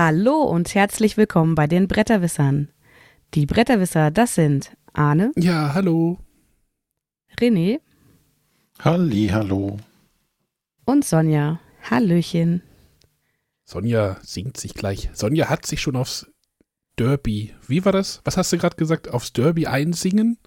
[0.00, 2.68] Hallo und herzlich willkommen bei den Bretterwissern.
[3.34, 5.32] Die Bretterwisser, das sind Arne.
[5.34, 6.20] Ja, hallo.
[7.40, 7.80] René.
[8.78, 9.76] Halli, hallo.
[10.84, 11.58] Und Sonja.
[11.90, 12.62] Hallöchen.
[13.64, 15.10] Sonja singt sich gleich.
[15.14, 16.30] Sonja hat sich schon aufs
[16.96, 17.56] Derby.
[17.66, 18.20] Wie war das?
[18.22, 19.08] Was hast du gerade gesagt?
[19.08, 20.38] Aufs Derby einsingen?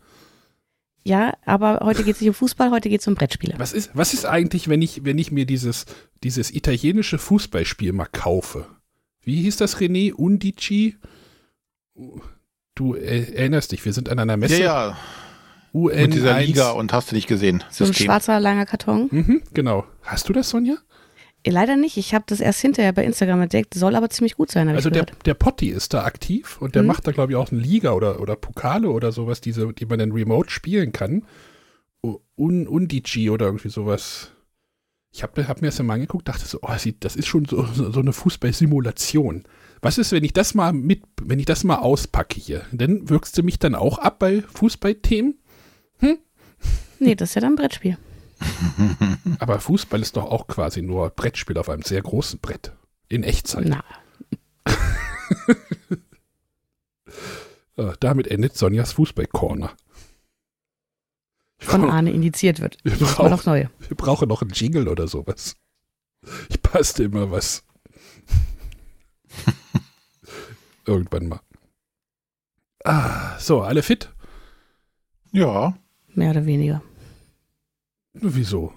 [1.03, 3.55] Ja, aber heute geht es nicht um Fußball, heute geht es um Brettspiele.
[3.57, 5.87] Was ist, was ist eigentlich, wenn ich, wenn ich mir dieses,
[6.23, 8.65] dieses italienische Fußballspiel mal kaufe?
[9.23, 10.13] Wie hieß das, René?
[10.13, 10.97] Undici?
[12.75, 14.61] Du äh, erinnerst dich, wir sind an einer Messe.
[14.61, 14.97] Ja, ja.
[15.73, 17.63] UN Mit dieser Liga und hast du nicht gesehen.
[17.69, 19.07] So ein schwarzer, langer Karton.
[19.09, 19.85] Mhm, genau.
[20.01, 20.75] Hast du das, Sonja?
[21.45, 21.97] Leider nicht.
[21.97, 23.73] Ich habe das erst hinterher bei Instagram entdeckt.
[23.73, 24.67] Soll aber ziemlich gut sein.
[24.69, 26.89] Also der, der Potti ist da aktiv und der mhm.
[26.89, 29.97] macht da, glaube ich, auch eine Liga oder, oder Pokale oder sowas, diese, die man
[29.97, 31.23] dann remote spielen kann.
[32.35, 34.31] Un, Undici oder irgendwie sowas.
[35.13, 37.99] Ich habe hab mir das mal angeguckt, dachte so, oh, das ist schon so, so
[37.99, 39.43] eine Fußballsimulation.
[39.81, 42.63] Was ist, wenn ich das mal mit, wenn ich das mal auspacke hier?
[42.71, 45.37] Dann wirkst du mich dann auch ab bei Fußballthemen?
[45.99, 46.17] Hm?
[46.99, 47.97] Nee, das ist ja dann ein Brettspiel.
[49.39, 52.71] Aber Fußball ist doch auch quasi nur Brettspiel auf einem sehr großen Brett.
[53.09, 53.67] In Echtzeit.
[53.67, 53.83] Na.
[57.77, 59.71] Äh, damit endet Sonjas Fußball-Corner.
[61.61, 62.77] Von Arne indiziert wird.
[62.83, 63.69] Wir, brauch, noch neue.
[63.87, 65.55] wir brauchen noch einen Jingle oder sowas.
[66.49, 67.63] Ich passte immer was.
[70.85, 71.39] Irgendwann mal.
[72.83, 74.09] Ah, so, alle fit?
[75.31, 75.77] Ja.
[76.15, 76.81] Mehr oder weniger.
[78.13, 78.73] Wieso?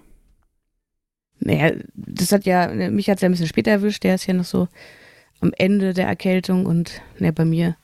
[1.40, 4.34] Naja, das hat ja, mich hat es ja ein bisschen später erwischt, der ist ja
[4.34, 4.68] noch so
[5.40, 7.76] am Ende der Erkältung und ne, bei mir.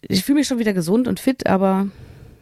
[0.00, 1.88] Ich fühle mich schon wieder gesund und fit, aber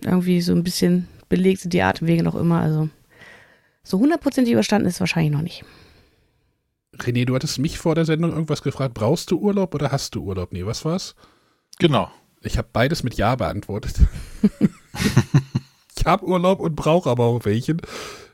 [0.05, 2.61] irgendwie so ein bisschen belegt sind die Atemwege noch immer.
[2.61, 2.89] Also
[3.83, 5.65] so hundertprozentig überstanden ist wahrscheinlich noch nicht.
[6.99, 8.95] René, du hattest mich vor der Sendung irgendwas gefragt.
[8.95, 10.53] Brauchst du Urlaub oder hast du Urlaub?
[10.53, 11.15] Nee, was war's?
[11.79, 12.11] Genau.
[12.43, 13.95] Ich habe beides mit Ja beantwortet.
[15.97, 17.81] ich habe Urlaub und brauche aber auch welchen,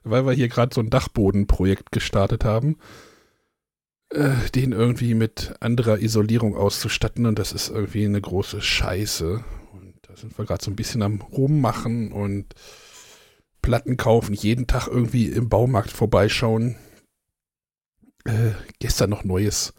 [0.05, 2.79] weil wir hier gerade so ein Dachbodenprojekt gestartet haben,
[4.11, 9.45] äh, den irgendwie mit anderer Isolierung auszustatten und das ist irgendwie eine große Scheiße.
[10.16, 12.47] Sind wir gerade so ein bisschen am Rummachen und
[13.60, 16.77] Platten kaufen, jeden Tag irgendwie im Baumarkt vorbeischauen.
[18.25, 19.75] Äh, gestern noch neues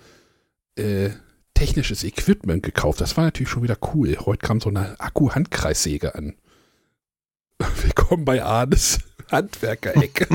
[0.76, 1.10] äh,
[1.56, 3.02] technisches Equipment gekauft.
[3.02, 4.16] Das war natürlich schon wieder cool.
[4.26, 6.36] Heute kam so eine Akku-Handkreissäge an.
[7.82, 9.00] Willkommen bei Arnes
[9.32, 10.28] Handwerkerecke.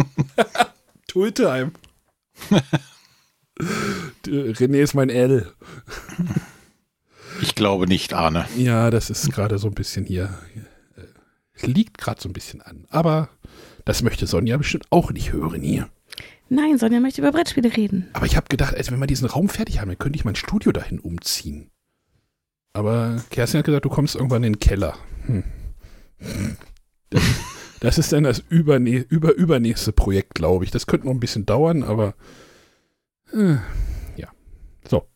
[1.06, 1.72] Tultime.
[4.26, 5.52] René ist mein L.
[7.42, 8.46] Ich glaube nicht, Arne.
[8.56, 10.32] Ja, das ist gerade so ein bisschen hier.
[11.52, 12.86] Es liegt gerade so ein bisschen an.
[12.88, 13.28] Aber
[13.84, 15.88] das möchte Sonja bestimmt auch nicht hören hier.
[16.48, 18.08] Nein, Sonja möchte über Brettspiele reden.
[18.12, 20.36] Aber ich habe gedacht, also wenn wir diesen Raum fertig haben, dann könnte ich mein
[20.36, 21.70] Studio dahin umziehen.
[22.74, 24.96] Aber Kerstin hat gesagt, du kommst irgendwann in den Keller.
[25.26, 25.42] Hm.
[27.10, 27.22] Das,
[27.80, 30.70] das ist dann das übernä über übernächste Projekt, glaube ich.
[30.70, 32.14] Das könnte noch ein bisschen dauern, aber
[33.32, 33.56] äh,
[34.16, 34.28] ja.
[34.88, 35.08] So,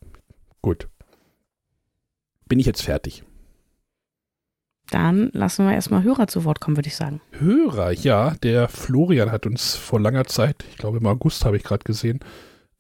[0.61, 0.89] gut.
[2.49, 3.25] Bin ich jetzt fertig?
[4.91, 7.21] Dann lassen wir erstmal Hörer zu Wort kommen, würde ich sagen.
[7.33, 8.35] Hörer, ja.
[8.43, 12.21] Der Florian hat uns vor langer Zeit, ich glaube im August habe ich gerade gesehen,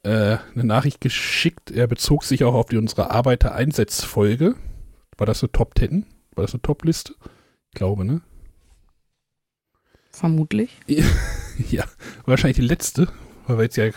[0.04, 1.72] äh, eine Nachricht geschickt.
[1.72, 4.54] Er bezog sich auch auf die, unsere Arbeitereinsatzfolge.
[5.18, 6.06] War das eine Top 10?
[6.36, 7.14] War das eine Top-Liste?
[7.72, 8.20] Ich glaube, ne?
[10.12, 10.70] Vermutlich.
[11.70, 11.84] ja,
[12.24, 13.08] wahrscheinlich die letzte,
[13.46, 13.90] weil wir jetzt ja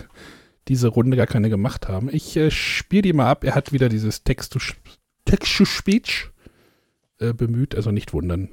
[0.67, 2.09] diese Runde gar keine gemacht haben.
[2.11, 3.43] Ich äh, spiele die mal ab.
[3.43, 4.23] Er hat wieder dieses
[5.29, 6.31] Text-to-Speech
[7.19, 8.49] äh, bemüht, also nicht wundern.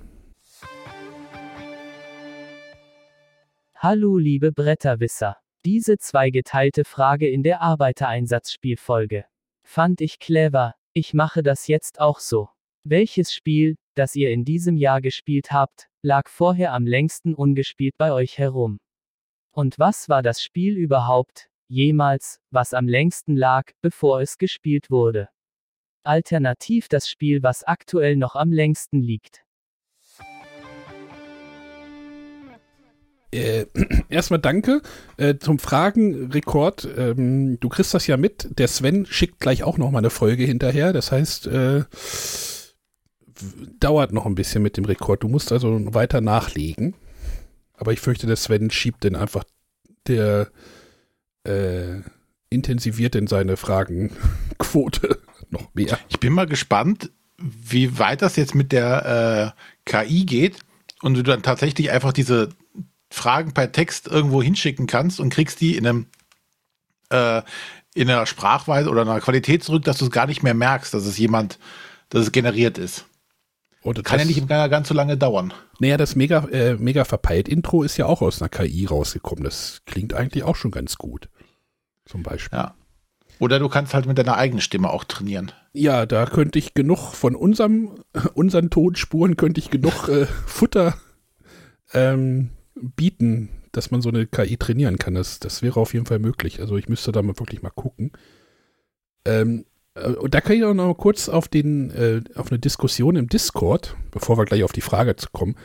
[3.77, 5.39] Hallo liebe Bretterwisser.
[5.65, 9.25] Diese zweigeteilte Frage in der Arbeitereinsatzspielfolge.
[9.63, 12.51] Fand ich clever, ich mache das jetzt auch so.
[12.85, 18.13] Welches Spiel, das ihr in diesem Jahr gespielt habt, lag vorher am längsten ungespielt bei
[18.13, 18.81] euch herum?
[19.51, 25.31] Und was war das Spiel überhaupt, jemals, was am längsten lag, bevor es gespielt wurde?
[26.07, 29.43] Alternativ das Spiel, was aktuell noch am längsten liegt.
[33.33, 33.67] Äh,
[34.09, 34.83] erstmal danke
[35.17, 36.89] äh, zum Fragenrekord.
[36.97, 38.59] Ähm, du kriegst das ja mit.
[38.59, 40.93] Der Sven schickt gleich auch noch mal eine Folge hinterher.
[40.93, 41.85] Das heißt, äh,
[43.81, 45.23] dauert noch ein bisschen mit dem Rekord.
[45.23, 46.95] Du musst also weiter nachlegen.
[47.75, 49.45] Aber ich fürchte, der Sven schiebt den einfach,
[50.07, 50.49] der
[51.45, 52.01] äh,
[52.49, 55.19] intensiviert in seine Fragenquote
[55.51, 55.99] noch mehr.
[56.09, 59.55] Ich bin mal gespannt, wie weit das jetzt mit der
[59.87, 60.59] äh, KI geht
[61.03, 62.49] und du dann tatsächlich einfach diese
[63.11, 66.07] Fragen per Text irgendwo hinschicken kannst und kriegst die in einem
[67.11, 67.43] äh,
[67.95, 71.07] in einer Sprachweise oder einer Qualität zurück, dass du es gar nicht mehr merkst, dass
[71.07, 71.59] es jemand,
[72.11, 73.07] dass es generiert ist.
[73.83, 75.55] Oder Kann ja das- nicht ganz so lange dauern.
[75.79, 79.45] Naja, das mega, äh, mega verpeilt Intro ist ja auch aus einer KI rausgekommen.
[79.45, 81.29] Das klingt eigentlich auch schon ganz gut.
[82.05, 82.59] Zum Beispiel.
[82.59, 82.75] Ja.
[83.39, 85.53] Oder du kannst halt mit deiner eigenen Stimme auch trainieren.
[85.73, 87.91] Ja, da könnte ich genug von unserem,
[88.35, 90.95] unseren Tonspuren könnte ich genug äh, Futter
[91.93, 95.15] ähm, bieten, dass man so eine KI trainieren kann.
[95.15, 96.61] Das, das wäre auf jeden Fall möglich.
[96.61, 98.13] Also ich müsste da mal wirklich mal gucken.
[99.27, 102.59] Ähm, äh, und da kann ich auch noch mal kurz auf den, äh, auf eine
[102.59, 105.57] Diskussion im Discord, bevor wir gleich auf die Frage zu kommen,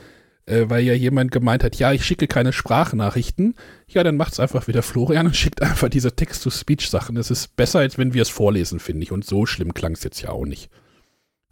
[0.45, 3.55] äh, weil ja jemand gemeint hat, ja, ich schicke keine Sprachnachrichten.
[3.87, 7.15] Ja, dann macht's einfach wieder Florian und schickt einfach diese Text-to-Speech-Sachen.
[7.15, 9.11] Das ist besser, als wenn wir es vorlesen, finde ich.
[9.11, 10.69] Und so schlimm klang es jetzt ja auch nicht.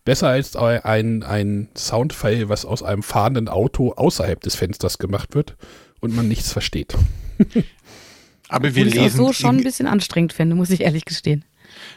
[0.05, 5.55] Besser als ein, ein Soundfile, was aus einem fahrenden Auto außerhalb des Fensters gemacht wird
[5.99, 6.95] und man nichts versteht.
[8.47, 11.45] Aber wir es lesen, so schon ein bisschen anstrengend finde, muss ich ehrlich gestehen.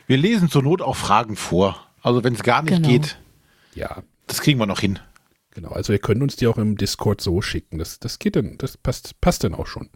[0.07, 1.87] wir lesen zur Not auch Fragen vor.
[2.03, 2.89] Also wenn es gar nicht Genau.
[2.89, 3.17] geht,
[3.75, 4.99] Ja, das kriegen wir noch hin.
[5.53, 5.71] Genau.
[5.71, 7.79] Also ihr könnt uns die auch im Discord so schicken.
[7.79, 9.91] Das, das geht dann, das passt, passt dann auch schon.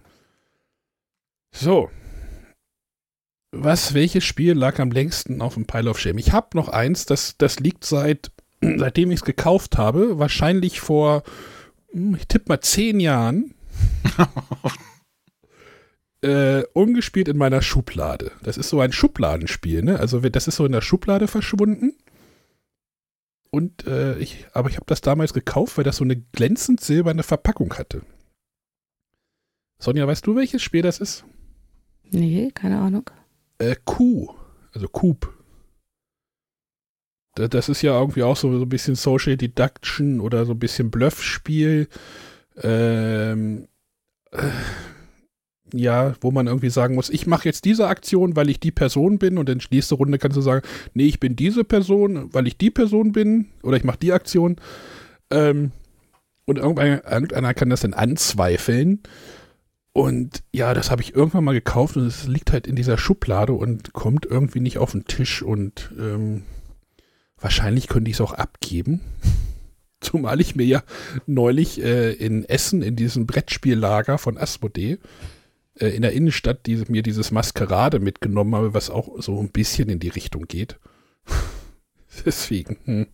[1.55, 1.91] So.
[3.53, 6.19] Was, welches Spiel lag am längsten auf dem Pile of Shame?
[6.19, 8.31] Ich habe noch eins, das, das liegt seit,
[8.61, 11.23] seitdem ich es gekauft habe, wahrscheinlich vor,
[11.93, 13.55] hm, ich tippe mal zehn Jahren,
[16.23, 18.33] äh, ungespielt in meiner Schublade.
[18.43, 19.99] Das ist so ein Schubladenspiel, ne?
[20.01, 21.95] Also das ist so in der Schublade verschwunden.
[23.51, 27.23] Und äh, ich, aber ich habe das damals gekauft, weil das so eine glänzend silberne
[27.23, 28.03] Verpackung hatte.
[29.79, 31.25] Sonja, weißt du, welches Spiel das ist?
[32.11, 33.11] Nee, keine Ahnung.
[33.59, 34.35] Äh, Q,
[34.73, 35.33] also Coop.
[37.35, 40.59] Da- Das ist ja irgendwie auch so, so ein bisschen Social Deduction oder so ein
[40.59, 41.89] bisschen Bluffspiel.
[42.63, 43.69] Ähm,
[44.33, 44.49] äh,
[45.73, 49.19] ja, wo man irgendwie sagen muss, ich mache jetzt diese Aktion, weil ich die Person
[49.19, 52.47] bin und in der nächsten Runde kannst du sagen, nee, ich bin diese Person, weil
[52.47, 54.57] ich die Person bin oder ich mache die Aktion.
[55.31, 55.73] Ähm,
[56.45, 59.03] und irgendeiner kann das dann anzweifeln.
[59.93, 63.55] Und ja, das habe ich irgendwann mal gekauft und es liegt halt in dieser Schublade
[63.55, 66.43] und kommt irgendwie nicht auf den Tisch und ähm,
[67.41, 69.01] wahrscheinlich könnte ich es auch abgeben.
[70.01, 70.83] Zumal ich mir ja
[71.27, 74.99] neulich äh, in Essen in diesem Brettspiellager von Asmodee
[75.79, 79.89] äh, in der Innenstadt diese, mir dieses Maskerade mitgenommen habe, was auch so ein bisschen
[79.89, 80.79] in die Richtung geht.
[82.25, 83.07] Deswegen, hm.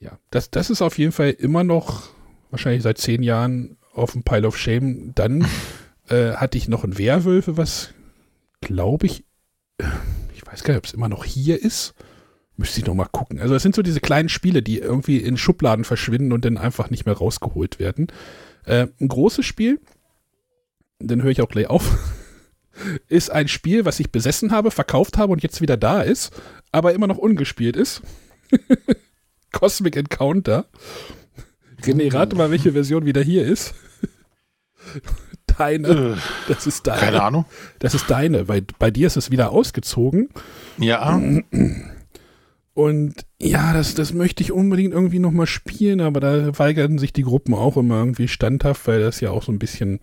[0.00, 2.10] ja, das, das ist auf jeden Fall immer noch,
[2.50, 5.12] wahrscheinlich seit zehn Jahren auf dem Pile of Shame.
[5.14, 5.46] Dann
[6.08, 7.94] äh, hatte ich noch ein Werwölfe, was
[8.60, 9.24] glaube ich,
[9.78, 9.84] äh,
[10.34, 11.94] ich weiß gar nicht, ob es immer noch hier ist.
[12.56, 13.40] Müsste ich noch mal gucken.
[13.40, 16.90] Also es sind so diese kleinen Spiele, die irgendwie in Schubladen verschwinden und dann einfach
[16.90, 18.08] nicht mehr rausgeholt werden.
[18.66, 19.80] Äh, ein großes Spiel,
[21.00, 21.98] dann höre ich auch gleich auf,
[23.08, 26.32] ist ein Spiel, was ich besessen habe, verkauft habe und jetzt wieder da ist,
[26.72, 28.02] aber immer noch ungespielt ist.
[29.52, 30.66] Cosmic Encounter.
[31.82, 33.74] René, rate mal, welche Version wieder hier ist.
[35.58, 35.88] Deine.
[35.88, 36.16] Äh,
[36.48, 37.00] Das ist deine.
[37.00, 37.44] keine Ahnung.
[37.80, 40.28] Das ist deine, weil bei dir ist es wieder ausgezogen.
[40.78, 41.20] Ja,
[42.72, 47.24] Und ja, das, das möchte ich unbedingt irgendwie nochmal spielen, aber da weigerten sich die
[47.24, 49.98] Gruppen auch immer irgendwie standhaft, weil das ja auch so ein bisschen,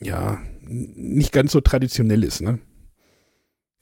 [0.00, 2.58] ja, nicht ganz so traditionell ist, ne?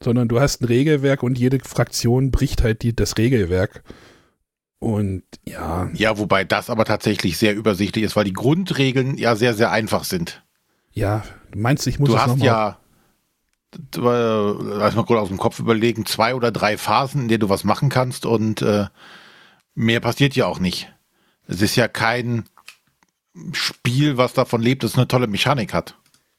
[0.02, 3.84] Sondern du hast ein Regelwerk und jede Fraktion bricht halt die, das Regelwerk.
[4.80, 9.54] Und ja, ja, wobei das aber tatsächlich sehr übersichtlich ist, weil die Grundregeln ja sehr,
[9.54, 10.42] sehr einfach sind.
[10.92, 11.22] ja,
[11.52, 12.78] du meinst, ich muss du es hast ja,
[13.74, 17.48] äh, lass mal kurz aus dem Kopf überlegen, zwei oder drei Phasen, in denen du
[17.48, 18.86] was machen kannst und äh,
[19.74, 20.92] mehr passiert ja auch nicht.
[21.46, 22.44] Es ist ja kein
[23.52, 25.98] Spiel, was davon lebt, dass es eine tolle Mechanik hat.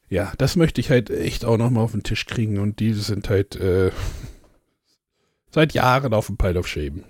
[0.09, 3.29] Ja, das möchte ich halt echt auch nochmal auf den Tisch kriegen und die sind
[3.29, 3.91] halt äh,
[5.49, 7.03] seit Jahren auf dem Pile of Shame.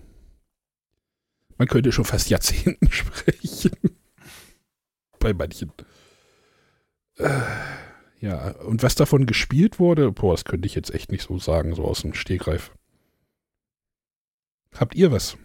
[1.58, 3.72] Man könnte schon fast Jahrzehnten sprechen.
[5.20, 5.72] Bei manchen.
[7.18, 7.42] Äh,
[8.20, 11.76] ja, und was davon gespielt wurde, boah, das könnte ich jetzt echt nicht so sagen,
[11.76, 12.72] so aus dem Stegreif.
[14.74, 15.38] Habt ihr was?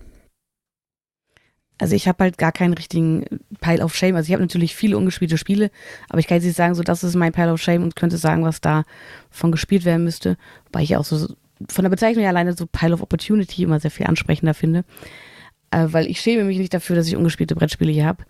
[1.80, 3.24] Also ich habe halt gar keinen richtigen
[3.60, 4.16] Pile of Shame.
[4.16, 5.70] Also ich habe natürlich viele ungespielte Spiele,
[6.08, 8.18] aber ich kann jetzt nicht sagen, so das ist mein Pile of Shame und könnte
[8.18, 8.84] sagen, was da
[9.30, 10.36] von gespielt werden müsste.
[10.66, 11.28] Wobei ich auch so
[11.68, 14.84] von der Bezeichnung her alleine so Pile of Opportunity immer sehr viel ansprechender finde.
[15.70, 18.24] Äh, weil ich schäme mich nicht dafür, dass ich ungespielte Brettspiele hier habe.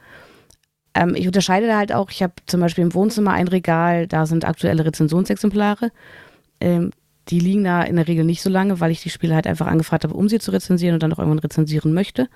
[0.94, 4.26] Ähm, ich unterscheide da halt auch, ich habe zum Beispiel im Wohnzimmer ein Regal, da
[4.26, 5.90] sind aktuelle Rezensionsexemplare.
[6.60, 6.90] Ähm,
[7.28, 9.66] die liegen da in der Regel nicht so lange, weil ich die Spiele halt einfach
[9.66, 12.28] angefragt habe, um sie zu rezensieren und dann auch irgendwann rezensieren möchte.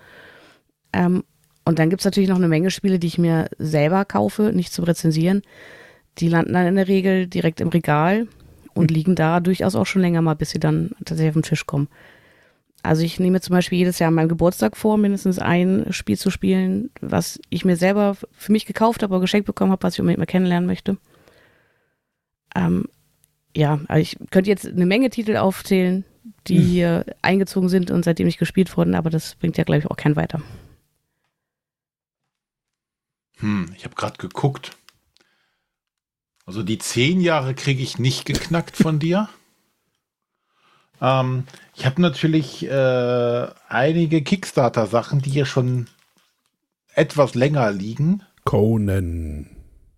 [0.93, 1.25] Ähm,
[1.65, 4.85] und dann gibt's natürlich noch eine Menge Spiele, die ich mir selber kaufe, nicht zum
[4.85, 5.43] Rezensieren.
[6.19, 8.27] Die landen dann in der Regel direkt im Regal
[8.75, 11.67] und liegen da durchaus auch schon länger mal, bis sie dann tatsächlich auf den Tisch
[11.67, 11.89] kommen.
[12.83, 16.31] Also ich nehme zum Beispiel jedes Jahr an meinem Geburtstag vor, mindestens ein Spiel zu
[16.31, 20.01] spielen, was ich mir selber für mich gekauft habe oder geschenkt bekommen habe, was ich
[20.01, 20.97] unbedingt mal kennenlernen möchte.
[22.57, 22.87] Ähm,
[23.55, 26.05] ja, also ich könnte jetzt eine Menge Titel aufzählen,
[26.49, 26.65] die hm.
[26.65, 29.97] hier eingezogen sind und seitdem nicht gespielt wurden, aber das bringt ja, glaube ich, auch
[29.97, 30.43] keinen weiter.
[33.43, 34.71] Hm, ich habe gerade geguckt.
[36.47, 39.29] Also die zehn Jahre kriege ich nicht geknackt von dir.
[41.01, 41.45] Ähm,
[41.75, 45.89] ich habe natürlich äh, einige Kickstarter-Sachen, die hier schon
[46.95, 48.23] etwas länger liegen.
[48.45, 49.51] Conan.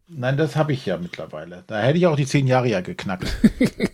[0.08, 1.64] Nein, das habe ich ja mittlerweile.
[1.66, 3.26] Da hätte ich auch die zehn Jahre ja geknackt.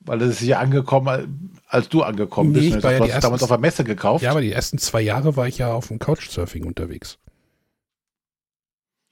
[0.00, 2.84] Weil das ist ja angekommen, als du angekommen nee, bist.
[2.84, 4.22] Du hast ja damals auf der Messe gekauft.
[4.22, 7.18] Ja, aber die ersten zwei Jahre war ich ja auf dem Couchsurfing unterwegs.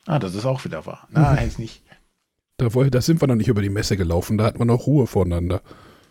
[0.07, 1.07] Ah, das ist auch wieder wahr.
[1.11, 1.83] Nein, ist nicht.
[2.59, 5.07] Da, da sind wir noch nicht über die Messe gelaufen, da hat man noch Ruhe
[5.07, 5.61] voneinander.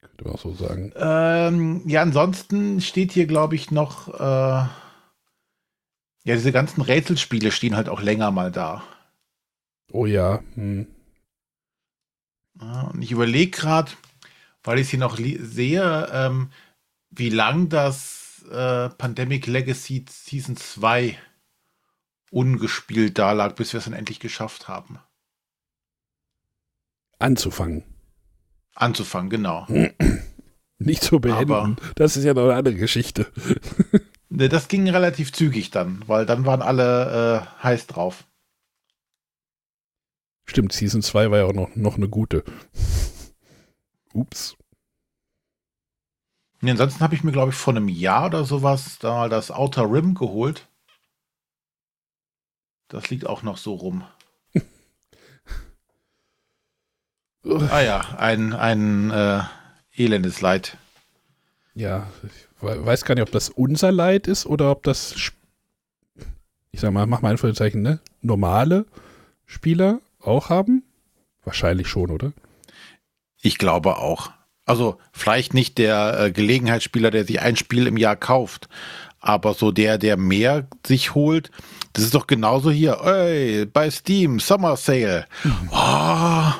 [0.00, 0.92] Könnte man auch so sagen.
[0.94, 4.14] Ähm, ja, ansonsten steht hier, glaube ich, noch.
[4.14, 4.70] Äh, ja,
[6.24, 8.84] diese ganzen Rätselspiele stehen halt auch länger mal da.
[9.90, 10.40] Oh ja.
[10.54, 10.86] Hm.
[12.60, 13.90] Und ich überlege gerade,
[14.62, 16.50] weil ich sie noch sehe, ähm,
[17.10, 18.17] wie lang das
[18.48, 21.18] äh, Pandemic Legacy Season 2
[22.30, 24.98] ungespielt da lag, bis wir es dann endlich geschafft haben.
[27.18, 27.84] Anzufangen.
[28.74, 29.66] Anzufangen, genau.
[30.78, 31.52] Nicht zu beenden.
[31.52, 33.26] Aber das ist ja noch eine andere Geschichte.
[34.28, 38.24] ne, das ging relativ zügig dann, weil dann waren alle äh, heiß drauf.
[40.44, 42.44] Stimmt, Season 2 war ja auch noch, noch eine gute.
[44.14, 44.56] Ups.
[46.60, 49.50] Nee, ansonsten habe ich mir, glaube ich, vor einem Jahr oder sowas da mal das
[49.50, 50.66] Outer Rim geholt.
[52.88, 54.04] Das liegt auch noch so rum.
[57.70, 59.40] Ah ja, ein, ein äh,
[59.96, 60.76] elendes Leid.
[61.74, 65.14] Ja, ich weiß gar nicht, ob das unser Leid ist oder ob das,
[66.72, 68.00] ich sag mal, mach mal Anführungszeichen, ne?
[68.20, 68.84] Normale
[69.46, 70.82] Spieler auch haben?
[71.44, 72.32] Wahrscheinlich schon, oder?
[73.40, 74.32] Ich glaube auch.
[74.68, 78.68] Also vielleicht nicht der äh, Gelegenheitsspieler, der sich ein Spiel im Jahr kauft,
[79.18, 81.50] aber so der, der mehr sich holt,
[81.94, 83.00] das ist doch genauso hier.
[83.02, 85.24] Ey, bei Steam, Summer Sale.
[85.42, 85.70] Mhm.
[85.72, 86.52] Oh,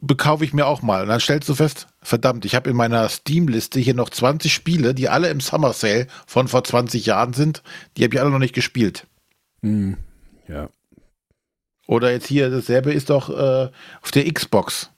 [0.00, 1.02] bekaufe ich mir auch mal.
[1.02, 4.94] Und dann stellst du fest, verdammt, ich habe in meiner Steam-Liste hier noch 20 Spiele,
[4.94, 7.64] die alle im Summer Sale von vor 20 Jahren sind.
[7.96, 9.08] Die habe ich alle noch nicht gespielt.
[9.62, 9.96] Hm,
[10.46, 10.68] ja.
[11.88, 13.70] Oder jetzt hier, dasselbe ist doch äh,
[14.02, 14.92] auf der Xbox.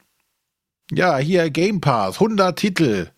[0.91, 3.11] Ja, hier Game Pass, 100 Titel.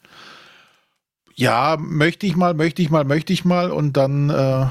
[1.35, 3.71] Ja, möchte ich mal, möchte ich mal, möchte ich mal.
[3.71, 4.67] Und dann, äh,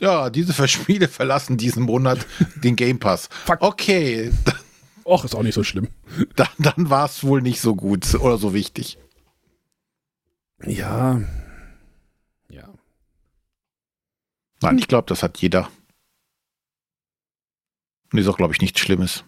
[0.00, 2.26] ja, diese Spiele verlassen diesen Monat
[2.62, 3.28] den Game Pass.
[3.44, 3.62] Fuck.
[3.62, 4.30] Okay,
[5.04, 5.88] Och, ist auch nicht so schlimm.
[6.36, 8.98] Dann, dann war es wohl nicht so gut oder so wichtig.
[10.64, 11.20] Ja.
[12.48, 12.72] Ja.
[14.62, 15.68] Nein, ich glaube, das hat jeder.
[18.12, 19.24] Und ist auch, glaube ich, nichts Schlimmes.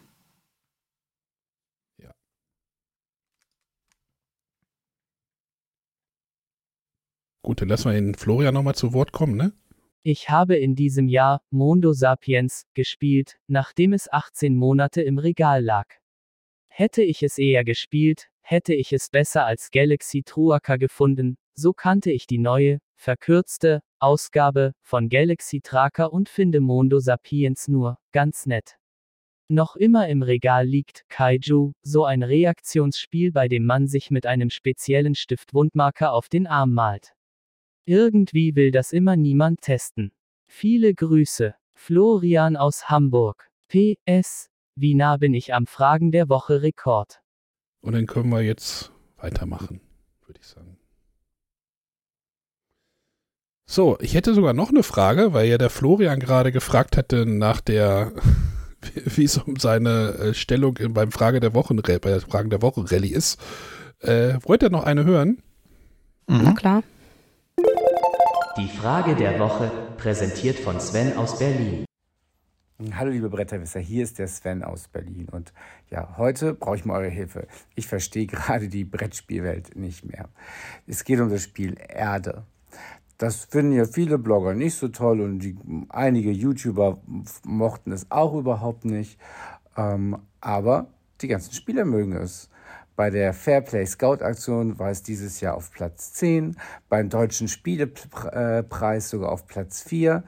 [7.47, 9.53] Gut, dann lassen wir den Florian nochmal zu Wort kommen, ne?
[10.03, 15.87] Ich habe in diesem Jahr Mondo Sapiens gespielt, nachdem es 18 Monate im Regal lag.
[16.67, 22.11] Hätte ich es eher gespielt, hätte ich es besser als Galaxy Truaca gefunden, so kannte
[22.11, 28.77] ich die neue, verkürzte Ausgabe von Galaxy Tracker und finde Mondo Sapiens nur ganz nett.
[29.47, 34.51] Noch immer im Regal liegt Kaiju, so ein Reaktionsspiel, bei dem man sich mit einem
[34.51, 37.16] speziellen Stift Wundmarker auf den Arm malt.
[37.89, 40.11] Irgendwie will das immer niemand testen.
[40.49, 41.55] Viele Grüße.
[41.73, 43.49] Florian aus Hamburg.
[43.69, 44.49] PS.
[44.75, 47.23] Wie nah bin ich am Fragen der Woche Rekord?
[47.83, 49.81] Und dann können wir jetzt weitermachen,
[50.27, 50.77] würde ich sagen.
[53.67, 57.61] So, ich hätte sogar noch eine Frage, weil ja der Florian gerade gefragt hatte nach
[57.61, 58.13] der,
[59.05, 62.91] wie es um seine äh, Stellung beim Frage der Wochen, bei der Fragen der Woche
[62.91, 63.41] Rallye ist.
[64.01, 65.41] Äh, wollt ihr noch eine hören?
[66.27, 66.41] Mhm.
[66.43, 66.83] Na klar.
[68.57, 71.85] Die Frage der Woche, präsentiert von Sven aus Berlin.
[72.93, 75.53] Hallo liebe Bretterwisser, hier ist der Sven aus Berlin und
[75.91, 77.49] ja, heute brauche ich mal eure Hilfe.
[77.75, 80.31] Ich verstehe gerade die Brettspielwelt nicht mehr.
[80.87, 82.45] Es geht um das Spiel Erde.
[83.19, 85.59] Das finden ja viele Blogger nicht so toll und die,
[85.91, 86.99] einige YouTuber
[87.45, 89.19] mochten es auch überhaupt nicht.
[89.77, 90.87] Ähm, aber
[91.21, 92.49] die ganzen Spieler mögen es.
[92.97, 96.57] Bei der Fairplay Scout Aktion war es dieses Jahr auf Platz 10,
[96.89, 100.25] beim Deutschen Spielepreis sogar auf Platz 4.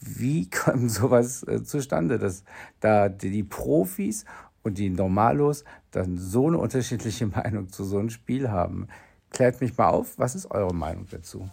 [0.00, 2.44] Wie kommt sowas äh, zustande, dass
[2.80, 4.26] da die, die Profis
[4.62, 8.88] und die Normalos dann so eine unterschiedliche Meinung zu so einem Spiel haben?
[9.30, 11.48] Klärt mich mal auf, was ist eure Meinung dazu?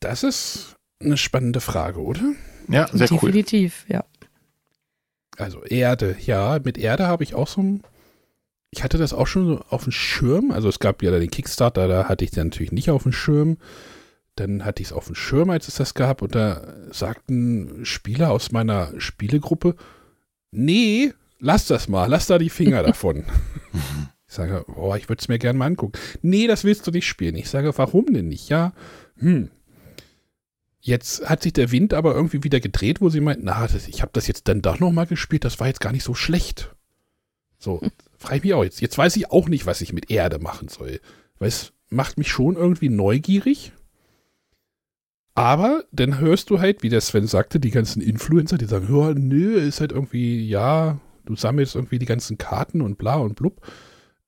[0.00, 2.32] Das ist eine spannende Frage, oder?
[2.68, 3.30] Ja, sehr cool.
[3.30, 4.04] Definitiv, ja.
[5.36, 7.82] Also Erde, ja, mit Erde habe ich auch so ein.
[8.70, 10.50] Ich hatte das auch schon so auf dem Schirm.
[10.50, 13.58] Also es gab ja den Kickstarter, da hatte ich den natürlich nicht auf dem Schirm.
[14.34, 18.30] Dann hatte ich es auf dem Schirm, als es das gab, und da sagten Spieler
[18.30, 19.76] aus meiner Spielegruppe,
[20.50, 23.24] nee, lass das mal, lass da die Finger davon.
[24.28, 25.98] ich sage, oh, ich würde es mir gerne mal angucken.
[26.20, 27.36] Nee, das willst du nicht spielen.
[27.36, 28.50] Ich sage, warum denn nicht?
[28.50, 28.74] Ja,
[29.16, 29.50] hm,
[30.86, 34.02] Jetzt hat sich der Wind aber irgendwie wieder gedreht, wo sie meinten, na, das, ich
[34.02, 36.76] habe das jetzt dann doch nochmal gespielt, das war jetzt gar nicht so schlecht.
[37.58, 37.82] So,
[38.18, 38.80] frage ich mich auch jetzt.
[38.80, 41.00] Jetzt weiß ich auch nicht, was ich mit Erde machen soll.
[41.40, 43.72] Weil es macht mich schon irgendwie neugierig.
[45.34, 49.12] Aber dann hörst du halt, wie der Sven sagte, die ganzen Influencer, die sagen, ja,
[49.12, 53.60] nö, ist halt irgendwie, ja, du sammelst irgendwie die ganzen Karten und bla und blub.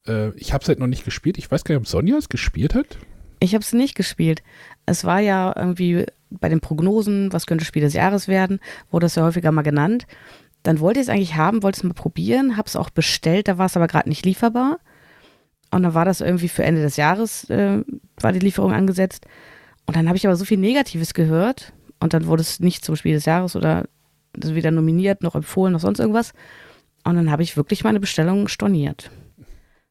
[0.09, 1.39] Äh, ich habe es halt noch nicht gespielt.
[1.39, 2.99] Ich weiß gar nicht, ob Sonja es gespielt hat.
[3.39, 4.43] Ich habe es nicht gespielt.
[4.87, 9.15] Es war ja irgendwie bei den Prognosen, was könnte Spiel des Jahres werden, wurde es
[9.15, 10.07] ja häufiger mal genannt.
[10.63, 13.59] Dann wollte ich es eigentlich haben, wollte es mal probieren, habe es auch bestellt, da
[13.59, 14.79] war es aber gerade nicht lieferbar.
[15.71, 17.83] Und dann war das irgendwie für Ende des Jahres, äh,
[18.21, 19.27] war die Lieferung angesetzt.
[19.87, 22.97] Und dann habe ich aber so viel Negatives gehört und dann wurde es nicht zum
[22.97, 23.89] Spiel des Jahres oder
[24.35, 26.33] weder nominiert, noch empfohlen, noch sonst irgendwas.
[27.05, 29.11] Und dann habe ich wirklich meine Bestellung storniert.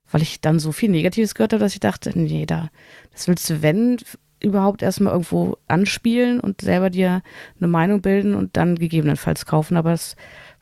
[0.09, 2.69] Weil ich dann so viel Negatives gehört habe, dass ich dachte, nee, da,
[3.11, 3.97] das willst du, wenn,
[4.41, 7.21] überhaupt erstmal irgendwo anspielen und selber dir
[7.59, 9.77] eine Meinung bilden und dann gegebenenfalls kaufen.
[9.77, 10.15] Aber das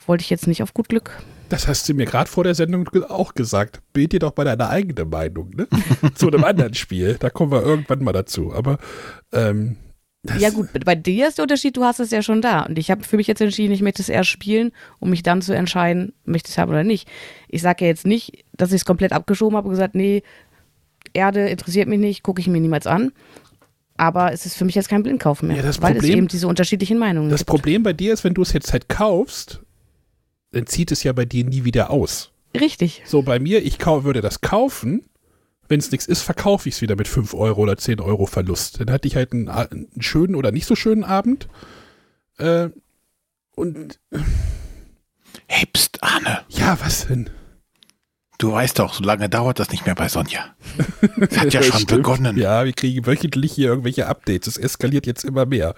[0.05, 1.11] wollte ich jetzt nicht auf gut Glück.
[1.49, 3.81] Das hast du mir gerade vor der Sendung auch gesagt.
[3.93, 5.67] Bild dir doch bei deiner eigenen Meinung, ne?
[6.15, 7.17] Zu einem anderen Spiel.
[7.19, 8.53] Da kommen wir irgendwann mal dazu.
[8.53, 8.77] Aber
[9.31, 9.77] ähm,
[10.39, 12.63] ja gut, bei dir ist der Unterschied, du hast es ja schon da.
[12.63, 15.41] Und ich habe für mich jetzt entschieden, ich möchte es erst spielen, um mich dann
[15.41, 17.07] zu entscheiden, möchte ich es haben oder nicht.
[17.47, 20.23] Ich sage ja jetzt nicht, dass ich es komplett abgeschoben habe und gesagt, nee,
[21.13, 23.11] Erde interessiert mich nicht, gucke ich mir niemals an.
[23.97, 26.27] Aber es ist für mich jetzt kein Blindkauf mehr, Ja, das weil Problem- es eben
[26.27, 27.49] diese unterschiedlichen Meinungen das gibt.
[27.49, 29.61] Problem bei dir ist, wenn du es jetzt halt kaufst,
[30.51, 32.31] dann zieht es ja bei dir nie wieder aus.
[32.59, 33.01] Richtig.
[33.05, 35.03] So, bei mir, ich würde das kaufen.
[35.67, 38.79] Wenn es nichts ist, verkaufe ich es wieder mit 5 Euro oder 10 Euro Verlust.
[38.79, 41.47] Dann hatte ich halt einen, einen schönen oder nicht so schönen Abend.
[42.37, 42.69] Äh,
[43.55, 43.99] und
[45.47, 47.29] Hey, pst, Arne, ja, was denn?
[48.37, 50.45] Du weißt doch, so lange dauert das nicht mehr bei Sonja.
[51.29, 52.03] Es hat ja schon Stimmt.
[52.03, 52.37] begonnen.
[52.37, 54.47] Ja, wir kriegen wöchentlich hier irgendwelche Updates.
[54.47, 55.73] Es eskaliert jetzt immer mehr.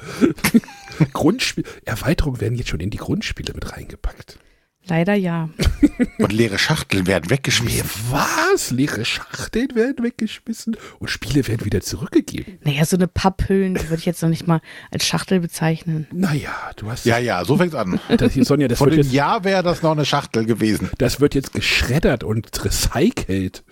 [1.13, 4.39] Grundspiel, Erweiterungen werden jetzt schon in die Grundspiele mit reingepackt.
[4.87, 5.49] Leider ja.
[6.17, 7.89] Und leere Schachteln werden weggeschmissen.
[8.09, 8.71] was?
[8.71, 12.57] Leere Schachteln werden weggeschmissen und Spiele werden wieder zurückgegeben.
[12.63, 16.07] Naja, so eine Papphüllen, die würde ich jetzt noch nicht mal als Schachtel bezeichnen.
[16.11, 17.05] Naja, du hast.
[17.05, 17.99] Ja, ja, so fängt's an.
[18.17, 20.89] Das hier, Sonja, das Vor jetzt, Jahr wäre das noch eine Schachtel gewesen.
[20.97, 23.63] das wird jetzt geschreddert und recycelt.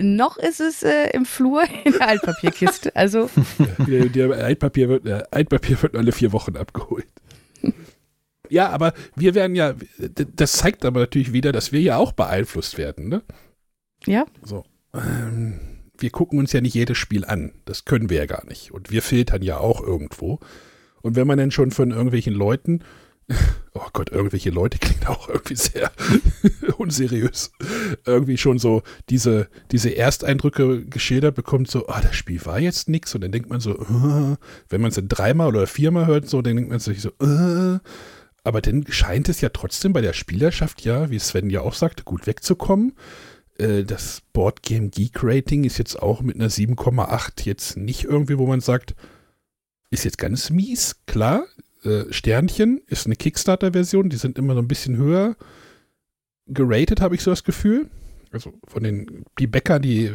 [0.00, 2.94] Noch ist es äh, im Flur in der Altpapierkiste.
[2.94, 3.28] Also,
[3.86, 7.06] Der, der Altpapier, wird, äh, Altpapier wird alle vier Wochen abgeholt.
[8.50, 9.74] Ja, aber wir werden ja,
[10.36, 13.22] das zeigt aber natürlich wieder, dass wir ja auch beeinflusst werden, ne?
[14.06, 14.64] ja, So.
[14.94, 15.60] Ähm,
[15.98, 17.52] wir gucken uns ja nicht jedes Spiel an.
[17.64, 18.72] Das können wir ja gar nicht.
[18.72, 20.38] Und wir filtern ja auch irgendwo.
[21.02, 22.84] Und wenn man dann schon von irgendwelchen Leuten,
[23.74, 25.90] oh Gott, irgendwelche Leute klingt auch irgendwie sehr
[26.78, 27.50] unseriös,
[28.06, 33.14] irgendwie schon so diese, diese Ersteindrücke geschildert bekommt, so, ah, das Spiel war jetzt nix.
[33.14, 34.36] Und dann denkt man so, äh,
[34.68, 37.78] wenn man es dann dreimal oder viermal hört, so, dann denkt man sich so, äh,
[38.48, 42.02] aber dann scheint es ja trotzdem bei der Spielerschaft ja, wie Sven ja auch sagte,
[42.02, 42.94] gut wegzukommen.
[43.58, 48.38] Äh, Das Board Game Geek Rating ist jetzt auch mit einer 7,8 jetzt nicht irgendwie,
[48.38, 48.94] wo man sagt,
[49.90, 50.96] ist jetzt ganz mies.
[51.04, 51.44] Klar,
[51.84, 55.36] äh, Sternchen ist eine Kickstarter-Version, die sind immer so ein bisschen höher
[56.46, 57.90] geratet, habe ich so das Gefühl.
[58.30, 60.12] Also von den, die Bäcker, die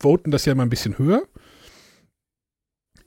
[0.00, 1.22] voten das ja immer ein bisschen höher.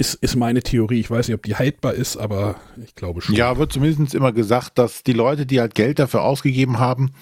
[0.04, 1.00] Ist, ist meine Theorie.
[1.00, 3.36] Ich weiß nicht, ob die haltbar ist, aber ich glaube schon.
[3.36, 7.14] Ja, wird zumindest immer gesagt, dass die Leute, die halt Geld dafür ausgegeben haben,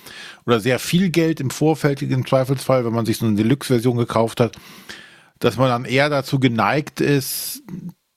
[0.47, 4.39] oder sehr viel Geld im Vorfeld im Zweifelsfall, wenn man sich so eine Deluxe-Version gekauft
[4.39, 4.57] hat,
[5.37, 7.61] dass man dann eher dazu geneigt ist,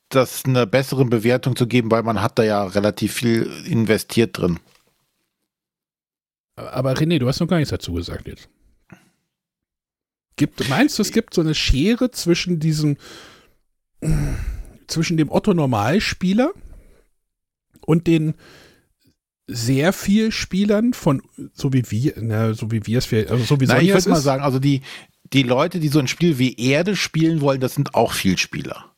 [0.08, 4.60] das eine bessere Bewertung zu geben, weil man hat da ja relativ viel investiert drin.
[6.56, 8.48] Aber René, du hast noch gar nichts dazu gesagt jetzt.
[10.36, 12.96] Gibt, meinst du, es gibt so eine Schere zwischen diesem,
[14.86, 16.52] zwischen dem Otto-Normalspieler
[17.86, 18.34] und den
[19.46, 23.60] sehr viel Spielern von, so wie wir, na, so wie wir es, vielleicht- also so
[23.60, 24.82] wie Na, ich würde mal sagen, also die,
[25.32, 28.90] die Leute, die so ein Spiel wie Erde spielen wollen, das sind auch Vielspieler.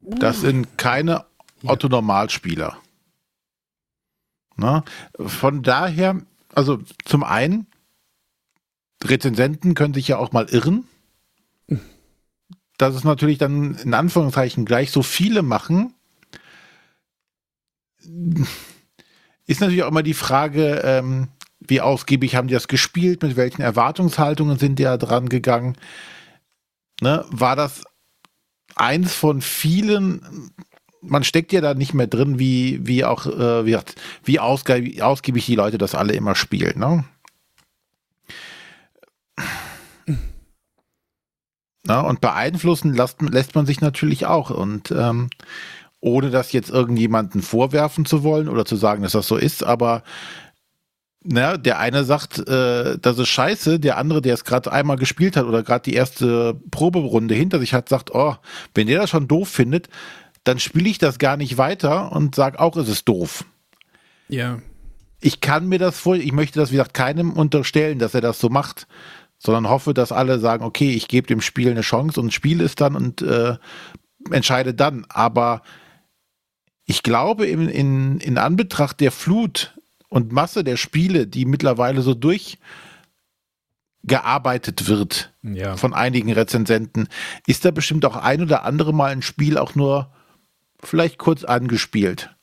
[0.00, 1.24] Das sind keine
[1.62, 2.76] Otto-Normalspieler.
[4.56, 4.84] Na,
[5.18, 6.20] von daher,
[6.54, 7.66] also zum einen,
[9.02, 10.86] Rezensenten können sich ja auch mal irren.
[12.78, 15.94] Dass es natürlich dann in Anführungszeichen gleich so viele machen,
[19.46, 21.28] ist natürlich auch immer die Frage, ähm,
[21.60, 25.76] wie ausgiebig haben die das gespielt, mit welchen Erwartungshaltungen sind die da dran gegangen.
[27.00, 27.82] Ne, war das
[28.76, 30.50] eins von vielen,
[31.00, 33.78] man steckt ja da nicht mehr drin, wie, wie auch, äh, wie,
[34.24, 36.78] wie ausgiebig, die Leute das alle immer spielen.
[36.78, 37.04] Ne?
[41.86, 44.50] Na, und beeinflussen lässt, lässt man sich natürlich auch.
[44.50, 45.28] Und ähm,
[46.00, 50.02] ohne das jetzt irgendjemanden vorwerfen zu wollen oder zu sagen, dass das so ist, aber
[51.26, 55.36] na, der eine sagt, äh, das ist scheiße, der andere, der es gerade einmal gespielt
[55.36, 58.36] hat oder gerade die erste Proberunde hinter sich hat, sagt, oh,
[58.74, 59.88] wenn der das schon doof findet,
[60.44, 63.46] dann spiele ich das gar nicht weiter und sag auch, es ist doof.
[64.28, 64.58] Ja.
[65.20, 68.38] Ich kann mir das vor, ich möchte das, wie gesagt, keinem unterstellen, dass er das
[68.38, 68.86] so macht,
[69.38, 72.74] sondern hoffe, dass alle sagen, okay, ich gebe dem Spiel eine Chance und spiele es
[72.74, 73.56] dann und äh,
[74.30, 75.06] entscheide dann.
[75.08, 75.62] Aber
[76.86, 82.14] ich glaube, in, in, in Anbetracht der Flut und Masse der Spiele, die mittlerweile so
[82.14, 85.76] durchgearbeitet wird Ja.
[85.76, 87.08] von einigen Rezensenten,
[87.46, 90.12] ist da bestimmt auch ein oder andere Mal ein Spiel auch nur
[90.82, 92.33] vielleicht kurz angespielt.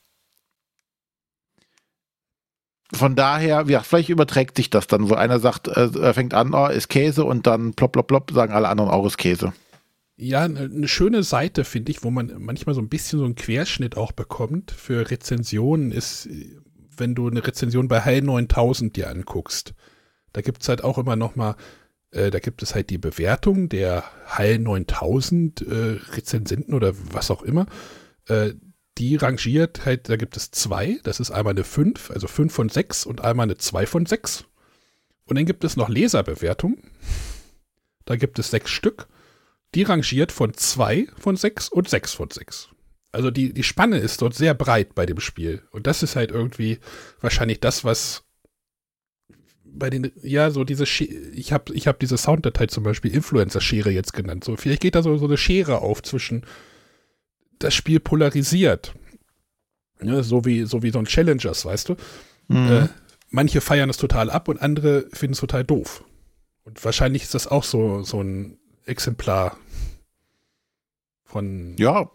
[2.94, 6.52] Von daher, ja, vielleicht überträgt sich das dann, wo einer sagt, äh, er fängt an,
[6.54, 9.52] oh, ist Käse und dann plopp, plopp, plopp, sagen alle anderen auch ist Käse.
[10.16, 13.96] Ja, eine schöne Seite, finde ich, wo man manchmal so ein bisschen so einen Querschnitt
[13.96, 16.28] auch bekommt für Rezensionen, ist,
[16.96, 19.74] wenn du eine Rezension bei Hell 9000 dir anguckst.
[20.32, 21.56] Da gibt es halt auch immer noch mal,
[22.10, 25.64] äh, da gibt es halt die Bewertung der Hell 9000 äh,
[26.14, 27.66] Rezensenten oder was auch immer.
[28.28, 28.52] Äh,
[28.98, 32.68] die rangiert halt, da gibt es zwei, das ist einmal eine 5, also 5 von
[32.68, 34.44] 6 und einmal eine 2 von 6.
[35.24, 36.78] Und dann gibt es noch Leserbewertungen.
[38.04, 39.08] Da gibt es sechs Stück.
[39.74, 42.68] Die rangiert von 2 von 6 und 6 von 6.
[43.12, 45.62] Also die, die Spanne ist dort sehr breit bei dem Spiel.
[45.70, 46.78] Und das ist halt irgendwie
[47.20, 48.24] wahrscheinlich das, was
[49.64, 53.90] bei den, ja, so diese, Sche ich habe ich hab diese Sounddatei zum Beispiel Influencer-Schere
[53.90, 54.44] jetzt genannt.
[54.44, 56.44] So, vielleicht geht da so, so eine Schere auf zwischen
[57.62, 58.94] das Spiel polarisiert.
[60.00, 61.96] Ne, so, wie, so wie so ein Challengers, weißt du?
[62.48, 62.88] Äh,
[63.30, 66.04] manche feiern es total ab und andere finden es total doof.
[66.64, 69.56] Und wahrscheinlich ist das auch so, so ein Exemplar
[71.24, 71.76] von.
[71.78, 72.10] Ja,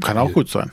[0.00, 0.72] kann auch gut sein.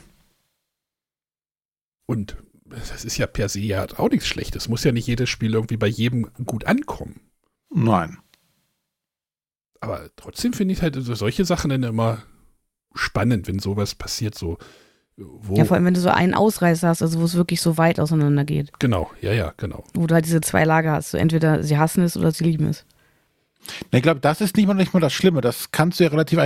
[2.05, 4.67] Und das ist ja per se ja auch nichts Schlechtes.
[4.69, 7.19] Muss ja nicht jedes Spiel irgendwie bei jedem gut ankommen.
[7.69, 8.17] Nein.
[9.79, 12.23] Aber trotzdem finde ich halt so solche Sachen dann immer
[12.93, 14.57] spannend, wenn sowas passiert, so.
[15.17, 17.77] Wo, Ja, vor allem, wenn du so einen Ausreißer hast, also wo es wirklich so
[17.77, 18.71] weit auseinander geht.
[18.79, 19.83] genau, ja, ja, genau.
[19.93, 21.11] Wo du halt diese zwei Lager hast.
[21.11, 22.85] So entweder sie hassen es oder sie lieben es.
[23.91, 25.41] Na, Ich glaube, das ist nicht mal, nicht mal das Schlimme.
[25.41, 26.39] Das kannst du ja relativ.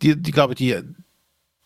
[0.00, 0.76] Die, die glaube die,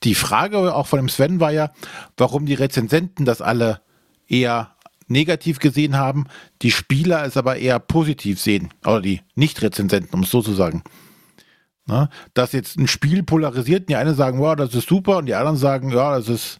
[0.02, 1.72] die Frage auch von dem Sven war ja,
[2.16, 3.80] warum die Rezensenten das alle
[4.26, 4.72] eher
[5.08, 6.26] negativ gesehen haben,
[6.62, 8.70] die Spieler es aber eher positiv sehen.
[8.84, 10.82] Oder die Nicht-Rezensenten, um es so zu sagen.
[11.86, 15.34] Na, dass jetzt ein Spiel polarisiert, die einen sagen, wow, das ist super, und die
[15.34, 16.58] anderen sagen, ja, das ist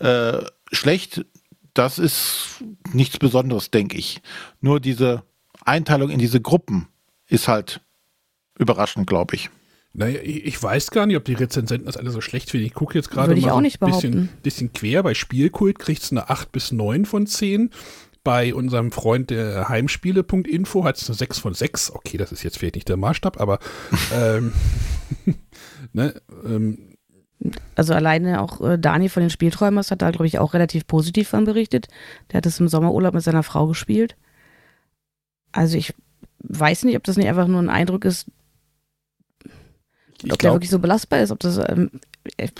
[0.00, 1.24] äh, schlecht.
[1.72, 4.22] Das ist nichts Besonderes, denke ich.
[4.60, 5.22] Nur diese
[5.64, 6.88] Einteilung in diese Gruppen
[7.28, 7.80] ist halt
[8.58, 9.50] überraschend, glaube ich.
[9.92, 12.66] Naja, ich, weiß gar nicht, ob die Rezensenten das alle so schlecht finden.
[12.66, 15.02] Ich gucke jetzt gerade mal ein bisschen, bisschen quer.
[15.02, 17.70] Bei Spielkult kriegt es eine 8 bis 9 von 10.
[18.26, 21.92] Bei unserem Freund der Heimspiele.info hat es eine 6 von 6.
[21.92, 23.60] Okay, das ist jetzt vielleicht nicht der Maßstab, aber
[24.12, 24.52] ähm,
[25.92, 26.96] ne, ähm,
[27.76, 31.28] Also alleine auch äh, Dani von den Spielträumers hat da, glaube ich, auch relativ positiv
[31.28, 31.86] von berichtet.
[32.32, 34.16] Der hat es im Sommerurlaub mit seiner Frau gespielt.
[35.52, 35.94] Also ich
[36.40, 38.26] weiß nicht, ob das nicht einfach nur ein Eindruck ist,
[40.22, 41.90] ich ob der glaube, wirklich so belastbar ist, ob das, ähm,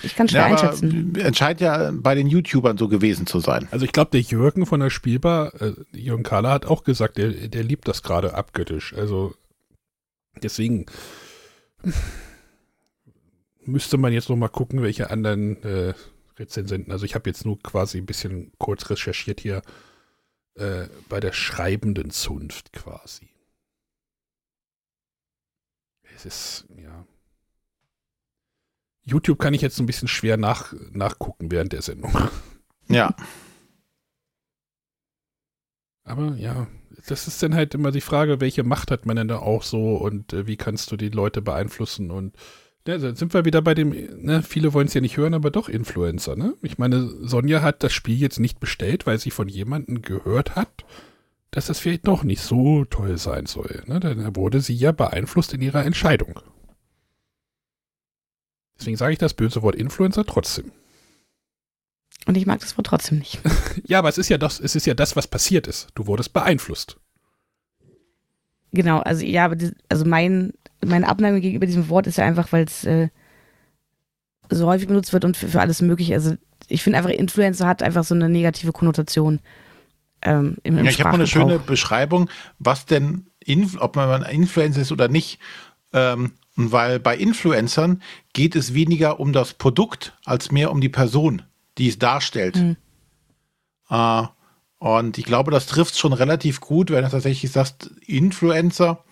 [0.02, 1.14] ich kann schwer Ja, einschätzen.
[1.16, 3.66] entscheidet ja bei den YouTubern so gewesen zu sein.
[3.70, 7.30] also ich glaube, der Jürgen von der Spielbar, äh, Jürgen Kahler hat auch gesagt, der,
[7.30, 8.94] der liebt das gerade abgöttisch.
[8.94, 9.34] Also
[10.42, 10.86] deswegen
[13.64, 15.94] müsste man jetzt noch mal gucken, welche anderen äh,
[16.38, 16.92] Rezensenten.
[16.92, 19.62] Also ich habe jetzt nur quasi ein bisschen kurz recherchiert hier
[20.54, 23.28] äh, bei der schreibenden Zunft quasi.
[26.14, 27.04] Es ist, ja.
[29.06, 32.12] YouTube kann ich jetzt ein bisschen schwer nach, nachgucken während der Sendung.
[32.88, 33.14] Ja.
[36.04, 36.66] Aber ja,
[37.08, 39.96] das ist dann halt immer die Frage, welche Macht hat man denn da auch so
[39.96, 42.36] und äh, wie kannst du die Leute beeinflussen und
[42.86, 45.50] Ja, da sind wir wieder bei dem, ne, viele wollen es ja nicht hören, aber
[45.50, 46.54] doch Influencer, ne?
[46.62, 50.84] Ich meine, Sonja hat das Spiel jetzt nicht bestellt, weil sie von jemandem gehört hat,
[51.50, 53.82] dass das vielleicht doch nicht so toll sein soll.
[53.86, 53.98] Ne?
[53.98, 56.40] Dann wurde sie ja beeinflusst in ihrer Entscheidung.
[58.78, 60.72] Deswegen sage ich das böse Wort Influencer trotzdem.
[62.26, 63.40] Und ich mag das Wort trotzdem nicht.
[63.86, 65.88] ja, aber es ist ja das, es ist ja das, was passiert ist.
[65.94, 66.98] Du wurdest beeinflusst.
[68.72, 70.52] Genau, also ja, aber die, also mein,
[70.84, 73.08] meine Abneigung gegenüber diesem Wort ist ja einfach, weil es äh,
[74.50, 76.14] so häufig benutzt wird und für, für alles mögliche.
[76.14, 76.34] Also
[76.68, 79.40] ich finde einfach, Influencer hat einfach so eine negative Konnotation.
[80.22, 84.24] Ähm, im, im ja, ich habe mal eine schöne Beschreibung, was denn, Inf ob man
[84.24, 85.38] ein Influencer ist oder nicht.
[85.92, 91.42] Ähm, weil bei Influencern geht es weniger um das Produkt als mehr um die Person,
[91.78, 92.56] die es darstellt.
[92.56, 92.76] Mhm.
[93.90, 94.22] Äh,
[94.78, 99.04] und ich glaube, das trifft schon relativ gut, wenn du tatsächlich sagst, Influencer,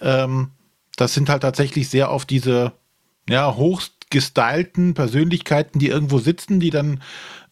[0.00, 0.50] ähm,
[0.96, 2.72] das sind halt tatsächlich sehr auf diese
[3.28, 7.00] ja, hochgestylten Persönlichkeiten, die irgendwo sitzen, die dann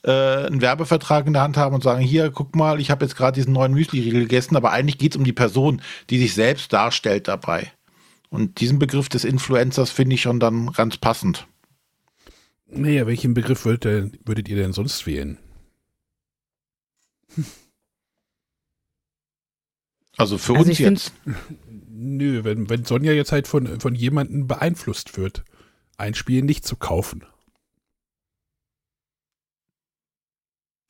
[0.05, 3.17] äh, einen Werbevertrag in der Hand haben und sagen, hier, guck mal, ich habe jetzt
[3.17, 6.73] gerade diesen neuen Müsli-Riegel gegessen, aber eigentlich geht es um die Person, die sich selbst
[6.73, 7.73] darstellt dabei.
[8.31, 11.47] Und diesen Begriff des Influencers finde ich schon dann ganz passend.
[12.67, 15.39] Naja, welchen Begriff würdet, würdet ihr denn sonst wählen?
[20.17, 21.13] Also für also uns jetzt.
[21.89, 25.45] Nö, wenn, wenn Sonja jetzt halt von, von jemandem beeinflusst wird,
[25.99, 27.25] ein Spiel nicht zu kaufen.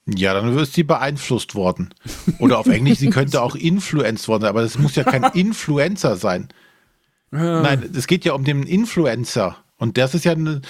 [0.07, 1.95] Ja, dann ist sie beeinflusst worden.
[2.39, 6.49] Oder auf Englisch, sie könnte auch influenced worden, aber das muss ja kein Influencer sein.
[7.33, 7.63] Ja.
[7.63, 9.57] Nein, es geht ja um den Influencer.
[9.77, 10.63] Und das ist ja ein,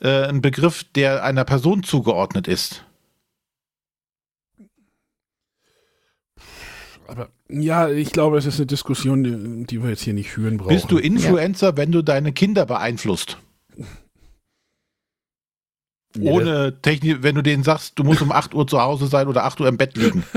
[0.00, 2.84] äh, ein Begriff, der einer Person zugeordnet ist.
[7.06, 10.56] Aber ja, ich glaube, es ist eine Diskussion, die, die wir jetzt hier nicht führen
[10.56, 10.74] brauchen.
[10.74, 11.76] Bist du Influencer, ja.
[11.76, 13.38] wenn du deine Kinder beeinflusst?
[16.20, 19.44] Ohne Technik, wenn du denen sagst, du musst um 8 Uhr zu Hause sein oder
[19.44, 20.24] 8 Uhr im Bett liegen.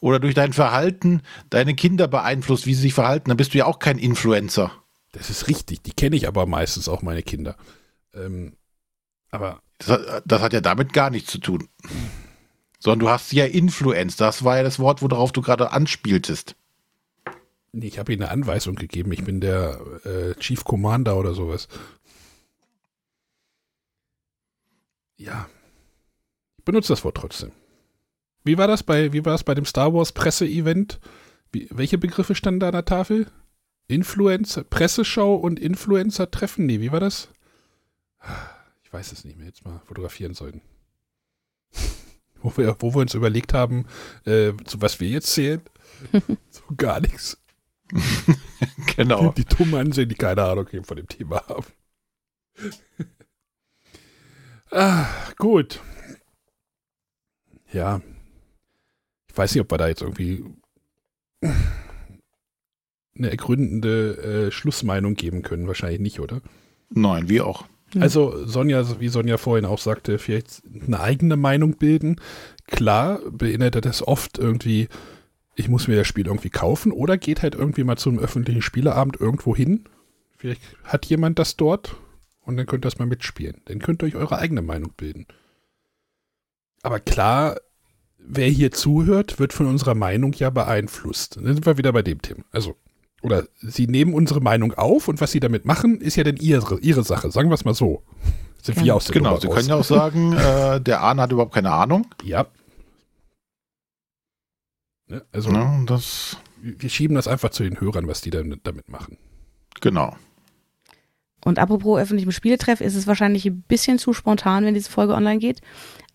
[0.00, 3.66] oder durch dein Verhalten deine Kinder beeinflusst, wie sie sich verhalten, dann bist du ja
[3.66, 4.72] auch kein Influencer.
[5.12, 7.56] Das ist richtig, die kenne ich aber meistens auch meine Kinder.
[8.14, 8.56] Ähm,
[9.30, 9.60] aber.
[9.78, 11.68] Das hat, das hat, ja damit gar nichts zu tun.
[12.80, 14.16] Sondern du hast sie ja Influenz.
[14.16, 16.56] Das war ja das Wort, worauf du gerade anspieltest.
[17.72, 19.12] Nee, ich habe ihnen eine Anweisung gegeben.
[19.12, 21.68] Ich bin der äh, Chief Commander oder sowas.
[25.16, 25.48] Ja.
[26.56, 27.52] Ich benutze das Wort trotzdem.
[28.48, 31.00] Wie war das bei, wie war es bei dem Star Wars Presse-Event?
[31.52, 33.26] Welche Begriffe standen da an der Tafel?
[33.88, 36.64] Influencer, Presseschau und Influencer-Treffen?
[36.64, 37.28] Nee, wie war das?
[38.82, 40.62] Ich weiß es nicht mehr, jetzt mal fotografieren sollten.
[42.40, 43.84] wo, wir, wo wir uns überlegt haben,
[44.24, 45.60] äh, zu was wir jetzt zählen.
[46.48, 47.36] so gar nichts.
[48.96, 49.32] genau.
[49.32, 51.66] Die, die dumm ansehen, die keine Ahnung von dem Thema haben.
[54.70, 55.06] ah,
[55.36, 55.82] gut.
[57.70, 58.00] Ja,
[59.38, 60.44] weiß nicht, ob wir da jetzt irgendwie
[63.16, 65.66] eine ergründende äh, Schlussmeinung geben können.
[65.66, 66.40] Wahrscheinlich nicht, oder?
[66.90, 67.66] Nein, wie auch.
[67.98, 72.20] Also Sonja, wie Sonja vorhin auch sagte, vielleicht eine eigene Meinung bilden.
[72.66, 74.88] Klar beinhaltet das oft irgendwie,
[75.54, 79.18] ich muss mir das Spiel irgendwie kaufen oder geht halt irgendwie mal zum öffentlichen Spieleabend
[79.18, 79.84] irgendwo hin.
[80.36, 81.96] Vielleicht hat jemand das dort
[82.42, 83.62] und dann könnt ihr das mal mitspielen.
[83.64, 85.26] Dann könnt ihr euch eure eigene Meinung bilden.
[86.82, 87.56] Aber klar
[88.28, 91.36] wer hier zuhört, wird von unserer Meinung ja beeinflusst.
[91.36, 92.44] Dann sind wir wieder bei dem Thema.
[92.52, 92.76] Also,
[93.22, 96.78] oder sie nehmen unsere Meinung auf und was sie damit machen, ist ja dann ihre,
[96.80, 97.30] ihre Sache.
[97.30, 98.02] Sagen wir es mal so.
[98.62, 98.84] Sind ja.
[98.84, 99.56] wir aus der Genau, Nummer sie raus.
[99.56, 102.06] können ja auch sagen, äh, der Arne hat überhaupt keine Ahnung.
[102.22, 102.46] Ja.
[105.08, 108.88] Ne, also, ja, das wir schieben das einfach zu den Hörern, was die dann damit
[108.88, 109.18] machen.
[109.80, 110.16] Genau.
[111.44, 115.38] Und apropos öffentlichem Spieletreff, ist es wahrscheinlich ein bisschen zu spontan, wenn diese Folge online
[115.38, 115.60] geht.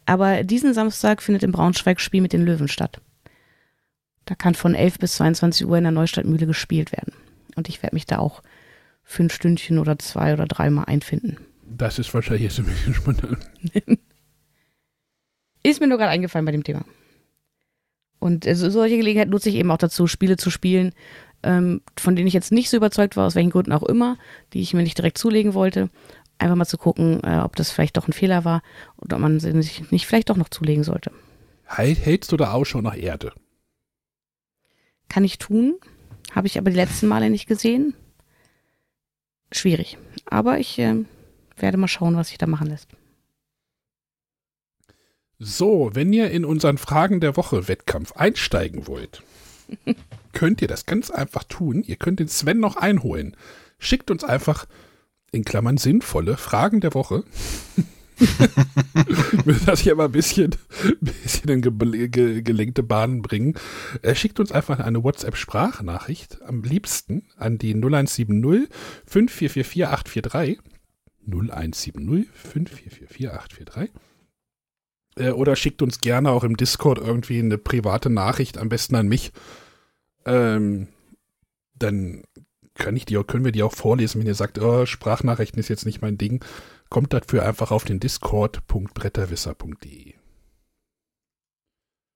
[0.05, 3.01] Aber diesen Samstag findet im Braunschweig Spiel mit den Löwen statt.
[4.25, 7.13] Da kann von 11 bis 22 Uhr in der Neustadtmühle gespielt werden.
[7.55, 8.41] Und ich werde mich da auch
[9.03, 11.37] für ein Stündchen oder zwei oder dreimal einfinden.
[11.65, 13.37] Das ist wahrscheinlich jetzt ein bisschen spontan.
[15.63, 16.85] ist mir nur gerade eingefallen bei dem Thema.
[18.19, 20.93] Und also solche Gelegenheit nutze ich eben auch dazu, Spiele zu spielen,
[21.43, 24.17] ähm, von denen ich jetzt nicht so überzeugt war, aus welchen Gründen auch immer,
[24.53, 25.89] die ich mir nicht direkt zulegen wollte
[26.43, 28.61] einfach mal zu gucken, äh, ob das vielleicht doch ein Fehler war
[28.97, 31.11] oder ob man sich nicht vielleicht doch noch zulegen sollte.
[31.65, 33.31] Hältst du da Ausschau nach Erde?
[35.09, 35.75] Kann ich tun,
[36.31, 37.95] habe ich aber die letzten Male nicht gesehen.
[39.51, 39.97] Schwierig.
[40.25, 41.05] Aber ich äh,
[41.57, 42.89] werde mal schauen, was sich da machen lässt.
[45.39, 49.23] So, wenn ihr in unseren Fragen der Woche Wettkampf einsteigen wollt,
[50.33, 51.83] könnt ihr das ganz einfach tun.
[51.83, 53.35] Ihr könnt den Sven noch einholen.
[53.77, 54.65] schickt uns einfach
[55.33, 57.23] in Klammern sinnvolle Fragen der Woche.
[59.65, 60.55] das hier mal ein bisschen,
[61.01, 63.55] bisschen in ge ge gelenkte Bahnen bringen.
[64.01, 68.69] Er schickt uns einfach eine WhatsApp-Sprachnachricht, am liebsten an die 0170
[69.05, 70.59] 5444 843.
[71.25, 73.91] 0170 5444 843.
[75.35, 79.31] Oder schickt uns gerne auch im Discord irgendwie eine private Nachricht, am besten an mich.
[80.25, 80.87] Ähm,
[81.75, 82.23] dann
[82.75, 85.85] kann ich die, können wir die auch vorlesen, wenn ihr sagt, oh, Sprachnachrichten ist jetzt
[85.85, 86.43] nicht mein Ding
[86.93, 90.13] kommt dafür einfach auf den discord.bretterwisser.de.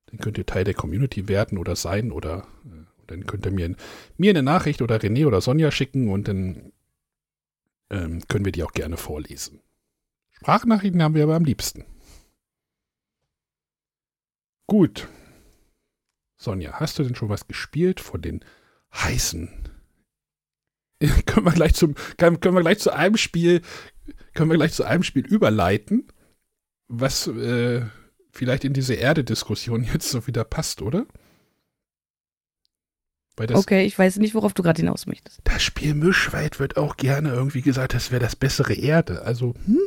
[0.06, 3.76] Dann könnt ihr Teil der Community werden oder sein oder äh, dann könnt ihr mir,
[4.18, 6.72] mir eine Nachricht oder René oder Sonja schicken und dann
[7.90, 9.62] ähm, können wir die auch gerne vorlesen.
[10.32, 11.84] Sprachnachrichten haben wir aber am liebsten.
[14.68, 15.08] Gut.
[16.36, 18.46] Sonja, hast du denn schon was gespielt von den
[18.94, 19.50] heißen?
[21.26, 23.62] können wir gleich zum, können, können wir gleich zu einem Spiel
[24.38, 26.08] können wir gleich zu einem Spiel überleiten,
[26.88, 27.82] was äh,
[28.32, 31.06] vielleicht in diese Erde-Diskussion jetzt so wieder passt, oder?
[33.54, 35.42] okay, ich weiß nicht, worauf du gerade hinaus möchtest.
[35.44, 39.22] Das Spiel Mischwald wird auch gerne irgendwie gesagt, das wäre das bessere Erde.
[39.24, 39.80] Also, hm?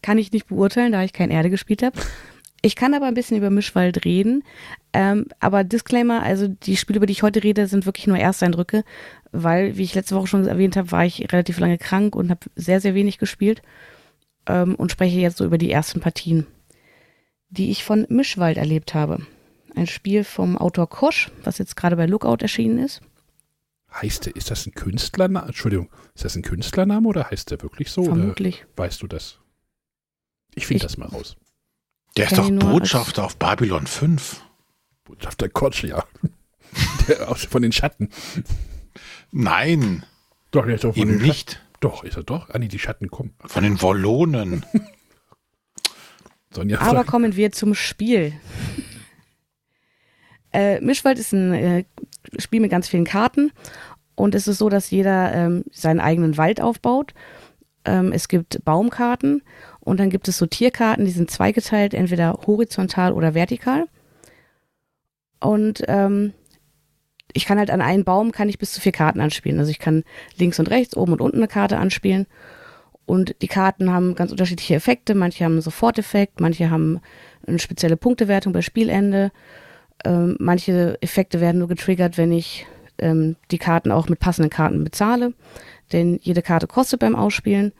[0.00, 1.98] Kann ich nicht beurteilen, da ich kein Erde gespielt habe.
[2.60, 4.42] Ich kann aber ein bisschen über Mischwald reden.
[4.92, 8.84] Ähm, aber Disclaimer, also die Spiele, über die ich heute rede, sind wirklich nur Ersteindrücke,
[9.30, 12.46] weil, wie ich letzte Woche schon erwähnt habe, war ich relativ lange krank und habe
[12.56, 13.62] sehr, sehr wenig gespielt
[14.46, 16.46] ähm, und spreche jetzt so über die ersten Partien,
[17.48, 19.24] die ich von Mischwald erlebt habe.
[19.76, 23.02] Ein Spiel vom Autor Kosch, was jetzt gerade bei Lookout erschienen ist.
[23.92, 25.46] Heißt der, ist das ein Künstlername?
[25.46, 28.04] Entschuldigung, ist das ein Künstlername oder heißt der wirklich so?
[28.04, 28.66] Vermutlich.
[28.76, 29.38] weißt du das?
[30.54, 31.36] Ich finde das mal raus.
[32.18, 34.42] Der ist doch Botschafter auf Babylon 5.
[35.04, 36.04] Botschafter Kotsch, ja.
[37.08, 38.10] Der aus, von den Schatten.
[39.30, 40.04] Nein.
[40.50, 41.52] Doch, der ist doch von Eben den nicht.
[41.52, 41.64] Schatten.
[41.80, 42.50] Doch, ist er doch.
[42.50, 43.34] Ah, nee, die Schatten kommen.
[43.44, 44.66] Von den Wollonen.
[46.50, 48.32] Sonja Aber kommen wir zum Spiel.
[50.52, 51.84] äh, Mischwald ist ein äh,
[52.38, 53.52] Spiel mit ganz vielen Karten.
[54.14, 57.14] Und es ist so, dass jeder ähm, seinen eigenen Wald aufbaut.
[57.84, 59.42] Ähm, es gibt Baumkarten
[59.88, 63.86] und dann gibt es so Tierkarten, die sind zweigeteilt, entweder horizontal oder vertikal.
[65.40, 66.34] Und ähm,
[67.32, 69.58] ich kann halt an einen Baum kann ich bis zu vier Karten anspielen.
[69.58, 70.04] Also ich kann
[70.36, 72.26] links und rechts, oben und unten eine Karte anspielen.
[73.06, 75.14] Und die Karten haben ganz unterschiedliche Effekte.
[75.14, 77.00] Manche haben einen Soforteffekt, manche haben
[77.46, 79.32] eine spezielle Punktewertung bei Spielende.
[80.04, 82.66] Ähm, manche Effekte werden nur getriggert, wenn ich
[82.98, 85.32] ähm, die Karten auch mit passenden Karten bezahle.
[85.92, 87.72] Denn jede Karte kostet beim Ausspielen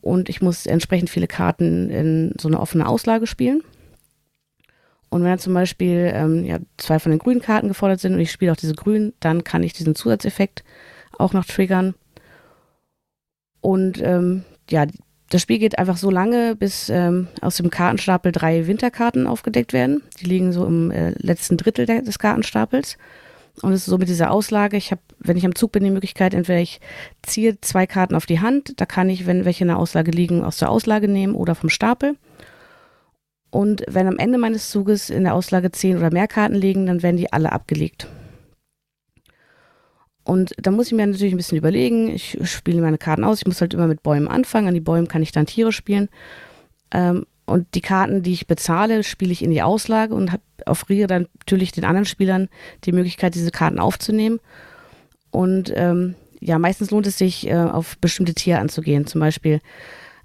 [0.00, 3.62] und ich muss entsprechend viele Karten in so eine offene Auslage spielen.
[5.10, 8.30] Und wenn zum Beispiel ähm, ja, zwei von den grünen Karten gefordert sind und ich
[8.30, 10.62] spiele auch diese grünen, dann kann ich diesen Zusatzeffekt
[11.18, 11.94] auch noch triggern.
[13.60, 14.86] Und ähm, ja,
[15.30, 20.02] das Spiel geht einfach so lange, bis ähm, aus dem Kartenstapel drei Winterkarten aufgedeckt werden.
[20.20, 22.96] Die liegen so im äh, letzten Drittel des Kartenstapels.
[23.62, 25.90] Und es ist so mit dieser Auslage, ich habe, wenn ich am Zug bin, die
[25.90, 26.80] Möglichkeit, entweder ich
[27.22, 30.42] ziehe zwei Karten auf die Hand, da kann ich, wenn welche in der Auslage liegen,
[30.42, 32.16] aus der Auslage nehmen oder vom Stapel.
[33.50, 37.02] Und wenn am Ende meines Zuges in der Auslage zehn oder mehr Karten liegen, dann
[37.02, 38.06] werden die alle abgelegt.
[40.22, 42.08] Und da muss ich mir natürlich ein bisschen überlegen.
[42.08, 43.40] Ich spiele meine Karten aus.
[43.40, 44.68] Ich muss halt immer mit Bäumen anfangen.
[44.68, 46.08] An die Bäume kann ich dann Tiere spielen.
[46.92, 51.26] Ähm, und die Karten, die ich bezahle, spiele ich in die Auslage und offriere dann
[51.40, 52.48] natürlich den anderen Spielern
[52.84, 54.38] die Möglichkeit, diese Karten aufzunehmen.
[55.30, 59.06] Und ähm, ja, meistens lohnt es sich, äh, auf bestimmte Tiere anzugehen.
[59.06, 59.60] Zum Beispiel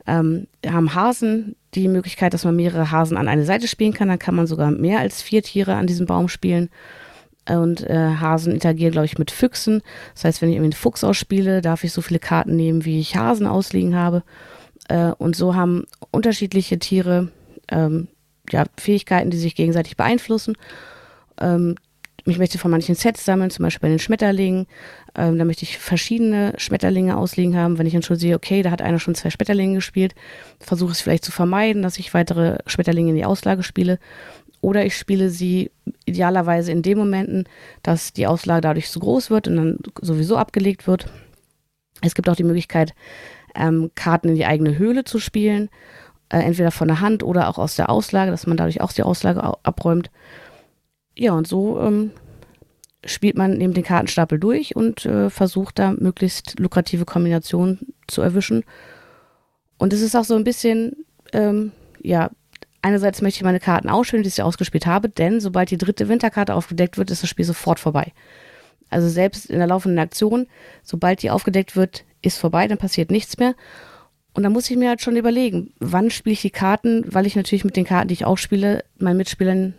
[0.05, 4.07] ähm, haben Hasen die Möglichkeit, dass man mehrere Hasen an eine Seite spielen kann.
[4.07, 6.69] Dann kann man sogar mehr als vier Tiere an diesem Baum spielen.
[7.47, 9.81] Und äh, Hasen interagieren, glaube ich, mit Füchsen.
[10.13, 12.99] Das heißt, wenn ich irgendwie einen Fuchs ausspiele, darf ich so viele Karten nehmen, wie
[12.99, 14.23] ich Hasen ausliegen habe.
[14.87, 17.29] Äh, und so haben unterschiedliche Tiere
[17.69, 18.07] ähm,
[18.51, 20.55] ja, Fähigkeiten, die sich gegenseitig beeinflussen.
[21.39, 21.75] Ähm,
[22.27, 24.65] ich möchte von manchen Sets sammeln, zum Beispiel bei den Schmetterlingen.
[25.15, 27.77] Ähm, da möchte ich verschiedene Schmetterlinge ausliegen haben.
[27.77, 30.15] Wenn ich dann schon sehe, okay, da hat einer schon zwei Schmetterlinge gespielt,
[30.59, 33.99] versuche es vielleicht zu vermeiden, dass ich weitere Schmetterlinge in die Auslage spiele.
[34.59, 35.69] Oder ich spiele sie
[36.05, 37.47] idealerweise in den Momenten,
[37.83, 41.07] dass die Auslage dadurch zu groß wird und dann sowieso abgelegt wird.
[42.01, 42.95] Es gibt auch die Möglichkeit,
[43.55, 45.69] ähm, Karten in die eigene Höhle zu spielen,
[46.29, 49.03] äh, entweder von der Hand oder auch aus der Auslage, dass man dadurch auch die
[49.03, 50.11] Auslage abräumt.
[51.17, 52.11] Ja, und so ähm,
[53.05, 58.63] spielt man neben den Kartenstapel durch und äh, versucht da möglichst lukrative Kombinationen zu erwischen.
[59.77, 62.31] Und es ist auch so ein bisschen, ähm, ja,
[62.81, 66.55] einerseits möchte ich meine Karten ausspielen, die ich ausgespielt habe, denn sobald die dritte Winterkarte
[66.55, 68.13] aufgedeckt wird, ist das Spiel sofort vorbei.
[68.89, 70.47] Also selbst in der laufenden Aktion,
[70.83, 73.55] sobald die aufgedeckt wird, ist vorbei, dann passiert nichts mehr.
[74.33, 77.35] Und da muss ich mir halt schon überlegen, wann spiele ich die Karten, weil ich
[77.35, 79.75] natürlich mit den Karten, die ich auch spiele, meinen Mitspielern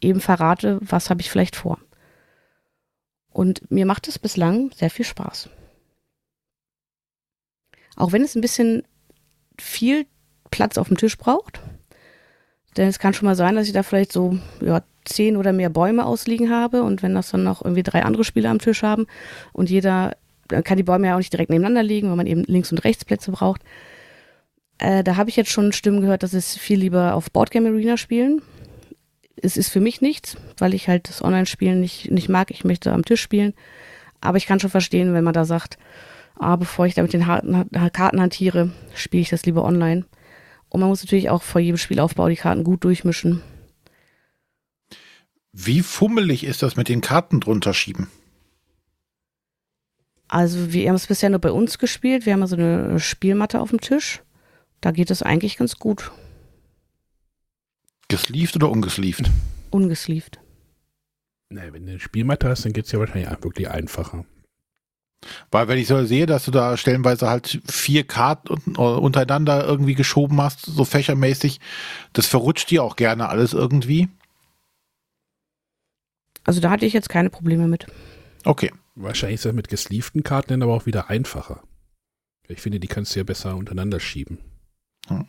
[0.00, 1.78] eben verrate, was habe ich vielleicht vor.
[3.32, 5.48] Und mir macht es bislang sehr viel Spaß.
[7.96, 8.82] Auch wenn es ein bisschen
[9.58, 10.06] viel
[10.50, 11.60] Platz auf dem Tisch braucht.
[12.76, 15.70] Denn es kann schon mal sein, dass ich da vielleicht so ja, zehn oder mehr
[15.70, 16.82] Bäume ausliegen habe.
[16.82, 19.06] Und wenn das dann noch irgendwie drei andere Spieler am Tisch haben
[19.52, 20.16] und jeder,
[20.62, 23.04] kann die Bäume ja auch nicht direkt nebeneinander liegen, weil man eben links und rechts
[23.04, 23.62] Plätze braucht.
[24.78, 27.96] Äh, da habe ich jetzt schon Stimmen gehört, dass es viel lieber auf Boardgame Arena
[27.96, 28.42] spielen.
[29.36, 32.50] Es ist für mich nichts, weil ich halt das Online-Spielen nicht, nicht mag.
[32.50, 33.54] Ich möchte am Tisch spielen.
[34.20, 35.78] Aber ich kann schon verstehen, wenn man da sagt,
[36.36, 40.04] ah, bevor ich da mit den Karten hantiere, spiele ich das lieber online.
[40.68, 43.42] Und man muss natürlich auch vor jedem Spielaufbau die Karten gut durchmischen.
[45.52, 48.08] Wie fummelig ist das mit den Karten drunter schieben?
[50.30, 52.24] Also wir haben es bisher nur bei uns gespielt.
[52.24, 54.22] Wir haben also eine Spielmatte auf dem Tisch.
[54.80, 56.12] Da geht es eigentlich ganz gut.
[58.06, 59.28] Gesleeved oder ungesleeved?
[59.70, 60.38] Ungesleeved.
[61.48, 64.24] Na, wenn du eine Spielmatte hast, dann geht es ja wahrscheinlich wirklich einfacher.
[65.50, 70.40] Weil wenn ich so sehe, dass du da stellenweise halt vier Karten untereinander irgendwie geschoben
[70.40, 71.58] hast, so fächermäßig,
[72.12, 74.08] das verrutscht dir auch gerne alles irgendwie.
[76.44, 77.86] Also da hatte ich jetzt keine Probleme mit.
[78.44, 78.70] Okay.
[78.94, 81.62] Wahrscheinlich ist das mit gesleevten Karten dann aber auch wieder einfacher.
[82.48, 84.38] Ich finde, die kannst du ja besser untereinander schieben.
[85.08, 85.26] Hm.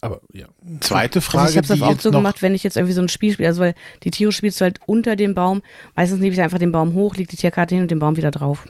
[0.00, 0.46] Aber ja.
[0.80, 1.46] Zweite Frage.
[1.46, 3.48] Also ich habe das auch so gemacht, wenn ich jetzt irgendwie so ein Spiel spiele,
[3.48, 5.62] also weil die Tiere spielst du halt unter dem Baum.
[5.94, 8.30] Meistens nehme ich einfach den Baum hoch, leg die Tierkarte hin und den Baum wieder
[8.30, 8.66] drauf.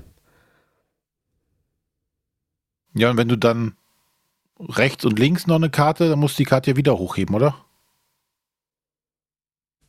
[2.95, 3.77] Ja, und wenn du dann
[4.59, 7.67] rechts und links noch eine Karte, dann musst du die Karte ja wieder hochheben, oder?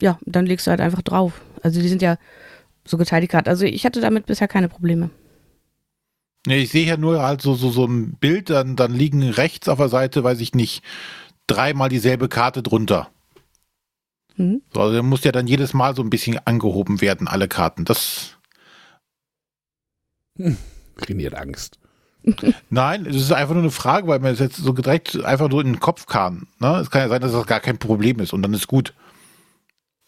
[0.02, 1.42] Ja, dann legst du halt einfach drauf.
[1.64, 2.18] Also die sind ja
[2.90, 3.50] so geteilt, die Karten.
[3.50, 5.10] Also ich hatte damit bisher keine Probleme.
[6.46, 9.68] Nee, ich sehe ja nur halt so, so, so ein Bild, dann, dann liegen rechts
[9.68, 10.82] auf der Seite, weiß ich nicht,
[11.46, 13.10] dreimal dieselbe Karte drunter.
[14.38, 14.62] Mhm.
[14.74, 17.84] So, also muss ja dann jedes Mal so ein bisschen angehoben werden, alle Karten.
[17.84, 18.38] Das.
[20.38, 20.58] Hm,
[20.98, 21.80] trainiert Angst.
[22.70, 25.62] Nein, es ist einfach nur eine Frage, weil mir das jetzt so direkt einfach nur
[25.62, 26.48] in den Kopf kam.
[26.60, 26.78] Ne?
[26.78, 28.94] Es kann ja sein, dass das gar kein Problem ist und dann ist gut.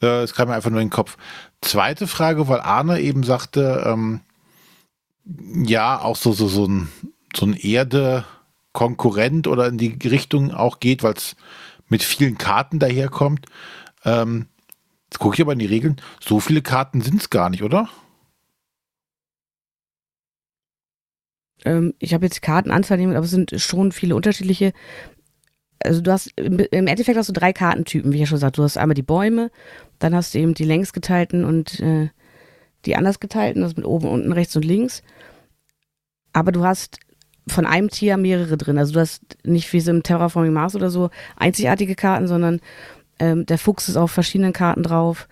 [0.02, 1.18] Äh, es kam mir einfach nur in den Kopf.
[1.62, 4.22] Zweite Frage, weil Arne eben sagte, ähm,
[5.26, 6.90] ja, auch so, so, so ein,
[7.36, 11.36] so ein Erde-Konkurrent oder in die Richtung auch geht, weil es
[11.88, 13.46] mit vielen Karten daherkommt.
[14.06, 14.48] Ähm,
[15.10, 16.02] jetzt gucke ich aber in die Regeln.
[16.20, 17.90] So viele Karten sind es gar nicht, oder?
[21.66, 24.74] Ähm, ich habe jetzt Kartenanzahl, aber es sind schon viele unterschiedliche.
[25.84, 28.58] Also du hast im Endeffekt hast du drei Kartentypen, wie ich ja schon gesagt.
[28.58, 29.50] Du hast einmal die Bäume,
[30.00, 32.10] dann hast du eben die längs geteilten und äh,
[32.86, 35.04] die anders geteilten, das mit oben, unten, rechts und links.
[36.34, 37.00] Aber du hast
[37.48, 38.78] von einem Tier mehrere drin.
[38.78, 42.60] Also du hast nicht wie so im Terraforming Mars oder so einzigartige Karten, sondern
[43.20, 45.28] ähm, der Fuchs ist auf verschiedenen Karten drauf.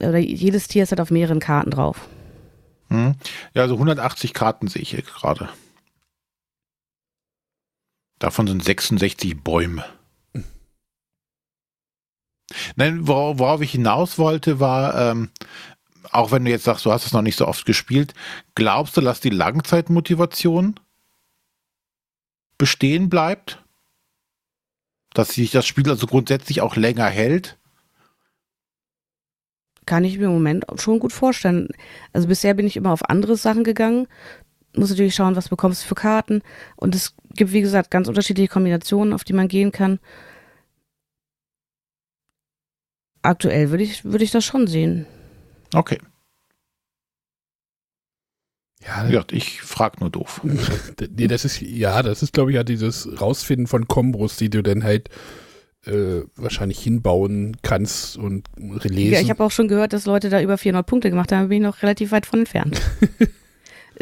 [0.00, 2.08] Oder jedes Tier ist halt auf mehreren Karten drauf.
[2.88, 3.14] Hm.
[3.54, 5.48] Ja, also 180 Karten sehe ich hier gerade.
[8.22, 9.84] Davon sind 66 Bäume.
[12.76, 15.30] Nein, worauf ich hinaus wollte, war, ähm,
[16.12, 18.14] auch wenn du jetzt sagst, du hast es noch nicht so oft gespielt,
[18.54, 20.78] glaubst du, dass die Langzeitmotivation
[22.58, 23.60] bestehen bleibt?
[25.14, 27.58] Dass sich das Spiel also grundsätzlich auch länger hält?
[29.84, 31.70] Kann ich mir im Moment schon gut vorstellen.
[32.12, 34.06] Also bisher bin ich immer auf andere Sachen gegangen.
[34.76, 36.42] Muss natürlich schauen, was bekommst du für Karten.
[36.76, 39.98] Und es gibt, wie gesagt, ganz unterschiedliche Kombinationen, auf die man gehen kann.
[43.22, 45.06] Aktuell würde ich, würde ich das schon sehen.
[45.74, 45.98] Okay.
[48.84, 50.40] Ja, ja ich frage nur doof.
[51.16, 54.62] nee, das ist, ja, das ist, glaube ich, ja dieses Rausfinden von Kombos, die du
[54.62, 55.08] dann halt
[55.86, 59.12] äh, wahrscheinlich hinbauen kannst und lesen.
[59.12, 61.58] Ja, ich habe auch schon gehört, dass Leute da über 400 Punkte gemacht haben, bin
[61.58, 62.80] ich noch relativ weit von entfernt.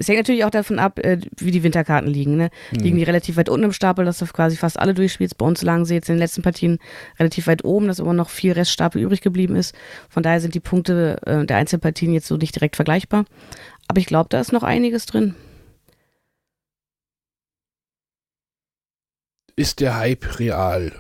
[0.01, 2.36] es hängt natürlich auch davon ab, äh, wie die Winterkarten liegen.
[2.36, 2.48] Ne?
[2.70, 2.96] Liegen hm.
[2.96, 5.36] die relativ weit unten im Stapel, dass du quasi fast alle durchspielst.
[5.36, 6.78] Bei uns lagen sie jetzt in den letzten Partien
[7.18, 9.74] relativ weit oben, dass immer noch viel Reststapel übrig geblieben ist.
[10.09, 13.26] Von daher sind die Punkte äh, der Einzelpartien jetzt so nicht direkt vergleichbar.
[13.88, 15.34] Aber ich glaube, da ist noch einiges drin.
[19.55, 20.92] Ist der Hype real?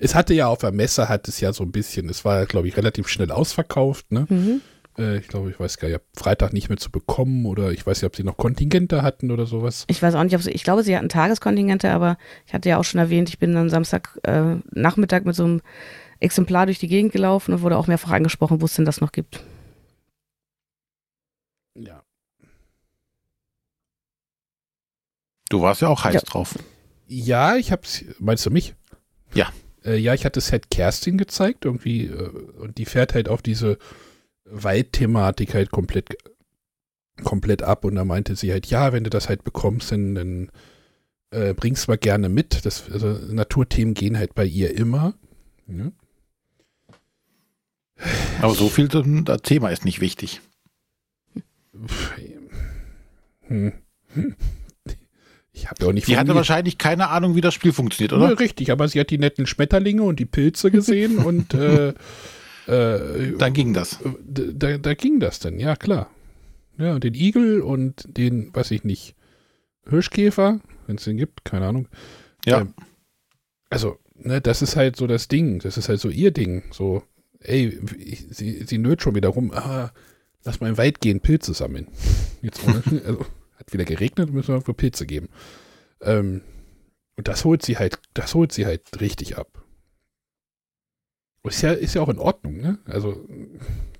[0.00, 2.66] Es hatte ja auf der Messe, hat es ja so ein bisschen, es war, glaube
[2.66, 4.26] ich, relativ schnell ausverkauft, ne?
[4.28, 4.60] Mhm
[4.98, 8.02] Äh, ich glaube, ich weiß gar nicht, Freitag nicht mehr zu bekommen oder ich weiß
[8.02, 9.84] nicht, ob sie noch Kontingente hatten oder sowas.
[9.88, 12.78] Ich weiß auch nicht, ob sie, ich glaube, sie hatten Tageskontingente, aber ich hatte ja
[12.78, 15.62] auch schon erwähnt, ich bin dann Samstag äh, Nachmittag mit so einem
[16.20, 19.12] Exemplar durch die Gegend gelaufen und wurde auch mehrfach angesprochen, wo es denn das noch
[19.12, 19.42] gibt.
[21.74, 22.02] Ja.
[25.48, 26.20] Du warst ja auch heiß Ja.
[26.20, 26.58] drauf.
[27.08, 28.04] Ja, ich hab's.
[28.18, 28.74] Meinst du mich?
[29.34, 29.50] Ja.
[29.84, 32.28] Äh, ja, ich hatte halt Kerstin gezeigt, irgendwie, äh,
[32.58, 33.78] und die fährt halt auf diese
[34.44, 36.16] Waldthematik halt komplett,
[37.22, 37.84] komplett ab.
[37.84, 40.50] Und da meinte sie halt, ja, wenn du das halt bekommst, dann, dann
[41.30, 42.64] äh, bringst mal gerne mit.
[42.64, 45.14] Das, also Naturthemen gehen halt bei ihr immer.
[45.66, 45.92] Ja.
[48.40, 50.40] Aber so viel zum Thema ist nicht wichtig.
[53.48, 53.72] Hm.
[54.14, 54.34] Hm.
[55.54, 58.16] Ich habe ja auch nicht von hatte wahrscheinlich keine Ahnung, wie das Spiel funktioniert, Ja,
[58.16, 58.40] oder?
[58.40, 61.92] richtig, aber sie hat die netten Schmetterlinge und die Pilze gesehen und äh,
[62.66, 63.98] äh, Dann ging das.
[64.20, 66.10] d- da, da ging das dann, ja klar.
[66.78, 69.14] Ja, und den Igel und den, weiß ich nicht,
[69.88, 71.88] Hirschkäfer, wenn es den gibt, keine Ahnung.
[72.46, 72.62] Ja.
[72.62, 72.74] Ähm,
[73.70, 76.62] also, ne, das ist halt so das Ding, das ist halt so ihr Ding.
[76.72, 77.02] So,
[77.40, 79.92] ey, ich, sie, sie nöt schon wieder rum, ah,
[80.44, 81.88] lass mal im Wald gehen, Pilze sammeln.
[82.42, 85.28] Jetzt also, hat wieder geregnet, müssen wir irgendwo Pilze geben.
[86.00, 86.42] Ähm,
[87.16, 89.61] und das holt sie halt, das holt sie halt richtig ab.
[91.44, 92.78] Ist ja, ist ja auch in Ordnung, ne?
[92.86, 93.26] Also,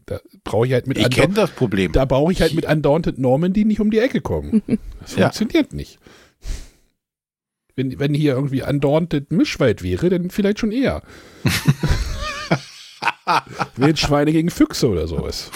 [0.06, 1.90] da brauche ich halt mit Ich kenne das Problem.
[1.92, 4.62] da brauche ich halt mit Undaunted Normandy nicht um die Ecke kommen.
[5.00, 5.22] Das Ja.
[5.32, 5.98] funktioniert nicht.
[7.74, 11.02] Wenn, wenn hier irgendwie Undaunted Mischwald wäre, dann vielleicht schon eher.
[13.76, 15.50] Wildschweine gegen Füchse oder sowas.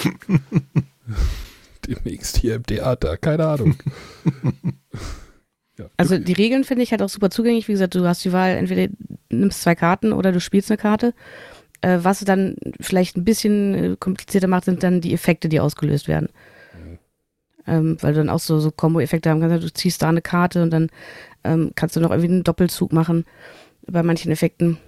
[1.87, 3.77] Demnächst hier im Theater, keine Ahnung.
[5.79, 5.89] Ja.
[5.97, 7.69] Also die Regeln finde ich halt auch super zugänglich.
[7.69, 10.79] Wie gesagt, du hast die Wahl, entweder du nimmst zwei Karten oder du spielst eine
[10.79, 11.15] Karte.
[11.81, 16.09] Äh, was dann vielleicht ein bisschen äh, komplizierter macht, sind dann die Effekte, die ausgelöst
[16.09, 16.29] werden.
[17.69, 19.65] Ähm, weil du dann auch so, so Kombo-Effekte haben kannst.
[19.65, 20.89] Du ziehst da eine Karte und dann
[21.43, 23.25] ähm, kannst du noch irgendwie einen Doppelzug machen
[23.87, 24.79] bei manchen Effekten.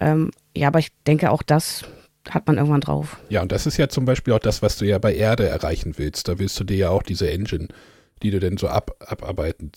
[0.00, 1.84] Ähm, ja, aber ich denke, auch das
[2.28, 3.18] hat man irgendwann drauf.
[3.28, 5.94] Ja, und das ist ja zum Beispiel auch das, was du ja bei Erde erreichen
[5.96, 6.28] willst.
[6.28, 7.68] Da willst du dir ja auch diese Engine,
[8.22, 9.72] die du denn so ab, abarbeiten.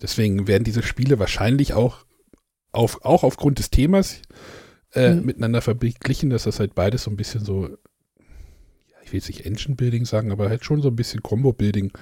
[0.00, 2.04] Deswegen werden diese Spiele wahrscheinlich auch,
[2.72, 4.20] auf, auch aufgrund des Themas
[4.92, 5.26] äh, Mhm.
[5.26, 7.76] miteinander verglichen, dass das halt beides so ein bisschen so, ja,
[9.04, 11.92] ich will jetzt nicht Engine-Building sagen, aber halt schon so ein bisschen Combo-Building.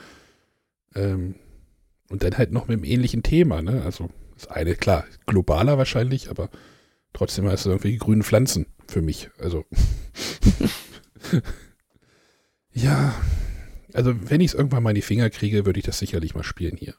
[0.94, 1.34] Ähm,
[2.10, 3.82] und dann halt noch mit einem ähnlichen Thema, ne?
[3.82, 6.50] Also das eine, klar, globaler wahrscheinlich, aber
[7.12, 9.30] trotzdem hast du irgendwie grüne Pflanzen für mich.
[9.38, 9.64] Also
[12.72, 13.14] ja,
[13.92, 16.42] also wenn ich es irgendwann mal in die Finger kriege, würde ich das sicherlich mal
[16.42, 16.94] spielen hier.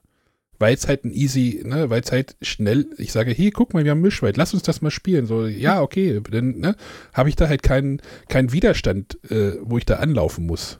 [0.57, 3.83] Weil es halt ein easy, ne, weil es halt schnell, ich sage, hier, guck mal,
[3.83, 5.25] wir haben Mischwald, lass uns das mal spielen.
[5.25, 6.75] So, ja, okay, dann ne,
[7.13, 10.79] habe ich da halt keinen keinen Widerstand, äh, wo ich da anlaufen muss.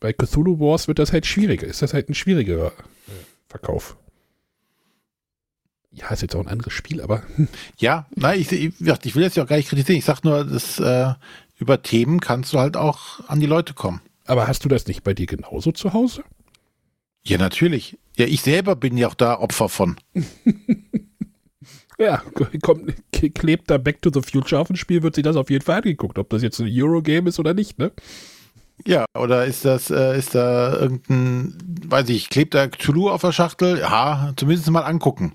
[0.00, 2.70] Bei Cthulhu Wars wird das halt schwieriger, ist das halt ein schwieriger äh,
[3.48, 3.96] Verkauf.
[5.90, 7.22] Ja, ist jetzt auch ein anderes Spiel, aber
[7.78, 9.98] Ja, nein, ich, ich, ich will jetzt ja auch gar nicht kritisieren.
[9.98, 11.14] Ich sag nur, dass, äh,
[11.58, 14.00] über Themen kannst du halt auch an die Leute kommen.
[14.26, 16.22] aber hast du das nicht bei dir genauso zu Hause?
[17.26, 17.98] Ja, natürlich.
[18.16, 19.96] Ja, ich selber bin ja auch da Opfer von.
[21.98, 22.22] Ja,
[22.62, 22.92] kommt,
[23.34, 25.76] klebt da Back to the Future auf ein Spiel, wird sich das auf jeden Fall
[25.76, 27.90] angeguckt, ob das jetzt ein Eurogame ist oder nicht, ne?
[28.86, 31.56] Ja, oder ist das, äh, ist da irgendein,
[31.86, 33.78] weiß ich, klebt da Cthulhu auf der Schachtel?
[33.78, 35.32] Ja, zumindest mal angucken.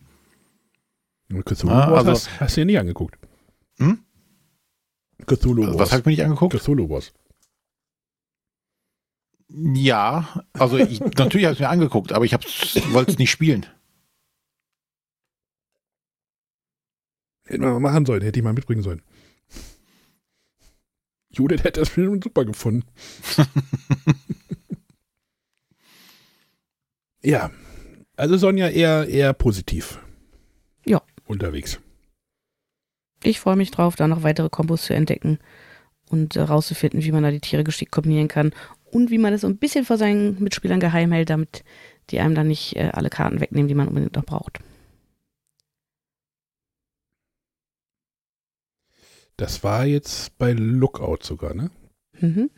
[1.46, 3.18] Cthulhu Ah, also- hast, hast du dir nie angeguckt.
[3.80, 3.98] Hm?
[5.26, 6.56] Cthulhu Also, was habe ich mir nicht angeguckt?
[6.56, 7.12] Cthulhu Wars.
[9.54, 12.34] Ja, also ich, natürlich habe ich mir angeguckt, aber ich
[12.94, 13.66] wollte es nicht spielen.
[17.46, 19.02] Hätten wir mal machen sollen, hätte ich mal mitbringen sollen.
[21.34, 22.86] Judith hätte das Film super gefunden.
[27.22, 27.52] ja,
[28.16, 30.00] also Sonja eher, eher positiv.
[30.86, 31.02] Ja.
[31.26, 31.80] Unterwegs.
[33.24, 35.40] Ich freue mich drauf, da noch weitere Kombos zu entdecken
[36.10, 38.54] und äh, rauszufinden, wie man da die Tiere geschickt kombinieren kann
[38.92, 41.64] und wie man das so ein bisschen vor seinen Mitspielern geheim hält, damit
[42.10, 44.60] die einem dann nicht äh, alle Karten wegnehmen, die man unbedingt noch braucht.
[49.38, 51.72] Das war jetzt bei Lookout sogar, ne?
[52.20, 52.52] Mhm.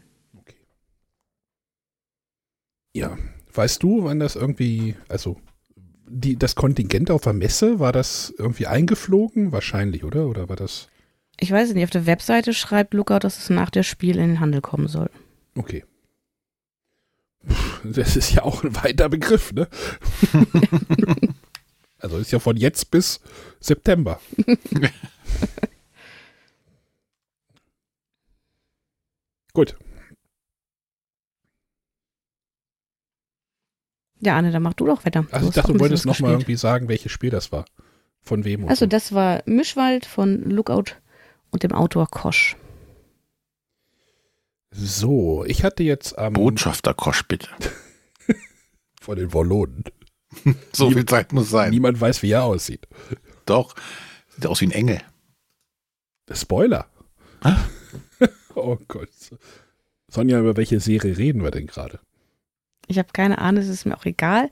[2.93, 3.17] Ja.
[3.53, 5.37] Weißt du, wann das irgendwie, also
[6.07, 9.51] die, das Kontingent auf der Messe, war das irgendwie eingeflogen?
[9.51, 10.27] Wahrscheinlich, oder?
[10.27, 10.89] Oder war das.
[11.39, 14.39] Ich weiß nicht, auf der Webseite schreibt Lookout, dass es nach der Spiel in den
[14.39, 15.09] Handel kommen soll.
[15.55, 15.83] Okay
[17.83, 19.67] das ist ja auch ein weiter Begriff, ne?
[21.99, 23.19] also ist ja von jetzt bis
[23.59, 24.19] September.
[29.53, 29.75] Gut.
[34.19, 35.25] Ja, Anne, dann mach du doch Wetter.
[35.31, 37.65] Also ich dachte, du wolltest nochmal irgendwie sagen, welches Spiel das war.
[38.21, 38.69] Von wem?
[38.69, 38.89] Also, so.
[38.89, 40.95] das war Mischwald von Lookout
[41.51, 42.55] und dem Autor Kosch.
[44.75, 46.33] So, ich hatte jetzt am.
[46.33, 47.47] Botschafter Kosch, bitte.
[49.01, 49.83] von den Wallonen.
[50.73, 51.69] so viel Zeit muss sein.
[51.69, 52.87] Niemand weiß, wie er aussieht.
[53.45, 53.75] Doch,
[54.29, 55.01] sieht aus wie ein Engel.
[56.31, 56.87] Spoiler.
[58.55, 59.09] oh Gott.
[60.09, 61.99] Sonja, über welche Serie reden wir denn gerade?
[62.87, 64.51] Ich habe keine Ahnung, es ist mir auch egal.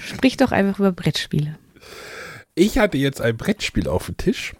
[0.00, 1.58] Sprich doch einfach über Brettspiele.
[2.54, 4.54] Ich hatte jetzt ein Brettspiel auf dem Tisch,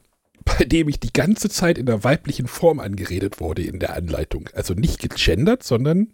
[0.47, 4.49] bei dem ich die ganze Zeit in der weiblichen Form angeredet wurde in der Anleitung.
[4.55, 6.13] Also nicht gegendert, sondern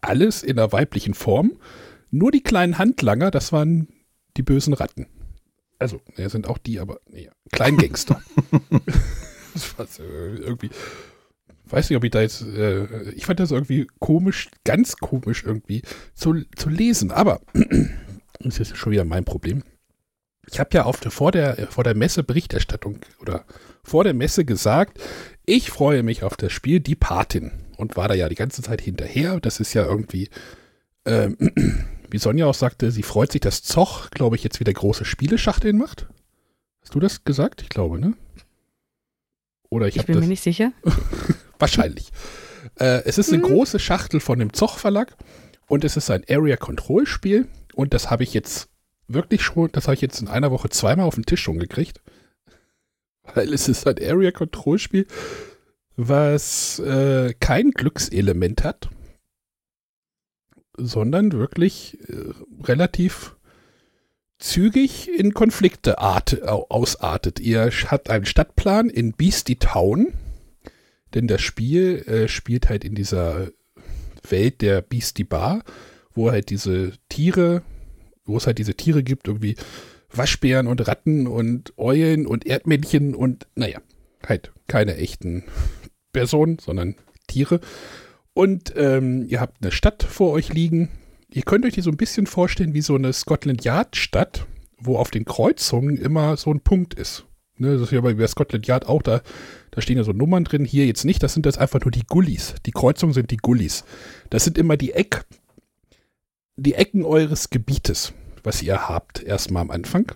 [0.00, 1.58] alles in der weiblichen Form.
[2.10, 3.88] Nur die kleinen Handlanger, das waren
[4.36, 5.06] die bösen Ratten.
[5.78, 8.22] Also, ja, sind auch die, aber nee, Kleingangster.
[9.54, 10.70] das war so irgendwie
[11.72, 15.82] weiß nicht, ob ich da jetzt, äh, ich fand das irgendwie komisch, ganz komisch irgendwie
[16.14, 17.40] zu, zu lesen, aber
[18.40, 19.62] das ist schon wieder mein Problem.
[20.50, 23.44] Ich habe ja auf der, vor, der, vor der Messe Berichterstattung oder
[23.84, 25.00] vor der Messe gesagt,
[25.46, 28.80] ich freue mich auf das Spiel Die Patin und war da ja die ganze Zeit
[28.80, 29.38] hinterher.
[29.40, 30.28] Das ist ja irgendwie,
[31.04, 31.36] ähm,
[32.10, 35.78] wie Sonja auch sagte, sie freut sich, dass Zoch, glaube ich, jetzt wieder große Spieleschachteln
[35.78, 36.08] macht.
[36.80, 37.62] Hast du das gesagt?
[37.62, 38.14] Ich glaube, ne?
[39.68, 40.72] Oder ich, ich bin das, mir nicht sicher.
[41.58, 42.10] Wahrscheinlich.
[42.78, 43.46] Äh, es ist eine mhm.
[43.46, 45.16] große Schachtel von dem Zoch Verlag
[45.66, 48.68] und es ist ein Area Control Spiel und das habe ich jetzt
[49.14, 52.00] wirklich schon, das habe ich jetzt in einer Woche zweimal auf den Tisch schon gekriegt.
[53.34, 55.06] Weil es ist ein Area Control Spiel,
[55.96, 58.88] was äh, kein Glückselement hat,
[60.76, 62.32] sondern wirklich äh,
[62.64, 63.36] relativ
[64.38, 67.38] zügig in Konflikte art, ausartet.
[67.38, 70.12] Ihr habt einen Stadtplan in Beastie Town
[71.14, 73.48] denn das Spiel äh, spielt halt in dieser
[74.28, 75.64] Welt der Beastie Bar,
[76.14, 77.62] wo halt diese Tiere,
[78.24, 79.56] wo es halt diese Tiere gibt, irgendwie
[80.10, 83.80] Waschbären und Ratten und Eulen und Erdmännchen und naja,
[84.26, 85.44] halt keine echten
[86.12, 86.96] Personen, sondern
[87.26, 87.60] Tiere.
[88.34, 90.90] Und ähm, ihr habt eine Stadt vor euch liegen.
[91.30, 94.46] Ihr könnt euch die so ein bisschen vorstellen wie so eine Scotland Yard Stadt,
[94.78, 97.24] wo auf den Kreuzungen immer so ein Punkt ist.
[97.58, 99.20] Ne, das ist ja bei Scotland Yard auch, da,
[99.70, 100.64] da stehen ja so Nummern drin.
[100.64, 102.54] Hier jetzt nicht, das sind jetzt einfach nur die Gullis.
[102.66, 103.84] Die Kreuzungen sind die Gullis.
[104.30, 105.24] Das sind immer die Eck,
[106.62, 110.12] die Ecken eures Gebietes, was ihr habt, erstmal am Anfang.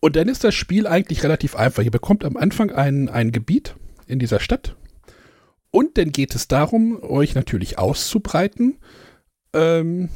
[0.00, 1.82] Und dann ist das Spiel eigentlich relativ einfach.
[1.82, 3.76] Ihr bekommt am Anfang ein, ein Gebiet
[4.06, 4.76] in dieser Stadt.
[5.70, 8.78] Und dann geht es darum, euch natürlich auszubreiten,
[9.54, 10.10] ähm,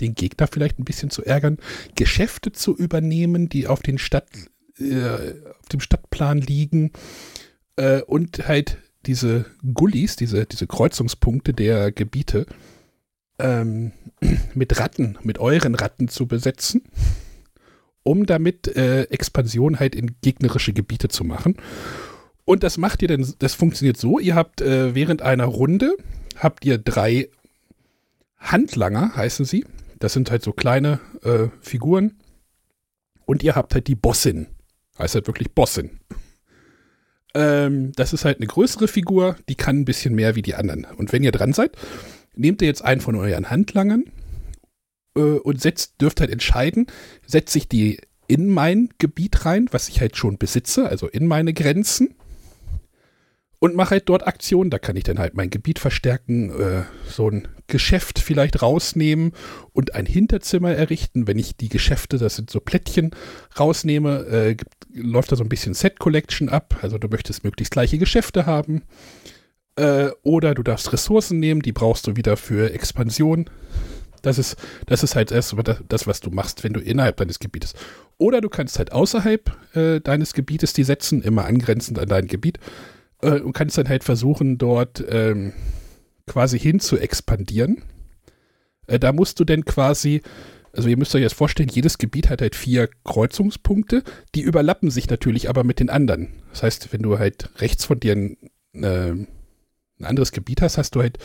[0.00, 1.58] den Gegner vielleicht ein bisschen zu ärgern,
[1.94, 4.28] Geschäfte zu übernehmen, die auf den Stadt,
[4.78, 6.92] äh, auf dem Stadtplan liegen
[7.76, 12.46] äh, und halt diese Gullis, diese, diese Kreuzungspunkte der Gebiete
[13.42, 13.92] ähm,
[14.54, 16.82] mit Ratten, mit euren Ratten zu besetzen,
[18.02, 21.56] um damit äh, Expansion halt in gegnerische Gebiete zu machen.
[22.44, 25.96] Und das macht ihr dann, das funktioniert so, ihr habt äh, während einer Runde,
[26.36, 27.28] habt ihr drei
[28.38, 29.64] Handlanger, heißen sie.
[29.98, 32.18] Das sind halt so kleine äh, Figuren.
[33.24, 34.48] Und ihr habt halt die Bossin.
[34.98, 36.00] Heißt halt wirklich Bossin.
[37.34, 40.84] Ähm, das ist halt eine größere Figur, die kann ein bisschen mehr wie die anderen.
[40.84, 41.76] Und wenn ihr dran seid,
[42.34, 44.04] nehmt ihr jetzt einen von euren Handlangern
[45.16, 46.86] äh, und setzt, dürft halt entscheiden,
[47.26, 51.52] setze ich die in mein Gebiet rein, was ich halt schon besitze, also in meine
[51.52, 52.14] Grenzen,
[53.62, 54.70] und mache halt dort Aktionen.
[54.70, 59.34] Da kann ich dann halt mein Gebiet verstärken, äh, so ein Geschäft vielleicht rausnehmen
[59.72, 61.28] und ein Hinterzimmer errichten.
[61.28, 63.12] Wenn ich die Geschäfte, das sind so Plättchen,
[63.56, 66.76] rausnehme, äh, gibt, läuft da so ein bisschen Set Collection ab.
[66.82, 68.82] Also du möchtest möglichst gleiche Geschäfte haben.
[69.76, 73.48] Äh, oder du darfst Ressourcen nehmen, die brauchst du wieder für Expansion.
[74.22, 74.56] Das ist,
[74.86, 75.54] das ist halt erst
[75.88, 77.74] das, was du machst, wenn du innerhalb deines Gebietes.
[78.18, 82.58] Oder du kannst halt außerhalb äh, deines Gebietes die setzen, immer angrenzend an dein Gebiet
[83.20, 85.52] äh, und kannst dann halt versuchen, dort ähm,
[86.26, 87.82] quasi hin zu expandieren.
[88.86, 90.22] Äh, da musst du dann quasi,
[90.72, 94.04] also ihr müsst euch jetzt vorstellen, jedes Gebiet hat halt vier Kreuzungspunkte,
[94.34, 96.28] die überlappen sich natürlich aber mit den anderen.
[96.50, 98.36] Das heißt, wenn du halt rechts von dir ein,
[98.74, 99.26] äh,
[100.02, 101.18] ein anderes Gebiet hast, hast du halt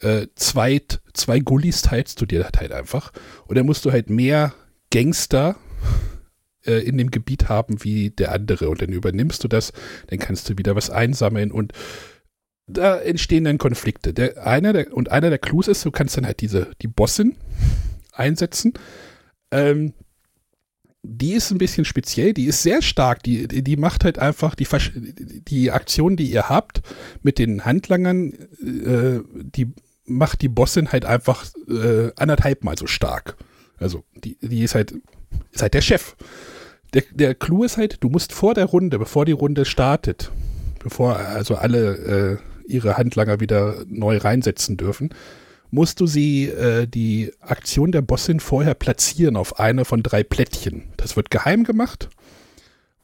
[0.00, 0.80] äh, zwei,
[1.12, 3.12] zwei Gullis teilst du dir halt einfach.
[3.46, 4.54] Und dann musst du halt mehr
[4.90, 5.56] Gangster
[6.64, 9.72] äh, in dem Gebiet haben wie der andere und dann übernimmst du das,
[10.08, 11.72] dann kannst du wieder was einsammeln und
[12.66, 14.14] da entstehen dann Konflikte.
[14.14, 17.36] Der, einer der, und einer der Clues ist, du kannst dann halt diese, die Bossin
[18.12, 18.72] einsetzen.
[19.50, 19.92] Ähm,
[21.04, 24.66] die ist ein bisschen speziell, die ist sehr stark, die, die macht halt einfach die,
[25.46, 26.80] die Aktion, die ihr habt
[27.22, 29.72] mit den Handlangern, äh, die
[30.06, 33.36] macht die Bossin halt einfach äh, anderthalb Mal so stark.
[33.78, 34.94] Also die, die ist halt,
[35.52, 36.16] ist halt der Chef.
[36.94, 40.32] Der, der Clou ist halt, du musst vor der Runde, bevor die Runde startet,
[40.82, 42.38] bevor also alle
[42.68, 45.10] äh, ihre Handlanger wieder neu reinsetzen dürfen,
[45.74, 50.84] musst du sie, äh, die Aktion der Bossin vorher platzieren auf eine von drei Plättchen.
[50.96, 52.08] Das wird geheim gemacht.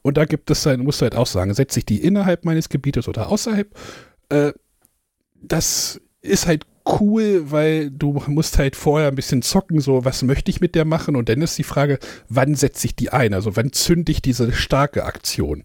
[0.01, 2.69] Und da gibt es dann, musst du halt auch sagen, setze ich die innerhalb meines
[2.69, 3.67] Gebietes oder außerhalb.
[4.29, 4.53] Äh,
[5.41, 6.65] das ist halt
[6.99, 10.85] cool, weil du musst halt vorher ein bisschen zocken, so was möchte ich mit der
[10.85, 11.99] machen und dann ist die Frage,
[12.29, 13.33] wann setze ich die ein?
[13.33, 15.63] Also wann zünde ich diese starke Aktion?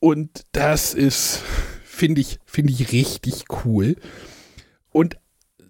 [0.00, 1.42] Und das ist,
[1.84, 3.96] finde ich, finde ich richtig cool.
[4.90, 5.18] Und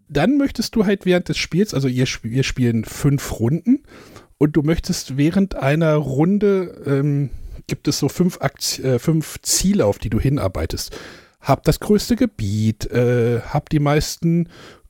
[0.08, 3.82] dann möchtest du halt während des Spiels, also ihr, wir spielen fünf Runden
[4.38, 7.30] und du möchtest während einer Runde, ähm,
[7.66, 10.96] gibt es so fünf, Akt, äh, fünf Ziele, auf die du hinarbeitest.
[11.40, 14.48] Hab das größte Gebiet, äh, hab die meisten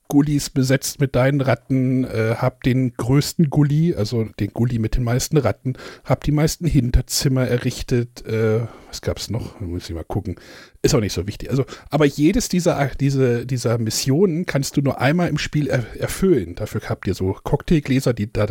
[0.09, 5.03] Gullis besetzt mit deinen Ratten, äh, hab den größten Gully, also den Gully mit den
[5.03, 8.25] meisten Ratten, hab die meisten Hinterzimmer errichtet.
[8.25, 9.61] Äh, was gab's noch?
[9.61, 10.35] Muss ich mal gucken.
[10.81, 11.51] Ist auch nicht so wichtig.
[11.51, 16.55] Also, aber jedes dieser, diese, dieser Missionen kannst du nur einmal im Spiel er, erfüllen.
[16.55, 18.47] Dafür habt ihr so Cocktailgläser, die, da,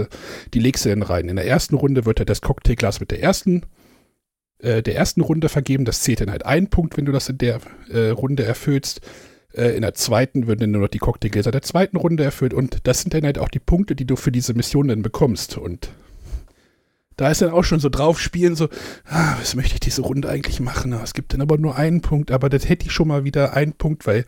[0.54, 1.28] die legst du dann rein.
[1.28, 3.64] In der ersten Runde wird er das Cocktailglas mit der ersten
[4.60, 5.84] äh, der ersten Runde vergeben.
[5.84, 9.00] Das zählt dann halt ein Punkt, wenn du das in der äh, Runde erfüllst.
[9.58, 12.78] Äh, in der zweiten würden dann nur noch die Cocktailgläser der zweiten Runde erfüllt und
[12.84, 15.90] das sind dann halt auch die Punkte, die du für diese Mission dann bekommst und
[17.16, 18.68] da ist dann auch schon so drauf spielen, so,
[19.06, 20.92] ah, was möchte ich diese Runde eigentlich machen?
[20.92, 23.72] Es gibt dann aber nur einen Punkt, aber das hätte ich schon mal wieder einen
[23.72, 24.24] Punkt, weil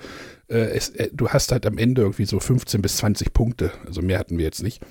[0.49, 3.71] äh, es, äh, du hast halt am Ende irgendwie so 15 bis 20 Punkte.
[3.87, 4.83] Also mehr hatten wir jetzt nicht.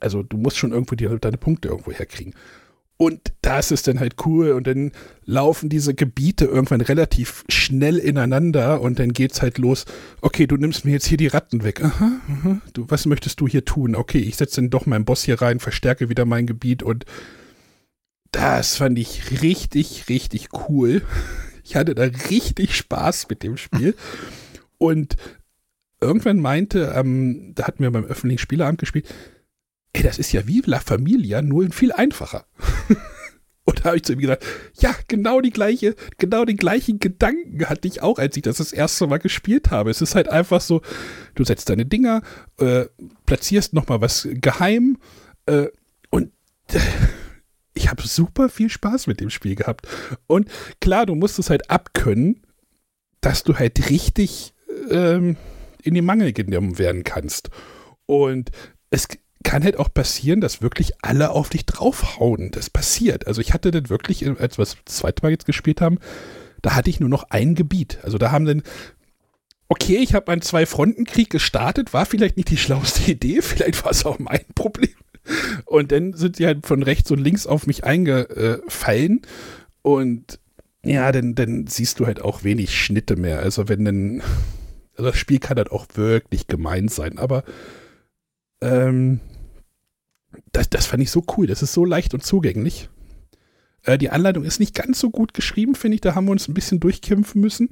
[0.00, 2.34] Also du musst schon irgendwo die, deine Punkte irgendwo herkriegen.
[3.00, 4.92] Und das ist dann halt cool und dann
[5.24, 9.86] laufen diese Gebiete irgendwann relativ schnell ineinander und dann geht's halt los.
[10.20, 11.82] Okay, du nimmst mir jetzt hier die Ratten weg.
[11.82, 12.60] Aha, aha.
[12.74, 13.96] Du, was möchtest du hier tun?
[13.96, 17.06] Okay, ich setze dann doch meinen Boss hier rein, verstärke wieder mein Gebiet und
[18.32, 21.00] das fand ich richtig, richtig cool.
[21.64, 23.94] Ich hatte da richtig Spaß mit dem Spiel.
[24.76, 25.16] Und
[26.02, 29.06] irgendwann meinte, ähm, da hatten wir beim öffentlichen Spieleramt gespielt,
[29.92, 32.46] ey, das ist ja wie La Familia, nur viel einfacher.
[33.64, 34.44] Und da habe ich zu ihm gesagt,
[34.80, 38.72] ja, genau die gleiche, genau den gleichen Gedanken hatte ich auch, als ich das das
[38.72, 39.90] erste Mal gespielt habe.
[39.90, 40.82] Es ist halt einfach so,
[41.34, 42.22] du setzt deine Dinger,
[42.58, 42.86] äh,
[43.26, 44.98] platzierst nochmal was geheim
[45.46, 45.68] äh,
[46.10, 46.32] und
[46.72, 46.80] äh,
[47.74, 49.86] ich habe super viel Spaß mit dem Spiel gehabt.
[50.26, 52.42] Und klar, du musst es halt abkönnen,
[53.20, 54.54] dass du halt richtig
[54.90, 55.36] ähm,
[55.82, 57.50] in die Mangel genommen werden kannst.
[58.06, 58.50] Und
[58.90, 59.06] es
[59.42, 62.50] kann halt auch passieren, dass wirklich alle auf dich draufhauen.
[62.50, 63.26] Das passiert.
[63.26, 65.98] Also ich hatte dann wirklich, als wir das zweite Mal jetzt gespielt haben,
[66.62, 67.98] da hatte ich nur noch ein Gebiet.
[68.02, 68.62] Also da haben dann,
[69.68, 74.04] okay, ich habe einen Zwei-Fronten-Krieg gestartet, war vielleicht nicht die schlauste Idee, vielleicht war es
[74.04, 74.90] auch mein Problem.
[75.64, 79.22] Und dann sind sie halt von rechts und links auf mich eingefallen
[79.82, 80.38] und
[80.82, 83.40] ja, dann, dann siehst du halt auch wenig Schnitte mehr.
[83.40, 84.22] Also wenn dann,
[84.96, 87.44] also das Spiel kann halt auch wirklich gemein sein, aber
[88.62, 89.20] ähm,
[90.52, 91.46] das, das fand ich so cool.
[91.46, 92.88] Das ist so leicht und zugänglich.
[93.84, 96.00] Äh, die Anleitung ist nicht ganz so gut geschrieben, finde ich.
[96.00, 97.70] Da haben wir uns ein bisschen durchkämpfen müssen.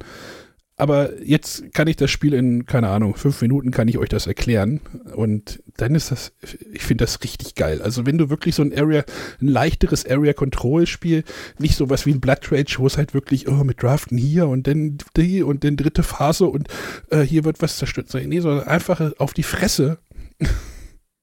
[0.79, 4.27] Aber jetzt kann ich das Spiel in, keine Ahnung, fünf Minuten kann ich euch das
[4.27, 4.79] erklären.
[5.13, 6.31] Und dann ist das,
[6.71, 7.81] ich finde das richtig geil.
[7.81, 9.03] Also wenn du wirklich so ein Area,
[9.41, 11.25] ein leichteres Area-Control-Spiel,
[11.57, 14.67] nicht sowas wie ein Blood Rage, wo es halt wirklich, oh, mit Draften hier und
[14.67, 16.69] dann die und dann dritte Phase und
[17.09, 18.07] äh, hier wird was zerstört.
[18.13, 19.97] Nee, sondern einfach auf die Fresse.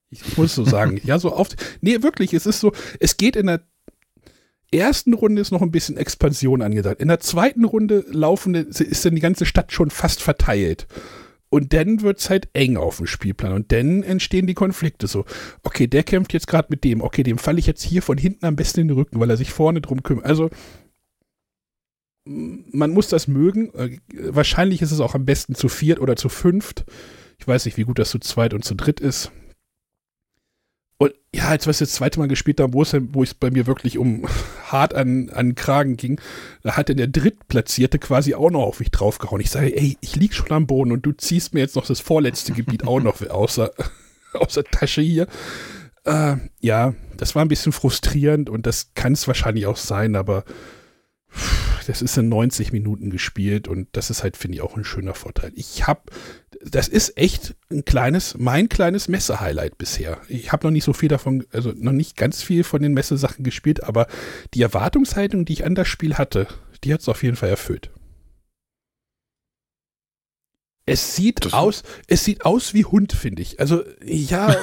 [0.09, 1.01] Ich muss so sagen.
[1.03, 1.55] ja, so oft.
[1.81, 3.61] Nee, wirklich, es ist so, es geht in der
[4.71, 7.01] ersten Runde ist noch ein bisschen Expansion angesagt.
[7.01, 10.87] In der zweiten Runde laufen, ist dann die ganze Stadt schon fast verteilt.
[11.49, 13.53] Und dann wird es halt eng auf dem Spielplan.
[13.53, 15.23] Und dann entstehen die Konflikte so.
[15.63, 17.01] Okay, der kämpft jetzt gerade mit dem.
[17.01, 19.37] Okay, dem falle ich jetzt hier von hinten am besten in den Rücken, weil er
[19.37, 20.25] sich vorne drum kümmert.
[20.25, 20.49] Also,
[22.25, 23.73] man muss das mögen.
[23.75, 26.83] Äh, wahrscheinlich ist es auch am besten zu viert oder zu fünft.
[27.39, 29.31] Ich weiß nicht, wie gut das zu zweit und zu dritt ist.
[30.97, 33.51] Und ja, als wir es das zweite Mal gespielt haben, wo es, wo es bei
[33.51, 34.27] mir wirklich um
[34.65, 36.19] hart an, an Kragen ging,
[36.63, 39.41] da hat der Drittplatzierte quasi auch noch auf mich draufgehauen.
[39.41, 41.99] Ich sage, ey, ich lieg schon am Boden und du ziehst mir jetzt noch das
[41.99, 43.71] vorletzte Gebiet auch noch außer,
[44.33, 45.27] außer Tasche hier.
[46.05, 50.45] Äh, ja, das war ein bisschen frustrierend und das kann es wahrscheinlich auch sein, aber
[51.85, 55.13] das ist in 90 Minuten gespielt und das ist halt, finde ich, auch ein schöner
[55.13, 55.51] Vorteil.
[55.55, 56.01] Ich habe,
[56.63, 60.19] das ist echt ein kleines, mein kleines Messe-Highlight bisher.
[60.27, 63.43] Ich habe noch nicht so viel davon, also noch nicht ganz viel von den Messesachen
[63.43, 64.07] gespielt, aber
[64.53, 66.47] die Erwartungshaltung, die ich an das Spiel hatte,
[66.83, 67.91] die hat es auf jeden Fall erfüllt.
[70.85, 73.59] Es sieht aus, es sieht aus wie Hund, finde ich.
[73.59, 74.55] Also, ja,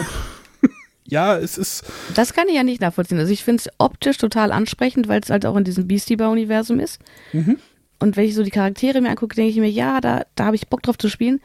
[1.05, 1.84] ja, es ist.
[2.14, 3.18] Das kann ich ja nicht nachvollziehen.
[3.18, 6.80] Also ich finde es optisch total ansprechend, weil es halt auch in diesem Beastie Bar-Universum
[6.80, 6.99] ist.
[7.32, 7.59] Mhm.
[8.01, 10.57] Und wenn ich so die Charaktere mir angucke, denke ich mir, ja, da, da habe
[10.57, 11.40] ich Bock drauf zu spielen.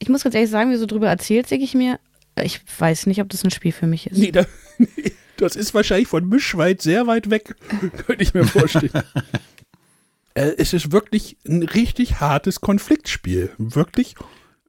[0.00, 2.00] Ich muss ganz ehrlich sagen, wie du so drüber erzählst, denke ich mir,
[2.42, 4.18] ich weiß nicht, ob das ein Spiel für mich ist.
[4.18, 4.46] Nee, da,
[4.78, 7.54] nee, das ist wahrscheinlich von Mischweit sehr weit weg,
[8.06, 8.90] könnte ich mir vorstellen.
[10.34, 13.50] äh, es ist wirklich ein richtig hartes Konfliktspiel.
[13.58, 14.14] Wirklich.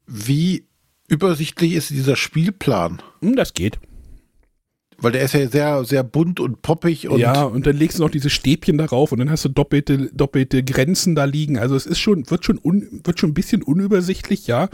[0.06, 0.66] Wie
[1.08, 3.02] übersichtlich ist dieser Spielplan?
[3.22, 3.80] Hm, das geht.
[4.98, 7.20] Weil der ist ja sehr, sehr bunt und poppig und.
[7.20, 10.64] ja, und dann legst du noch diese Stäbchen darauf und dann hast du doppelte, doppelte
[10.64, 11.58] Grenzen da liegen.
[11.58, 14.70] Also es ist schon, wird schon, un, wird schon ein bisschen unübersichtlich, ja.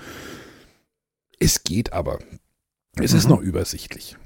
[1.40, 2.20] Es geht aber.
[3.00, 3.32] Es ist Mhm.
[3.32, 4.18] noch übersichtlich.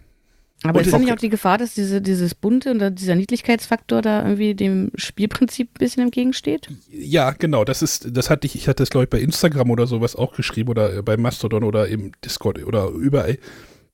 [0.63, 4.03] Aber Und ist da nicht auch die Gefahr, dass diese, dieses Bunte und dieser Niedlichkeitsfaktor
[4.03, 6.69] da irgendwie dem Spielprinzip ein bisschen entgegensteht?
[6.87, 9.87] Ja, genau, das ist, das hatte ich, ich hatte es, glaube ich, bei Instagram oder
[9.87, 13.39] sowas auch geschrieben oder äh, bei Mastodon oder im Discord oder überall,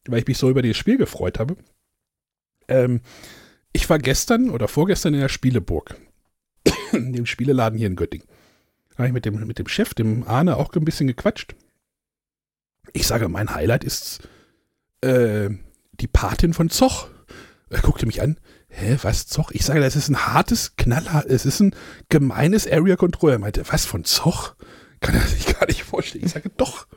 [0.08, 1.56] weil ich mich so über das Spiel gefreut habe.
[2.68, 3.00] Ähm,
[3.72, 5.96] ich war gestern oder vorgestern in der Spieleburg,
[6.92, 8.28] in dem Spieleladen hier in Göttingen.
[8.92, 11.56] Da habe ich mit dem, mit dem Chef, dem Arne, auch ein bisschen gequatscht.
[12.94, 14.28] Ich sage, mein Highlight ist
[15.02, 15.50] äh,
[15.94, 17.08] die Patin von Zoch.
[17.70, 18.40] Er guckte mich an.
[18.70, 19.52] Hä, was Zoch?
[19.52, 21.76] Ich sage, das ist ein hartes, knallhart, es ist ein
[22.10, 23.32] gemeines Area Control.
[23.32, 24.56] Er meinte, was von Zoch?
[25.00, 26.26] Kann er sich gar nicht vorstellen.
[26.26, 26.88] Ich sage, doch.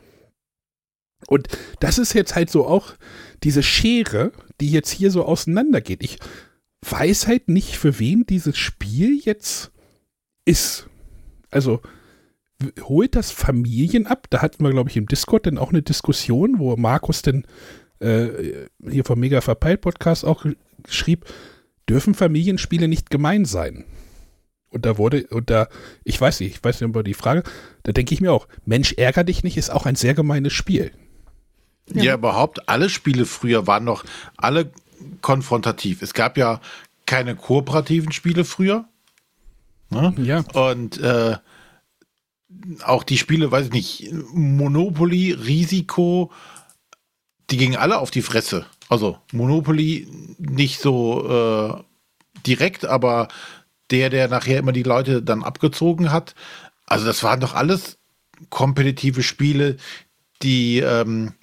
[1.26, 1.48] Und
[1.80, 2.94] das ist jetzt halt so auch
[3.42, 6.02] diese Schere, die jetzt hier so auseinandergeht.
[6.02, 6.18] Ich
[6.82, 9.70] weiß halt nicht, für wen dieses Spiel jetzt
[10.44, 10.88] ist.
[11.50, 11.82] Also,
[12.82, 14.26] holt das Familien ab?
[14.30, 17.44] Da hatten wir, glaube ich, im Discord dann auch eine Diskussion, wo Markus dann
[18.00, 20.46] äh, hier vom Mega Verpeilt Podcast auch
[20.88, 21.26] schrieb,
[21.88, 23.84] dürfen Familienspiele nicht gemein sein?
[24.70, 25.68] Und da wurde, und da,
[26.04, 27.42] ich weiß nicht, ich weiß nicht über die Frage,
[27.82, 30.92] da denke ich mir auch, Mensch, ärger dich nicht, ist auch ein sehr gemeines Spiel.
[31.92, 32.14] Ja.
[32.14, 34.04] überhaupt alle Spiele früher waren doch
[34.36, 34.70] alle
[35.22, 36.02] konfrontativ.
[36.02, 36.60] Es gab ja
[37.04, 38.84] keine kooperativen Spiele früher.
[39.90, 40.14] Ne?
[40.18, 40.44] Ja.
[40.54, 41.36] Und äh,
[42.84, 46.30] auch die Spiele, weiß ich nicht, Monopoly, Risiko,
[47.50, 48.66] die gingen alle auf die Fresse.
[48.88, 51.82] Also Monopoly nicht so äh,
[52.46, 53.28] direkt, aber
[53.90, 56.34] der, der nachher immer die Leute dann abgezogen hat.
[56.86, 57.98] Also das waren doch alles
[58.48, 59.76] kompetitive Spiele,
[60.42, 61.34] die ähm,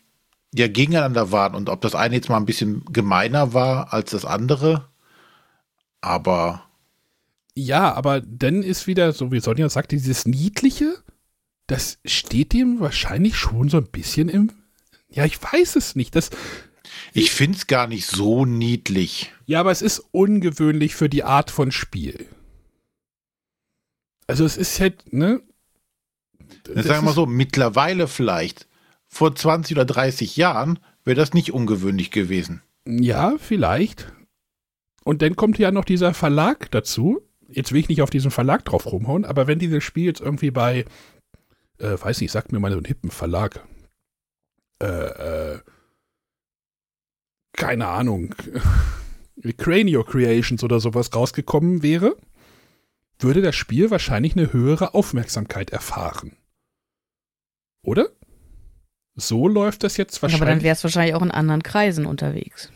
[0.54, 1.56] ja gegeneinander waren.
[1.56, 4.88] Und ob das eine jetzt mal ein bisschen gemeiner war als das andere,
[6.02, 6.67] aber
[7.60, 10.94] Ja, aber dann ist wieder, so wie Sonja sagt, dieses Niedliche,
[11.66, 14.52] das steht dem wahrscheinlich schon so ein bisschen im.
[15.10, 16.16] Ja, ich weiß es nicht.
[16.16, 16.30] Das,
[17.14, 19.34] ich finde es gar nicht so niedlich.
[19.48, 22.28] ja, aber es ist ungewöhnlich für die Art von Spiel.
[24.28, 25.42] Also es ist halt, ne?
[26.64, 28.68] Das sagen wir mal so, mittlerweile vielleicht,
[29.08, 32.62] vor 20 oder 30 Jahren, wäre das nicht ungewöhnlich gewesen.
[32.86, 34.14] Ja, vielleicht.
[35.04, 37.27] Und dann kommt ja noch dieser Verlag dazu.
[37.50, 40.52] Jetzt will ich nicht auf diesen Verlag drauf rumhauen, aber wenn dieses Spiel jetzt irgendwie
[40.52, 40.86] bei,
[41.80, 43.66] äh, weiß nicht, sagt mir mal so einen hippen Verlag,
[44.82, 44.86] äh,
[45.56, 45.60] äh,
[47.54, 48.36] keine Ahnung,
[49.58, 52.18] Cranio Creations oder sowas rausgekommen wäre,
[53.20, 56.38] würde das Spiel wahrscheinlich eine höhere Aufmerksamkeit erfahren.
[57.84, 58.10] Oder?
[59.16, 60.48] So läuft das jetzt Aber wahrscheinlich.
[60.50, 62.72] dann wäre es wahrscheinlich auch in anderen Kreisen unterwegs.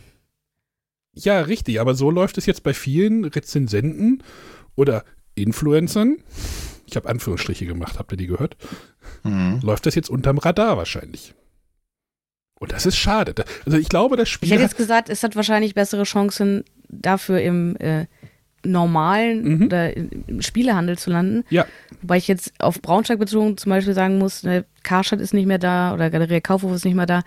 [1.14, 4.24] Ja, richtig, aber so läuft es jetzt bei vielen Rezensenten
[4.76, 5.04] oder
[5.36, 6.18] Influencern.
[6.86, 8.58] Ich habe Anführungsstriche gemacht, habt ihr die gehört?
[9.24, 9.60] Mhm.
[9.64, 11.34] Läuft das jetzt unterm Radar wahrscheinlich.
[12.60, 13.34] Und das ist schade.
[13.66, 16.64] Also ich glaube, das Ich Spiel hätte hat, jetzt gesagt, es hat wahrscheinlich bessere Chancen,
[16.90, 18.06] dafür im äh,
[18.64, 19.66] normalen Mhm.
[19.66, 21.44] oder im Spielehandel zu landen.
[21.50, 21.66] Ja.
[22.02, 25.58] Wobei ich jetzt auf Braunschweig bezogen zum Beispiel sagen muss, ne, Karstadt ist nicht mehr
[25.58, 27.24] da oder Galeria Kaufhof ist nicht mehr da.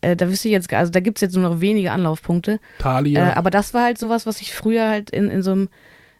[0.00, 2.58] Äh, da wüsste ich jetzt, also da gibt es jetzt nur noch wenige Anlaufpunkte.
[2.78, 3.30] Thalia.
[3.30, 5.68] Äh, aber das war halt sowas, was ich früher halt in, in so, einem,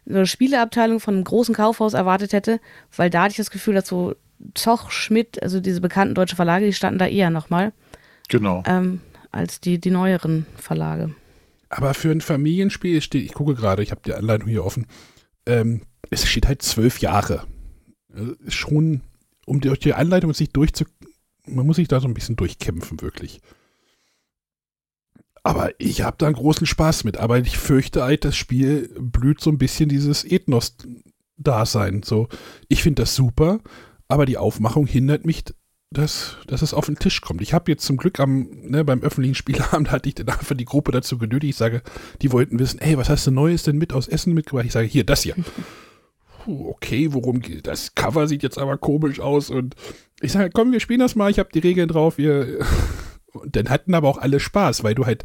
[0.07, 2.59] einer Spieleabteilung von einem großen Kaufhaus erwartet hätte,
[2.95, 4.15] weil da hatte ich das Gefühl, dass so
[4.53, 7.71] Zoch, Schmidt, also diese bekannten deutschen Verlage, die standen da eher nochmal
[8.27, 8.63] Genau.
[8.67, 9.01] ähm,
[9.31, 11.13] als die, die neueren Verlage.
[11.69, 14.85] aber für ein Familienspiel steht, ich gucke gerade, ich habe die Anleitung hier offen,
[15.45, 17.43] ähm, es steht halt zwölf Jahre.
[18.15, 19.01] Also schon,
[19.45, 20.85] um durch die Anleitung sich durchzu,
[21.47, 23.39] man muss sich da so ein bisschen durchkämpfen, wirklich.
[25.45, 27.17] Aber ich habe da einen großen Spaß mit.
[27.17, 32.01] Aber ich fürchte halt, das Spiel blüht so ein bisschen dieses Ethnos-Dasein.
[32.01, 32.27] So,
[32.67, 33.59] ich finde das super,
[34.07, 35.43] aber die Aufmachung hindert mich,
[35.91, 37.41] dass, dass es auf den Tisch kommt.
[37.41, 40.65] Ich habe jetzt zum Glück am, ne, beim öffentlichen Spielabend hatte ich dann einfach die
[40.65, 41.51] Gruppe dazu genötigt.
[41.51, 41.83] Ich sage,
[42.23, 44.65] die wollten wissen, ey, was hast du Neues denn mit aus Essen mitgebracht?
[44.65, 45.35] Ich sage, hier, das hier.
[46.47, 47.93] okay, worum geht das?
[47.93, 49.75] Cover sieht jetzt aber komisch aus und
[50.21, 52.65] ich sage, komm, wir spielen das mal, ich habe die Regeln drauf, wir
[53.35, 55.23] und dann hatten aber auch alle Spaß, weil du halt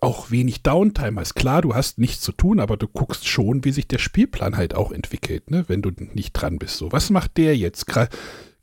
[0.00, 1.34] auch wenig Downtime hast.
[1.34, 4.74] Klar, du hast nichts zu tun, aber du guckst schon, wie sich der Spielplan halt
[4.74, 6.76] auch entwickelt, ne, wenn du nicht dran bist.
[6.76, 7.86] So, was macht der jetzt?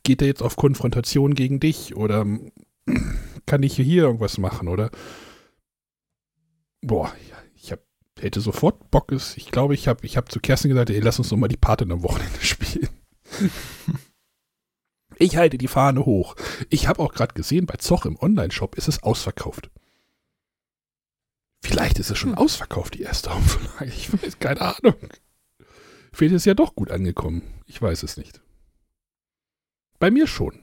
[0.03, 2.25] Geht er jetzt auf Konfrontation gegen dich oder
[3.45, 4.91] kann ich hier irgendwas machen oder
[6.81, 7.31] boah, ich
[8.19, 9.11] hätte sofort Bock.
[9.11, 11.57] Ich glaube, ich habe ich hab zu Kerstin gesagt, ey, lass uns noch mal die
[11.57, 12.89] Patin am Wochenende spielen.
[15.21, 16.35] Ich halte die Fahne hoch.
[16.69, 19.69] Ich habe auch gerade gesehen, bei Zoch im Online-Shop ist es ausverkauft.
[21.63, 22.37] Vielleicht ist es schon hm.
[22.37, 23.91] ausverkauft, die erste Auflage.
[23.91, 24.95] Ich weiß, keine Ahnung.
[26.11, 27.43] Vielleicht ist es ja doch gut angekommen.
[27.67, 28.41] Ich weiß es nicht.
[29.99, 30.59] Bei mir schon.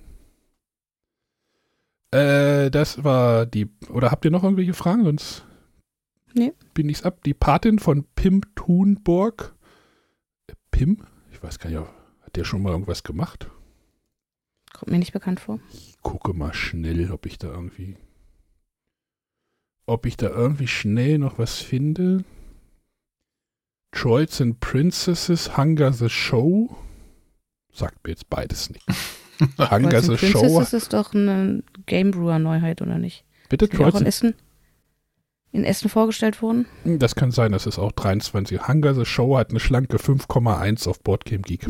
[2.10, 3.70] Äh, das war die.
[3.90, 5.04] Oder habt ihr noch irgendwelche Fragen?
[5.04, 5.46] Sonst
[6.34, 6.52] nee.
[6.74, 7.22] bin ich's ab.
[7.24, 9.54] Die Patin von Pim Thunborg.
[10.48, 11.06] Äh, Pim?
[11.32, 11.80] Ich weiß gar nicht,
[12.22, 13.48] hat der schon mal irgendwas gemacht?
[14.78, 15.58] Kommt mir nicht bekannt vor.
[15.72, 17.96] Ich gucke mal schnell, ob ich da irgendwie
[19.86, 22.22] ob ich da irgendwie schnell noch was finde.
[23.90, 26.76] Troids and Princesses, Hunger the Show.
[27.72, 28.86] Sagt mir jetzt beides nicht.
[29.58, 30.40] Hunger the Show.
[30.40, 33.24] Princesses ist doch eine Game Brewer Neuheit, oder nicht?
[33.48, 34.34] Bitte, Troids auch in Essen,
[35.50, 36.66] in Essen vorgestellt worden?
[36.84, 38.68] Hm, das kann sein, das ist auch 23.
[38.68, 41.66] Hunger the Show hat eine schlanke 5,1 auf Boardgame Geek.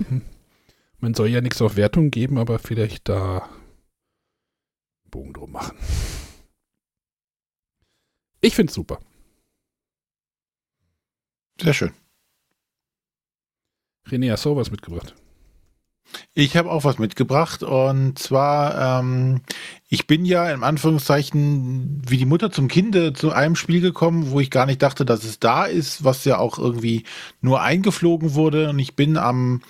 [1.00, 3.48] Man soll ja nichts auf Wertung geben, aber vielleicht da
[5.10, 5.78] Bogen drum machen.
[8.40, 8.98] Ich finde es super.
[11.60, 11.92] Sehr schön.
[14.06, 15.14] René, hast du was mitgebracht?
[16.34, 19.42] Ich habe auch was mitgebracht und zwar, ähm,
[19.88, 24.40] ich bin ja im Anführungszeichen wie die Mutter zum Kinde zu einem Spiel gekommen, wo
[24.40, 27.04] ich gar nicht dachte, dass es da ist, was ja auch irgendwie
[27.42, 29.60] nur eingeflogen wurde und ich bin am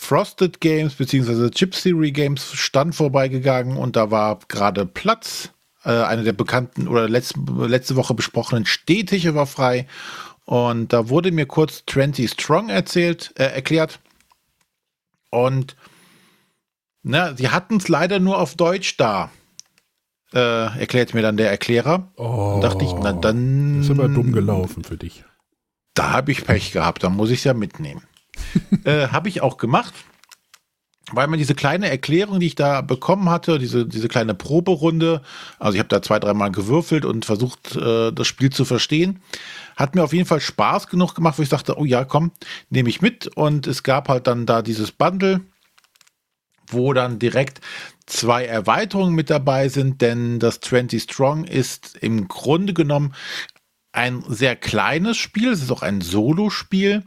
[0.00, 1.50] Frosted Games bzw.
[1.50, 5.50] Chip Theory Games Stand vorbeigegangen und da war gerade Platz
[5.84, 9.86] äh, eine der bekannten oder letzte, letzte Woche besprochenen Stehtische war frei.
[10.44, 13.98] Und da wurde mir kurz 20 Strong erzählt, äh, erklärt.
[15.30, 15.76] Und
[17.02, 19.30] na, sie hatten es leider nur auf Deutsch da.
[20.32, 22.10] Äh, erklärt mir dann der Erklärer.
[22.16, 23.82] Oh, dachte ich, na dann.
[23.82, 25.24] Ist aber dumm gelaufen für dich.
[25.92, 28.02] Da habe ich Pech gehabt, da muss ich es ja mitnehmen.
[28.84, 29.94] Äh, habe ich auch gemacht
[31.12, 35.22] weil man diese kleine Erklärung, die ich da bekommen hatte, diese, diese kleine Proberunde,
[35.58, 39.22] also ich habe da zwei, dreimal gewürfelt und versucht, äh, das Spiel zu verstehen,
[39.76, 42.32] hat mir auf jeden Fall Spaß genug gemacht, wo ich dachte, oh ja, komm,
[42.70, 43.28] nehme ich mit.
[43.28, 45.40] Und es gab halt dann da dieses Bundle,
[46.66, 47.60] wo dann direkt
[48.06, 53.14] zwei Erweiterungen mit dabei sind, denn das 20 Strong ist im Grunde genommen
[53.92, 57.04] ein sehr kleines Spiel, es ist auch ein Solo-Spiel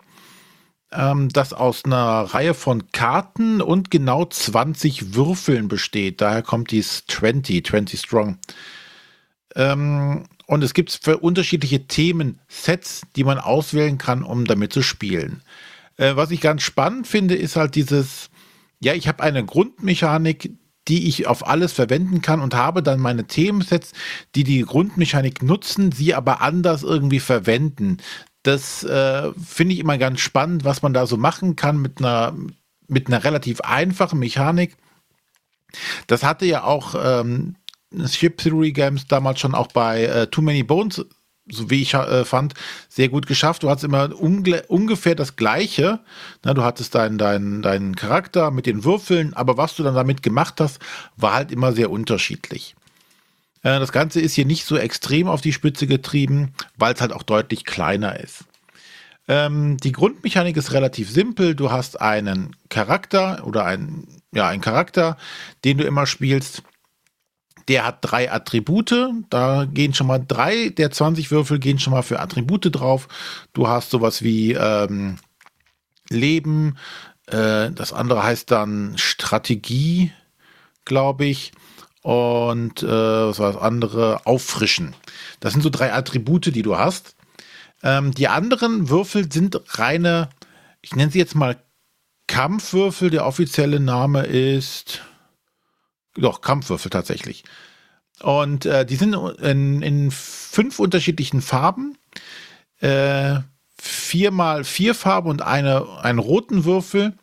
[0.91, 6.21] ähm, das aus einer Reihe von Karten und genau 20 Würfeln besteht.
[6.21, 8.37] Daher kommt dies 20, 20 Strong.
[9.55, 14.81] Ähm, und es gibt für unterschiedliche Themen Sets, die man auswählen kann, um damit zu
[14.81, 15.43] spielen.
[15.97, 18.29] Äh, was ich ganz spannend finde, ist halt dieses,
[18.79, 20.51] ja, ich habe eine Grundmechanik,
[20.87, 23.93] die ich auf alles verwenden kann und habe dann meine Themensets,
[24.35, 27.97] die die Grundmechanik nutzen, sie aber anders irgendwie verwenden.
[28.43, 32.35] Das äh, finde ich immer ganz spannend, was man da so machen kann mit einer,
[32.87, 34.77] mit einer relativ einfachen Mechanik.
[36.07, 37.55] Das hatte ja auch ähm,
[38.07, 41.05] Ship Theory Games damals schon auch bei äh, Too Many Bones,
[41.47, 42.53] so wie ich äh, fand,
[42.89, 43.63] sehr gut geschafft.
[43.63, 45.99] Du hattest immer ungefähr das Gleiche.
[46.43, 50.23] Na, du hattest deinen dein, dein Charakter mit den Würfeln, aber was du dann damit
[50.23, 50.79] gemacht hast,
[51.17, 52.75] war halt immer sehr unterschiedlich.
[53.63, 57.13] Äh, das Ganze ist hier nicht so extrem auf die Spitze getrieben, weil es halt
[57.13, 58.45] auch deutlich kleiner ist.
[59.27, 61.55] Ähm, die Grundmechanik ist relativ simpel.
[61.55, 65.17] Du hast einen Charakter oder ein, ja, einen Charakter,
[65.63, 66.63] den du immer spielst.
[67.67, 68.93] Der hat drei Attribute.
[69.29, 73.07] Da gehen schon mal drei der 20 Würfel gehen schon mal für Attribute drauf.
[73.53, 75.17] Du hast sowas wie ähm,
[76.09, 76.77] Leben.
[77.27, 80.11] Äh, das andere heißt dann Strategie,
[80.83, 81.53] glaube ich
[82.01, 84.25] und äh, was war das andere?
[84.25, 84.95] Auffrischen.
[85.39, 87.15] Das sind so drei Attribute, die du hast.
[87.83, 90.29] Ähm, die anderen Würfel sind reine,
[90.81, 91.61] ich nenne sie jetzt mal
[92.27, 93.09] Kampfwürfel.
[93.09, 95.01] Der offizielle Name ist
[96.15, 97.43] doch Kampfwürfel tatsächlich.
[98.21, 101.97] Und äh, die sind in, in fünf unterschiedlichen Farben.
[102.79, 103.39] Äh,
[103.77, 107.13] viermal vier Farben und eine, einen roten Würfel.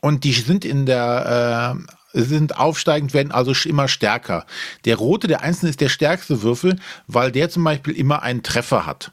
[0.00, 4.46] Und die sind in der äh, sind aufsteigend, werden also immer stärker.
[4.84, 8.86] Der rote, der einzelne ist der stärkste Würfel, weil der zum Beispiel immer einen Treffer
[8.86, 9.12] hat.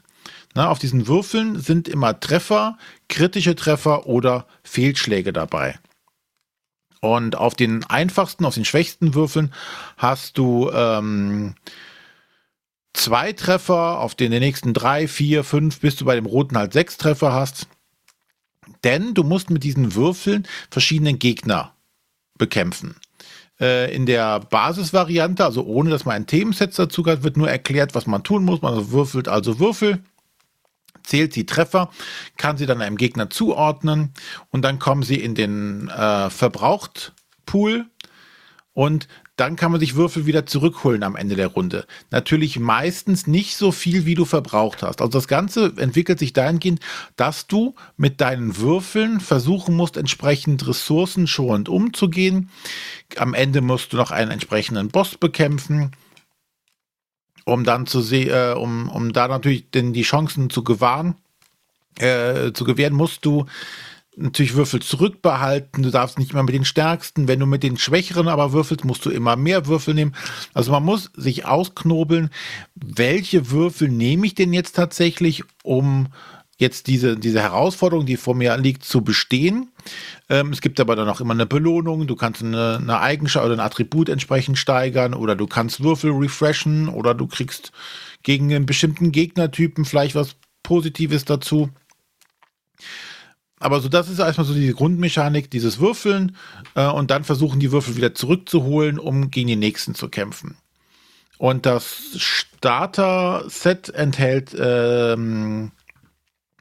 [0.54, 2.76] Na, auf diesen Würfeln sind immer Treffer,
[3.08, 5.78] kritische Treffer oder Fehlschläge dabei.
[7.00, 9.54] Und auf den einfachsten, auf den schwächsten Würfeln
[9.96, 11.54] hast du ähm,
[12.92, 16.72] zwei Treffer, auf den, den nächsten drei, vier, fünf, bis du bei dem roten halt
[16.72, 17.68] sechs Treffer hast.
[18.84, 21.74] Denn du musst mit diesen Würfeln verschiedene Gegner
[22.40, 22.96] bekämpfen.
[23.60, 27.94] Äh, in der Basisvariante, also ohne dass man ein Themenset dazu hat, wird nur erklärt,
[27.94, 28.62] was man tun muss.
[28.62, 30.02] Man würfelt also Würfel,
[31.04, 31.90] zählt die Treffer,
[32.36, 34.12] kann sie dann einem Gegner zuordnen
[34.50, 37.86] und dann kommen sie in den äh, Verbraucht-Pool
[38.72, 39.08] und
[39.40, 41.86] dann kann man sich Würfel wieder zurückholen am Ende der Runde.
[42.10, 45.00] Natürlich meistens nicht so viel, wie du verbraucht hast.
[45.00, 46.80] Also das Ganze entwickelt sich dahingehend,
[47.16, 52.50] dass du mit deinen Würfeln versuchen musst, entsprechend ressourcenschonend umzugehen.
[53.16, 55.92] Am Ende musst du noch einen entsprechenden Boss bekämpfen
[57.46, 61.16] um dann zu äh, um, um da natürlich denn die Chancen zu gewahren,
[61.98, 63.46] äh, zu gewähren, musst du
[64.20, 65.82] natürlich Würfel zurückbehalten.
[65.82, 67.28] Du darfst nicht immer mit den stärksten.
[67.28, 70.14] Wenn du mit den schwächeren aber würfelst, musst du immer mehr Würfel nehmen.
[70.54, 72.30] Also man muss sich ausknobeln,
[72.74, 76.08] welche Würfel nehme ich denn jetzt tatsächlich, um
[76.58, 79.70] jetzt diese, diese Herausforderung, die vor mir liegt, zu bestehen.
[80.28, 82.06] Ähm, es gibt aber dann auch immer eine Belohnung.
[82.06, 86.88] Du kannst eine, eine Eigenschaft oder ein Attribut entsprechend steigern oder du kannst Würfel refreshen
[86.88, 87.72] oder du kriegst
[88.22, 91.70] gegen einen bestimmten Gegnertypen vielleicht was Positives dazu
[93.60, 96.34] aber so, das ist erstmal so diese Grundmechanik, dieses Würfeln
[96.74, 100.56] äh, und dann versuchen die Würfel wieder zurückzuholen, um gegen die nächsten zu kämpfen.
[101.36, 105.72] Und das Starter-Set enthält ähm,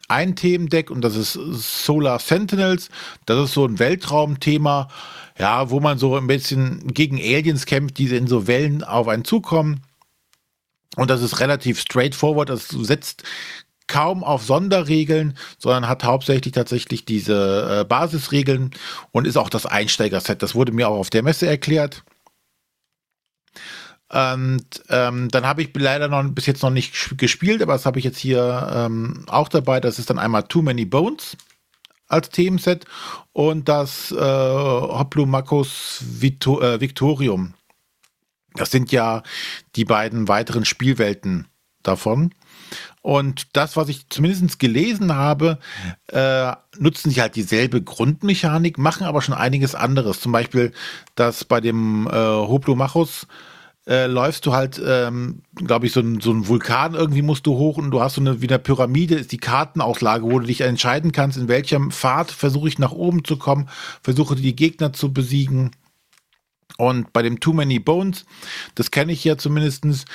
[0.10, 2.90] ein Themendeck und das ist Solar Sentinels.
[3.26, 4.90] Das ist so ein Weltraumthema,
[5.38, 9.24] ja, wo man so ein bisschen gegen Aliens kämpft, die in so Wellen auf einen
[9.24, 9.84] zukommen.
[10.98, 12.50] Und das ist relativ straightforward.
[12.50, 13.24] Das setzt
[13.90, 18.72] kaum auf Sonderregeln, sondern hat hauptsächlich tatsächlich diese äh, Basisregeln
[19.12, 20.42] und ist auch das Einsteigerset.
[20.42, 22.04] Das wurde mir auch auf der Messe erklärt.
[24.12, 28.00] Und ähm, dann habe ich leider noch bis jetzt noch nicht gespielt, aber das habe
[28.00, 29.80] ich jetzt hier ähm, auch dabei.
[29.80, 31.36] Das ist dann einmal Too Many Bones
[32.08, 32.86] als Themenset
[33.34, 37.54] und das äh, Hoplumakos Vito äh, Victorium.
[38.56, 39.22] Das sind ja
[39.76, 41.48] die beiden weiteren Spielwelten
[41.90, 42.34] davon.
[43.02, 45.60] Und das, was ich zumindest gelesen habe,
[46.08, 50.20] äh, nutzen sie halt dieselbe Grundmechanik, machen aber schon einiges anderes.
[50.20, 50.72] Zum Beispiel,
[51.16, 53.28] dass bei dem äh, Hoplomachus
[53.88, 57.58] äh, läufst du halt, ähm, glaube ich, so ein, so ein Vulkan irgendwie musst du
[57.58, 60.62] hoch und du hast so eine, wie eine Pyramide, ist die Kartenauslage, wo du dich
[60.62, 63.70] entscheiden kannst, in welchem Pfad versuche ich nach oben zu kommen,
[64.04, 65.72] versuche die Gegner zu besiegen.
[66.78, 68.26] Und bei dem Too Many Bones,
[68.76, 70.06] das kenne ich ja zumindestens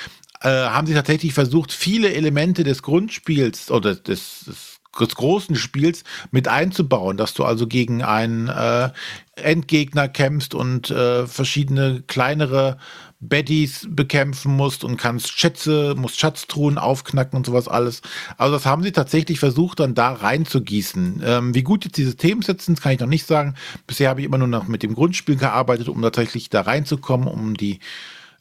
[0.45, 6.03] äh, haben sie tatsächlich versucht, viele Elemente des Grundspiels oder des, des, des großen Spiels
[6.29, 8.91] mit einzubauen, dass du also gegen einen äh,
[9.35, 12.77] Endgegner kämpfst und äh, verschiedene kleinere
[13.19, 18.03] Baddies bekämpfen musst und kannst Schätze, musst Schatztruhen aufknacken und sowas alles.
[18.37, 21.23] Also das haben sie tatsächlich versucht, dann da reinzugießen.
[21.25, 23.55] Ähm, wie gut jetzt diese Themen sitzen, kann ich noch nicht sagen.
[23.87, 27.55] Bisher habe ich immer nur noch mit dem Grundspiel gearbeitet, um tatsächlich da reinzukommen, um
[27.57, 27.79] die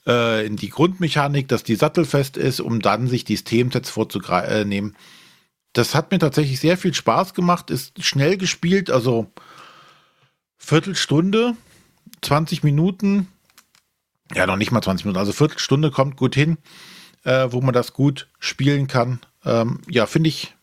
[0.07, 4.97] äh, in die Grundmechanik, dass die sattelfest ist, um dann sich die Themensets vorzunehmen.
[5.73, 9.31] Das hat mir tatsächlich sehr viel Spaß gemacht, ist schnell gespielt, also
[10.57, 11.57] Viertelstunde,
[12.23, 13.29] 20 Minuten,
[14.35, 16.59] ja noch nicht mal 20 Minuten, also Viertelstunde kommt gut hin,
[17.25, 19.21] äh, wo man das gut spielen kann.
[19.45, 20.55] Ähm, ja, finde ich,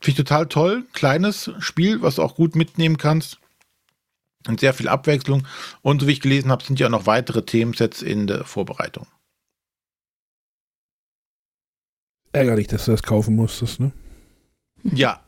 [0.00, 0.84] finde ich total toll.
[0.92, 3.39] Kleines Spiel, was du auch gut mitnehmen kannst
[4.48, 5.46] und sehr viel Abwechslung.
[5.82, 9.06] Und so wie ich gelesen habe, sind ja noch weitere Themensets in der Vorbereitung.
[12.32, 13.92] Ärgerlich, dass du das kaufen musstest, ne?
[14.82, 15.20] Ja,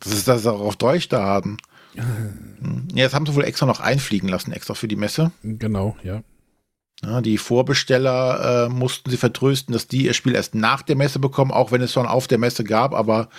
[0.00, 1.56] das ist das auch auf Deutsch da haben.
[1.94, 2.88] Hm.
[2.94, 5.32] Ja, das haben sie wohl extra noch einfliegen lassen, extra für die Messe.
[5.42, 6.22] Genau, ja.
[7.02, 11.18] ja die Vorbesteller äh, mussten sie vertrösten, dass die ihr Spiel erst nach der Messe
[11.18, 13.30] bekommen, auch wenn es schon auf der Messe gab, aber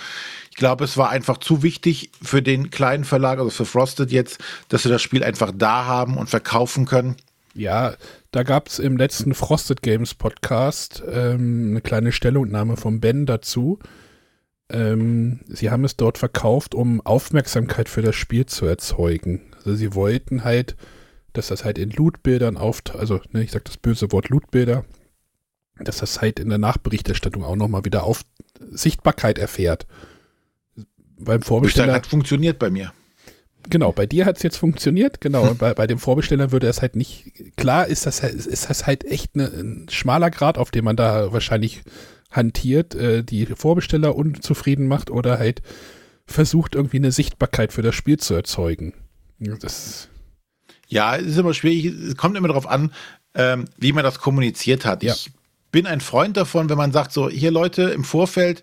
[0.51, 4.37] ich glaube, es war einfach zu wichtig für den kleinen Verlag, also für Frosted jetzt,
[4.67, 7.15] dass sie das Spiel einfach da haben und verkaufen können.
[7.53, 7.95] Ja,
[8.31, 13.79] da gab es im letzten Frosted Games Podcast ähm, eine kleine Stellungnahme von Ben dazu.
[14.69, 19.53] Ähm, sie haben es dort verkauft, um Aufmerksamkeit für das Spiel zu erzeugen.
[19.55, 20.75] Also sie wollten halt,
[21.31, 24.83] dass das halt in Lootbildern auftaucht, also ne, ich sag das böse Wort Lootbilder,
[25.79, 28.23] dass das halt in der Nachberichterstattung auch nochmal wieder auf
[28.59, 29.87] Sichtbarkeit erfährt
[31.23, 31.93] beim Vorbesteller.
[31.93, 32.93] hat funktioniert bei mir.
[33.69, 35.49] Genau, bei dir hat es jetzt funktioniert, genau.
[35.49, 37.31] Und bei, bei dem Vorbesteller würde es halt nicht.
[37.57, 41.31] Klar ist das, ist das halt echt ne, ein schmaler Grad, auf dem man da
[41.31, 41.83] wahrscheinlich
[42.31, 45.61] hantiert, äh, die Vorbesteller unzufrieden macht oder halt
[46.25, 48.93] versucht, irgendwie eine Sichtbarkeit für das Spiel zu erzeugen.
[49.59, 50.07] Das
[50.91, 51.85] ja, es ist immer schwierig.
[51.85, 52.91] Es kommt immer darauf an,
[53.33, 55.03] ähm, wie man das kommuniziert hat.
[55.03, 55.13] Ja.
[55.13, 55.31] Ich
[55.71, 58.61] bin ein Freund davon, wenn man sagt, so, hier Leute, im Vorfeld,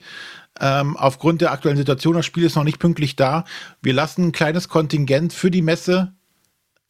[0.60, 3.44] ähm, aufgrund der aktuellen Situation, das Spiel ist noch nicht pünktlich da.
[3.82, 6.12] Wir lassen ein kleines Kontingent für die Messe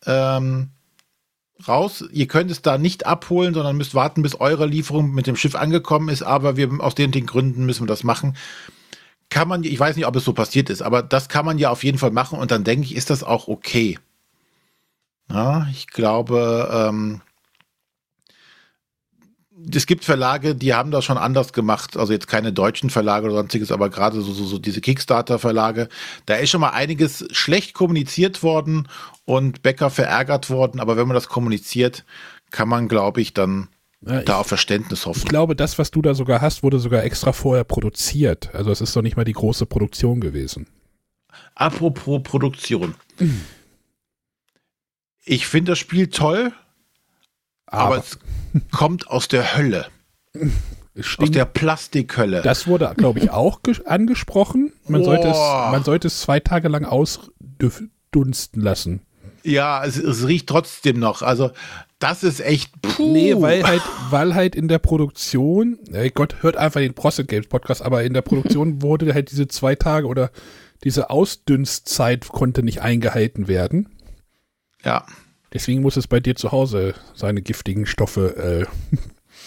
[0.07, 0.71] ähm,
[1.67, 2.05] raus.
[2.13, 5.55] Ihr könnt es da nicht abholen, sondern müsst warten, bis eure Lieferung mit dem Schiff
[5.55, 6.23] angekommen ist.
[6.23, 8.37] Aber wir aus den, den Gründen müssen wir das machen.
[9.31, 11.71] Kann man, ich weiß nicht, ob es so passiert ist, aber das kann man ja
[11.71, 13.99] auf jeden Fall machen und dann denke ich, ist das auch okay.
[15.31, 17.21] Ja, ich glaube, ähm,
[19.75, 21.97] es gibt Verlage, die haben das schon anders gemacht.
[21.97, 25.89] Also jetzt keine deutschen Verlage oder sonstiges, aber gerade so, so, so diese Kickstarter-Verlage.
[26.27, 28.89] Da ist schon mal einiges schlecht kommuniziert worden
[29.25, 30.81] und Bäcker verärgert worden.
[30.81, 32.05] Aber wenn man das kommuniziert,
[32.51, 33.69] kann man, glaube ich, dann
[34.01, 35.19] ja, da ich, auf Verständnis hoffen.
[35.19, 38.55] Ich glaube, das, was du da sogar hast, wurde sogar extra vorher produziert.
[38.55, 40.67] Also es ist doch nicht mal die große Produktion gewesen.
[41.55, 42.95] Apropos Produktion.
[45.25, 46.53] Ich finde das Spiel toll,
[47.71, 48.19] aber, aber es
[48.71, 49.87] kommt aus der Hölle.
[51.19, 52.43] Aus der Plastikhölle.
[52.43, 54.73] Das wurde, glaube ich, auch angesprochen.
[54.89, 55.05] Man, oh.
[55.05, 59.03] sollte es, man sollte es zwei Tage lang ausdunsten lassen.
[59.45, 61.23] Ja, es, es, riecht trotzdem noch.
[61.23, 61.53] Also,
[61.99, 62.71] das ist echt.
[62.83, 63.13] Puh.
[63.13, 67.47] Nee, weil halt, weil halt in der Produktion, ey Gott, hört einfach den Prosset Games
[67.47, 70.31] Podcast, aber in der Produktion wurde halt diese zwei Tage oder
[70.85, 73.89] diese Ausdünstzeit konnte nicht eingehalten werden.
[74.85, 75.07] Ja.
[75.53, 78.67] Deswegen muss es bei dir zu Hause seine giftigen Stoffe.
[78.69, 78.99] Äh.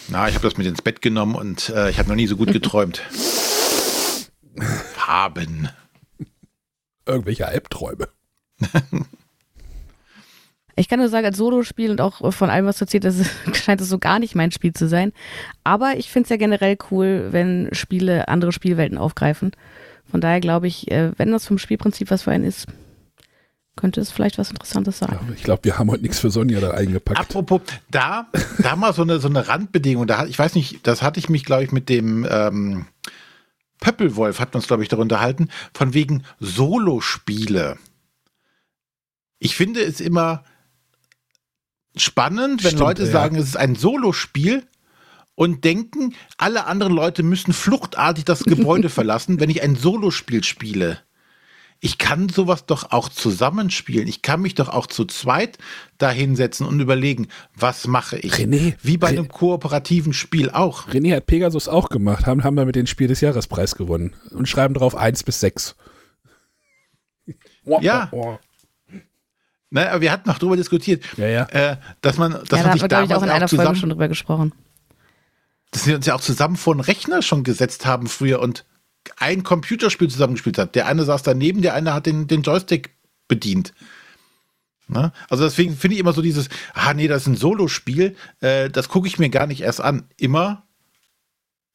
[0.09, 2.37] Na, ich habe das mit ins Bett genommen und äh, ich habe noch nie so
[2.37, 3.03] gut geträumt.
[4.97, 5.69] Haben.
[7.05, 8.07] Irgendwelche Albträume.
[10.77, 13.23] Ich kann nur sagen, als Solospiel und auch von allem, was du erzählt hast,
[13.55, 15.11] scheint es so gar nicht mein Spiel zu sein.
[15.63, 19.51] Aber ich finde es ja generell cool, wenn Spiele andere Spielwelten aufgreifen.
[20.09, 22.67] Von daher glaube ich, äh, wenn das vom Spielprinzip was für einen ist,
[23.75, 25.09] könnte es vielleicht was Interessantes sein.
[25.11, 27.19] Ja, ich glaube, wir haben heute nichts für Sonja da eingepackt.
[27.19, 28.27] Apropos, da,
[28.59, 30.07] da mal so eine, so eine Randbedingung.
[30.07, 32.87] Da, ich weiß nicht, das hatte ich mich, glaube ich, mit dem ähm,
[33.79, 37.77] Pöppelwolf, hatten uns, glaube ich, darunter unterhalten, von wegen Solospiele.
[39.39, 40.43] Ich finde es immer
[41.95, 43.11] spannend, wenn Stimmt, Leute ja.
[43.11, 44.67] sagen, es ist ein Solospiel
[45.35, 50.99] und denken, alle anderen Leute müssen fluchtartig das Gebäude verlassen, wenn ich ein Solospiel spiele
[51.83, 54.07] ich kann sowas doch auch zusammenspielen.
[54.07, 55.57] Ich kann mich doch auch zu zweit
[55.97, 58.33] da hinsetzen und überlegen, was mache ich?
[58.33, 60.87] René, Wie bei einem kooperativen Spiel auch.
[60.89, 64.75] René hat Pegasus auch gemacht, haben, haben damit den Spiel des Jahrespreis gewonnen und schreiben
[64.75, 65.75] drauf 1 bis 6.
[67.65, 68.11] Ja.
[69.71, 71.45] Naja, aber wir hatten noch drüber diskutiert, ja, ja.
[71.45, 73.89] Äh, dass man, dass ja, man da sich damals auch in einer zusammen, Folge schon
[73.89, 74.53] drüber gesprochen.
[75.71, 78.65] Dass wir uns ja auch zusammen vor einen Rechner schon gesetzt haben früher und
[79.17, 80.75] ein Computerspiel zusammengespielt hat.
[80.75, 82.91] Der eine saß daneben, der eine hat den, den Joystick
[83.27, 83.73] bedient.
[84.87, 85.11] Ne?
[85.29, 88.89] Also deswegen finde ich immer so dieses, ah nee, das ist ein Solospiel, äh, das
[88.89, 90.03] gucke ich mir gar nicht erst an.
[90.17, 90.63] Immer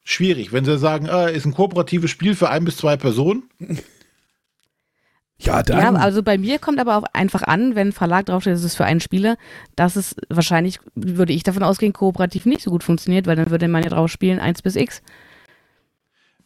[0.03, 0.53] schwierig.
[0.53, 3.49] Wenn sie sagen, äh, ist ein kooperatives Spiel für ein bis zwei Personen.
[5.39, 5.79] Ja, dann.
[5.79, 8.75] Ja, also bei mir kommt aber auch einfach an, wenn ein Verlag draufsteht, es ist
[8.75, 9.37] für einen Spieler,
[9.75, 13.67] dass es wahrscheinlich, würde ich davon ausgehen, kooperativ nicht so gut funktioniert, weil dann würde
[13.67, 15.03] man ja drauf spielen 1 bis X.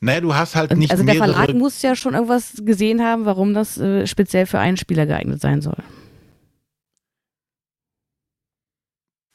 [0.01, 3.53] Naja, du hast halt nicht Also der Verlag muss ja schon irgendwas gesehen haben, warum
[3.53, 5.77] das äh, speziell für einen Spieler geeignet sein soll.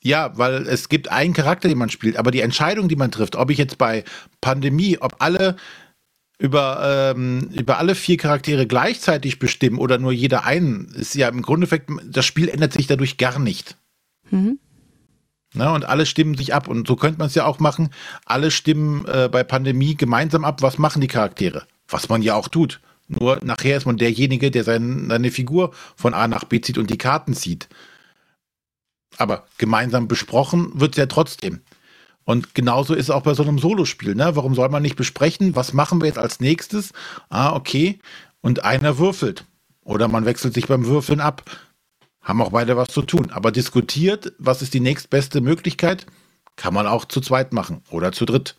[0.02, 3.36] Ja, weil es gibt einen Charakter, den man spielt, aber die Entscheidung, die man trifft,
[3.36, 4.04] ob ich jetzt bei
[4.40, 5.56] Pandemie, ob alle
[6.38, 11.42] über, ähm, über alle vier Charaktere gleichzeitig bestimmen oder nur jeder einen, ist ja im
[11.42, 11.68] Grunde,
[12.04, 13.76] das Spiel ändert sich dadurch gar nicht.
[14.30, 14.58] Mhm.
[15.56, 16.68] Ne, und alle stimmen sich ab.
[16.68, 17.90] Und so könnte man es ja auch machen.
[18.24, 21.66] Alle stimmen äh, bei Pandemie gemeinsam ab, was machen die Charaktere.
[21.88, 22.80] Was man ja auch tut.
[23.08, 26.90] Nur nachher ist man derjenige, der sein, seine Figur von A nach B zieht und
[26.90, 27.68] die Karten zieht.
[29.16, 31.60] Aber gemeinsam besprochen wird es ja trotzdem.
[32.24, 34.16] Und genauso ist es auch bei so einem Solospiel.
[34.16, 34.34] Ne?
[34.34, 36.92] Warum soll man nicht besprechen, was machen wir jetzt als nächstes?
[37.28, 38.00] Ah, okay.
[38.40, 39.44] Und einer würfelt.
[39.84, 41.44] Oder man wechselt sich beim Würfeln ab
[42.26, 43.30] haben auch beide was zu tun.
[43.30, 46.06] Aber diskutiert, was ist die nächstbeste Möglichkeit,
[46.56, 48.56] kann man auch zu zweit machen oder zu dritt.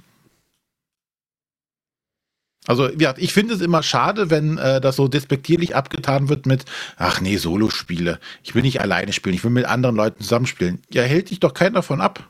[2.66, 6.66] Also, ja, ich finde es immer schade, wenn äh, das so despektierlich abgetan wird mit,
[6.98, 8.20] ach nee, Solospiele.
[8.44, 10.82] Ich will nicht alleine spielen, ich will mit anderen Leuten zusammenspielen.
[10.90, 12.30] Ja, hält dich doch keiner davon ab.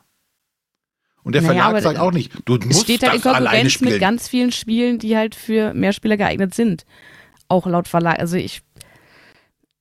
[1.24, 4.28] Und der naja, Verlag sagt auch nicht, du musst steht da in Konkurrenz mit ganz
[4.28, 6.86] vielen Spielen, die halt für Mehrspieler geeignet sind.
[7.48, 8.20] Auch laut Verlag.
[8.20, 8.62] Also ich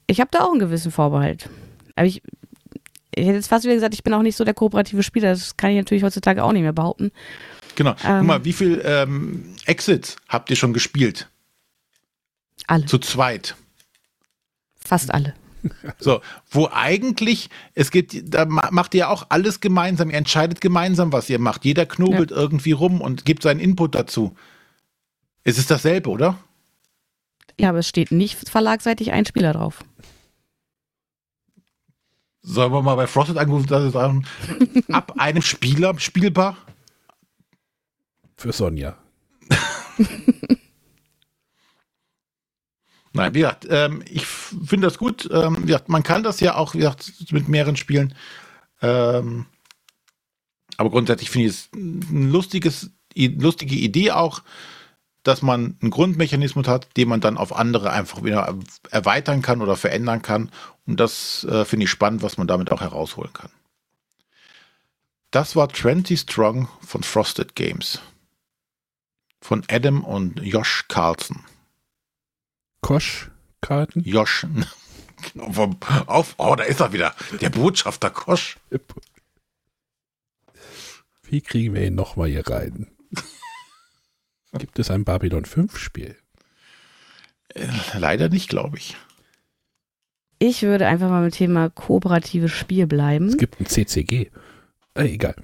[0.07, 1.49] ich habe da auch einen gewissen Vorbehalt.
[1.95, 2.23] Aber ich,
[3.15, 5.31] ich hätte jetzt fast wieder gesagt, ich bin auch nicht so der kooperative Spieler.
[5.31, 7.13] Das kann ich natürlich heutzutage auch nicht mehr behaupten.
[7.75, 7.95] Genau.
[8.05, 11.29] Ähm, Guck mal, wie viel ähm, Exits habt ihr schon gespielt?
[12.67, 12.87] Alle.
[12.87, 13.55] Zu zweit.
[14.79, 15.35] Fast alle.
[15.99, 21.29] So, wo eigentlich, es geht, da macht ihr auch alles gemeinsam, ihr entscheidet gemeinsam, was
[21.29, 21.65] ihr macht.
[21.65, 22.37] Jeder knobelt ja.
[22.37, 24.37] irgendwie rum und gibt seinen Input dazu.
[25.43, 26.39] Es ist dasselbe, oder?
[27.59, 29.83] Ja, aber es steht nicht verlagseitig ein Spieler drauf.
[32.49, 34.25] Sollen wir mal bei Frosted angerufen sagen,
[34.93, 36.57] ab einem Spieler spielbar?
[38.37, 38.97] Für Sonja.
[43.13, 45.29] Nein, wie gesagt, ähm, ich finde das gut.
[45.33, 48.15] Ähm, wie gesagt, man kann das ja auch wie gesagt, mit mehreren spielen.
[48.81, 49.47] Ähm,
[50.77, 54.45] aber grundsätzlich finde ich es eine lustiges, lustige Idee auch,
[55.27, 58.57] dass man einen Grundmechanismus hat, den man dann auf andere einfach wieder
[58.91, 60.53] erweitern kann oder verändern kann.
[60.87, 63.51] Und das äh, finde ich spannend, was man damit auch herausholen kann.
[65.33, 68.01] Das war 20 Strong von Frosted Games.
[69.41, 71.45] Von Adam und Josh Carlson.
[72.83, 74.03] Kosch-Karten?
[74.05, 74.47] Josh.
[76.07, 77.15] Auf, oh, da ist er wieder.
[77.41, 78.59] Der Botschafter Kosch.
[81.23, 82.87] Wie kriegen wir ihn nochmal hier rein?
[84.53, 86.17] Gibt es ein Babylon 5 Spiel?
[87.55, 87.67] Äh,
[87.99, 88.97] leider nicht, glaube ich.
[90.39, 93.29] Ich würde einfach mal mit dem Thema kooperatives Spiel bleiben.
[93.29, 94.31] Es gibt ein CCG.
[94.95, 95.35] Äh, egal.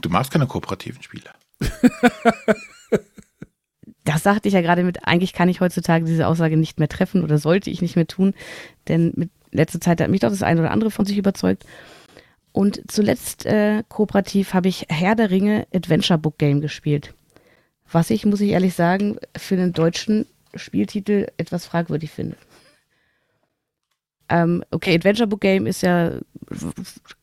[0.00, 1.30] Du machst keine kooperativen Spiele.
[4.04, 7.22] das sagte ich ja gerade mit, eigentlich kann ich heutzutage diese Aussage nicht mehr treffen
[7.22, 8.34] oder sollte ich nicht mehr tun,
[8.88, 11.64] denn mit letzter Zeit hat mich doch das eine oder andere von sich überzeugt.
[12.52, 17.14] Und zuletzt äh, kooperativ habe ich Herr der Ringe Adventure Book Game gespielt.
[17.90, 22.36] Was ich, muss ich ehrlich sagen, für einen deutschen Spieltitel etwas fragwürdig finde.
[24.28, 26.12] Ähm, okay, Adventure Book Game ist ja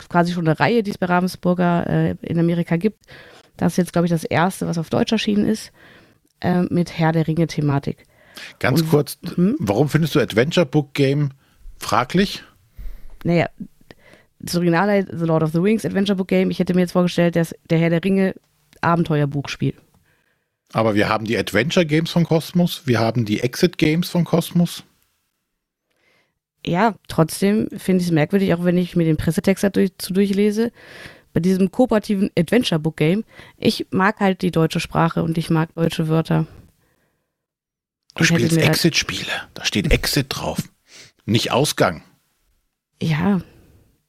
[0.10, 3.06] quasi schon eine Reihe, die es bei Ravensburger äh, in Amerika gibt.
[3.58, 5.72] Das ist jetzt, glaube ich, das erste, was auf Deutsch erschienen ist
[6.42, 8.06] äh, mit Herr der Ringe-Thematik.
[8.60, 9.56] Ganz Und, kurz, hm?
[9.60, 11.32] warum findest du Adventure Book Game
[11.80, 12.44] fraglich?
[13.24, 13.48] Naja,
[14.40, 16.50] das Original The Lord of the Rings Adventure Book Game.
[16.50, 18.36] Ich hätte mir jetzt vorgestellt, dass der Herr der Ringe
[18.82, 19.74] Abenteuerbuchspiel.
[20.74, 24.84] Aber wir haben die Adventure Games von Cosmos, wir haben die Exit Games von Cosmos.
[26.66, 30.72] Ja, trotzdem finde ich es merkwürdig, auch wenn ich mir den Pressetext dazu durchlese,
[31.34, 33.24] bei diesem kooperativen Adventure Book Game,
[33.58, 36.46] ich mag halt die deutsche Sprache und ich mag deutsche Wörter.
[38.16, 39.32] Du spielst Exit-Spiele.
[39.54, 40.70] Da steht Exit drauf.
[41.26, 42.04] Nicht Ausgang.
[43.02, 43.42] Ja.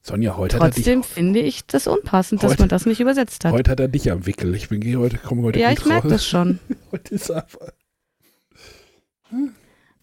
[0.05, 3.45] Sonja, heute Trotzdem hat er finde ich das unpassend, heute, dass man das nicht übersetzt
[3.45, 3.53] hat.
[3.53, 4.53] Heute hat er dich am Wickel.
[4.53, 6.59] Ich bin heute, komme heute Ja, ich merke das schon.
[6.91, 7.69] heute ist einfach.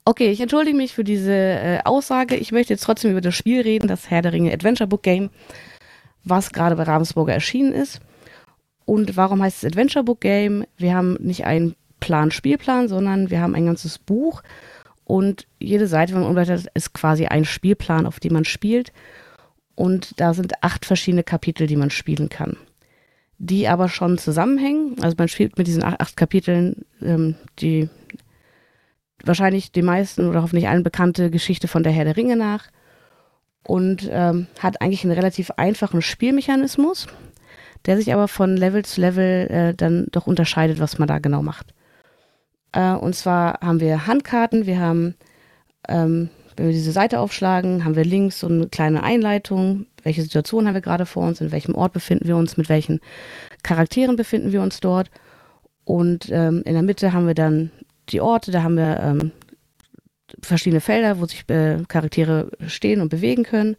[0.04, 2.34] Okay, ich entschuldige mich für diese äh, Aussage.
[2.34, 5.30] Ich möchte jetzt trotzdem über das Spiel reden, das Herr der Ringe Adventure Book Game
[6.24, 8.00] was gerade bei Ravensburger erschienen ist.
[8.84, 10.64] Und warum heißt es Adventure Book Game?
[10.76, 14.42] Wir haben nicht einen Plan, Spielplan, sondern wir haben ein ganzes Buch
[15.04, 18.92] und jede Seite, wenn man umblättert, ist quasi ein Spielplan, auf dem man spielt.
[19.80, 22.58] Und da sind acht verschiedene Kapitel, die man spielen kann.
[23.38, 24.96] Die aber schon zusammenhängen.
[25.00, 27.88] Also man spielt mit diesen acht, Kapiteln ähm, die
[29.24, 32.66] wahrscheinlich die meisten oder hoffentlich allen bekannte Geschichte von der Herr der Ringe nach
[33.66, 37.06] und ähm, hat eigentlich einen relativ einfachen Spielmechanismus,
[37.86, 41.42] der sich aber von Level zu Level äh, dann doch unterscheidet, was man da genau
[41.42, 41.72] macht.
[42.72, 45.14] Äh, und zwar haben wir Handkarten, wir haben,
[45.88, 46.28] ähm,
[46.68, 51.06] diese Seite aufschlagen, haben wir links so eine kleine Einleitung, welche Situation haben wir gerade
[51.06, 53.00] vor uns, in welchem Ort befinden wir uns, mit welchen
[53.62, 55.10] Charakteren befinden wir uns dort.
[55.84, 57.70] Und ähm, in der Mitte haben wir dann
[58.08, 59.32] die Orte, da haben wir ähm,
[60.42, 63.76] verschiedene Felder, wo sich äh, Charaktere stehen und bewegen können.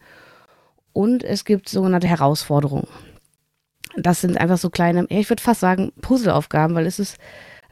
[0.94, 2.88] Und es gibt sogenannte Herausforderungen.
[3.98, 7.18] Das sind einfach so kleine, ich würde fast sagen, Puzzleaufgaben, weil es ist,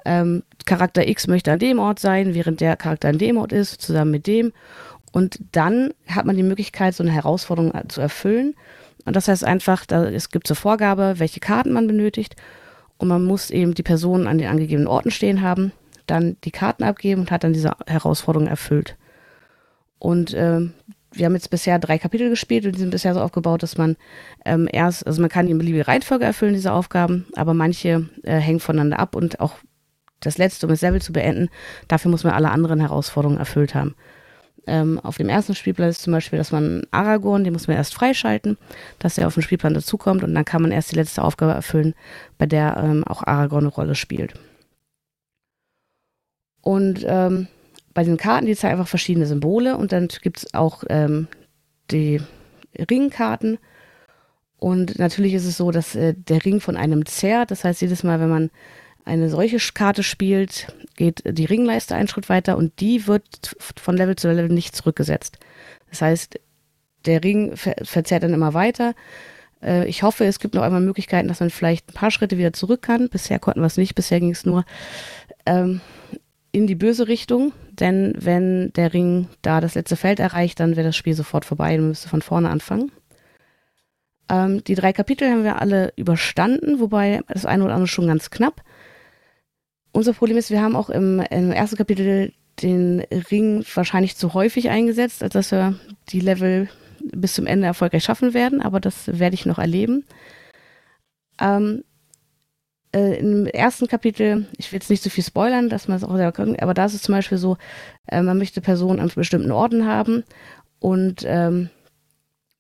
[0.06, 3.81] ähm, Charakter X möchte an dem Ort sein, während der Charakter an dem Ort ist,
[3.81, 4.53] zusammen mit dem.
[5.11, 8.56] Und dann hat man die Möglichkeit, so eine Herausforderung zu erfüllen.
[9.06, 12.36] Und das heißt einfach, da, es gibt zur Vorgabe, welche Karten man benötigt.
[12.98, 15.72] Und man muss eben die Personen an den angegebenen Orten stehen haben
[16.10, 18.98] dann die Karten abgeben und hat dann diese Herausforderung erfüllt.
[19.99, 20.73] Und ähm,
[21.11, 23.98] wir haben jetzt bisher drei Kapitel gespielt und die sind bisher so aufgebaut, dass man
[24.45, 28.60] ähm, erst, also man kann die beliebige Reihenfolge erfüllen, diese Aufgaben, aber manche äh, hängen
[28.60, 29.56] voneinander ab und auch
[30.19, 31.49] das letzte, um das Level zu beenden,
[31.88, 33.95] dafür muss man alle anderen Herausforderungen erfüllt haben.
[34.68, 37.94] Ähm, auf dem ersten Spielplan ist zum Beispiel, dass man Aragorn, den muss man erst
[37.94, 38.57] freischalten,
[38.99, 41.94] dass er auf den Spielplan dazukommt und dann kann man erst die letzte Aufgabe erfüllen,
[42.38, 44.34] bei der ähm, auch Aragorn eine Rolle spielt.
[46.61, 47.48] Und ähm,
[47.94, 51.27] bei den Karten, die zeigen einfach verschiedene Symbole und dann gibt es auch ähm,
[51.91, 52.22] die
[52.77, 53.57] Ringkarten.
[54.57, 57.52] Und natürlich ist es so, dass äh, der Ring von einem zerrt.
[57.52, 58.52] Das heißt, jedes Mal, wenn man
[59.10, 64.15] eine solche Karte spielt, geht die Ringleiste einen Schritt weiter und die wird von Level
[64.15, 65.40] zu Level nicht zurückgesetzt.
[65.90, 66.40] Das heißt,
[67.06, 68.94] der Ring ver verzerrt dann immer weiter.
[69.64, 72.53] Äh, ich hoffe, es gibt noch einmal Möglichkeiten, dass man vielleicht ein paar Schritte wieder
[72.53, 73.10] zurück kann.
[73.10, 74.64] Bisher konnten wir es nicht, bisher ging es nur
[75.45, 75.81] ähm,
[76.52, 77.52] in die böse Richtung.
[77.72, 81.80] Denn wenn der Ring da das letzte Feld erreicht, dann wäre das Spiel sofort vorbei
[81.80, 82.91] und müsste von vorne anfangen.
[84.30, 88.30] Ähm, die drei Kapitel haben wir alle überstanden, wobei das eine oder andere schon ganz
[88.30, 88.61] knapp.
[89.91, 93.02] Unser Problem ist, wir haben auch im, im ersten Kapitel den
[93.32, 95.80] Ring wahrscheinlich zu häufig eingesetzt, als dass wir
[96.10, 96.70] die Level
[97.02, 100.06] bis zum Ende erfolgreich schaffen werden, aber das werde ich noch erleben.
[101.40, 101.84] Ähm,
[102.94, 106.16] äh, Im ersten Kapitel, ich will jetzt nicht so viel spoilern, dass man es auch
[106.16, 107.57] selber kann, aber da ist es zum Beispiel so,
[108.07, 110.24] äh, man möchte Personen an bestimmten Orten haben
[110.80, 111.70] und ähm,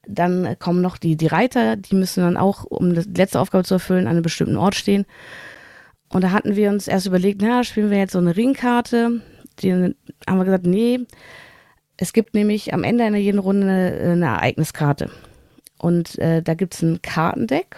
[0.07, 3.75] dann kommen noch die, die Reiter, die müssen dann auch, um die letzte Aufgabe zu
[3.75, 5.05] erfüllen, an einem bestimmten Ort stehen.
[6.09, 9.21] Und da hatten wir uns erst überlegt, na, spielen wir jetzt so eine Ringkarte.
[9.59, 9.95] Die haben
[10.37, 11.01] wir gesagt, nee.
[11.97, 15.11] Es gibt nämlich am Ende einer jeden Runde eine, eine Ereigniskarte.
[15.77, 17.77] Und äh, da gibt es ein Kartendeck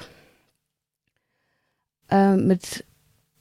[2.10, 2.86] äh, mit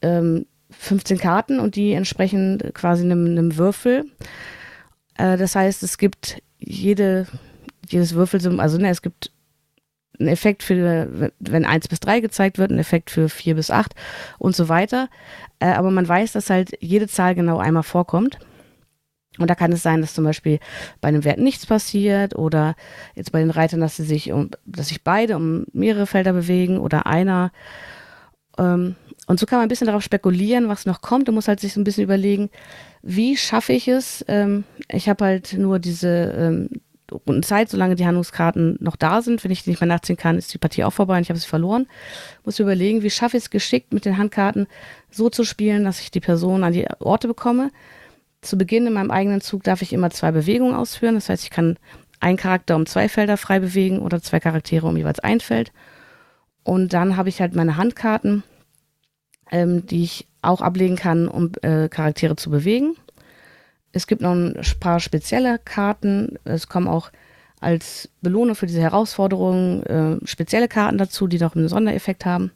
[0.02, 4.04] ähm, 15 Karten und die entsprechen quasi einem, einem Würfel.
[5.16, 7.26] Äh, das heißt, es gibt jede,
[7.88, 9.32] jedes Würfel, also ne, es gibt
[10.20, 13.94] ein Effekt für, wenn 1 bis 3 gezeigt wird, ein Effekt für 4 bis 8
[14.38, 15.08] und so weiter.
[15.58, 18.38] Äh, aber man weiß, dass halt jede Zahl genau einmal vorkommt.
[19.38, 20.58] Und da kann es sein, dass zum Beispiel
[21.00, 22.74] bei einem Wert nichts passiert oder
[23.14, 26.78] jetzt bei den Reitern, dass sie sich um, dass sich beide um mehrere Felder bewegen
[26.78, 27.52] oder einer.
[28.58, 31.28] Ähm, und so kann man ein bisschen darauf spekulieren, was noch kommt.
[31.28, 32.50] Du musst halt sich so ein bisschen überlegen,
[33.02, 34.24] wie schaffe ich es?
[34.28, 36.68] Ähm, ich habe halt nur diese ähm,
[37.12, 39.42] Runden Zeit, solange die Handlungskarten noch da sind.
[39.44, 41.38] Wenn ich die nicht mehr nachziehen kann, ist die Partie auch vorbei und ich habe
[41.38, 41.86] sie verloren.
[42.44, 44.66] Muss überlegen, wie schaffe ich es geschickt mit den Handkarten
[45.10, 47.70] so zu spielen, dass ich die Person an die Orte bekomme.
[48.42, 51.14] Zu Beginn in meinem eigenen Zug darf ich immer zwei Bewegungen ausführen.
[51.14, 51.76] Das heißt, ich kann
[52.20, 55.72] einen Charakter um zwei Felder frei bewegen oder zwei Charaktere um jeweils ein Feld.
[56.62, 58.42] Und dann habe ich halt meine Handkarten,
[59.50, 62.96] ähm, die ich auch ablegen kann, um äh, Charaktere zu bewegen.
[63.92, 66.38] Es gibt noch ein paar spezielle Karten.
[66.44, 67.10] Es kommen auch
[67.60, 72.52] als Belohnung für diese Herausforderungen äh, spezielle Karten dazu, die noch einen Sondereffekt haben.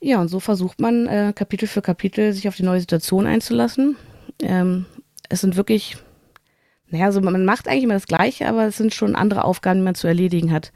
[0.00, 3.96] Ja, und so versucht man äh, Kapitel für Kapitel sich auf die neue Situation einzulassen.
[4.40, 4.86] Ähm,
[5.28, 5.96] es sind wirklich,
[6.88, 9.84] naja, also man macht eigentlich immer das Gleiche, aber es sind schon andere Aufgaben, die
[9.84, 10.72] man zu erledigen hat.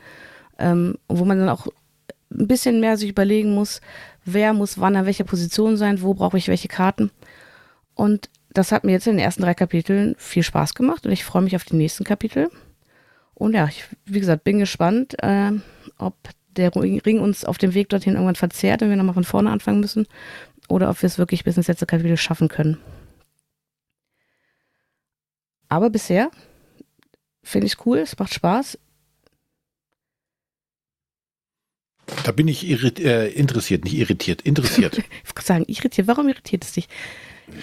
[0.58, 1.66] Ähm, wo man dann auch
[2.30, 3.80] ein bisschen mehr sich überlegen muss,
[4.24, 7.10] wer muss wann an welcher Position sein, wo brauche ich welche Karten.
[7.94, 11.24] Und das hat mir jetzt in den ersten drei Kapiteln viel Spaß gemacht und ich
[11.24, 12.50] freue mich auf die nächsten Kapitel.
[13.34, 15.52] Und ja, ich, wie gesagt, bin gespannt, äh,
[15.98, 16.14] ob
[16.48, 19.80] der Ring uns auf dem Weg dorthin irgendwann verzehrt und wir nochmal von vorne anfangen
[19.80, 20.06] müssen
[20.68, 22.78] oder ob wir es wirklich bis ins letzte Kapitel schaffen können.
[25.68, 26.30] Aber bisher
[27.42, 28.78] finde ich es cool, es macht Spaß.
[32.24, 34.96] Da bin ich äh, interessiert, nicht irritiert, interessiert.
[35.24, 36.06] ich würde sagen, irritiert.
[36.06, 36.88] Warum irritiert es dich?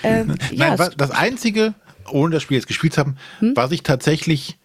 [0.03, 1.73] Ähm, Nein, ja, das Einzige,
[2.10, 3.55] ohne das Spiel jetzt gespielt zu haben, hm?
[3.55, 4.57] was ich tatsächlich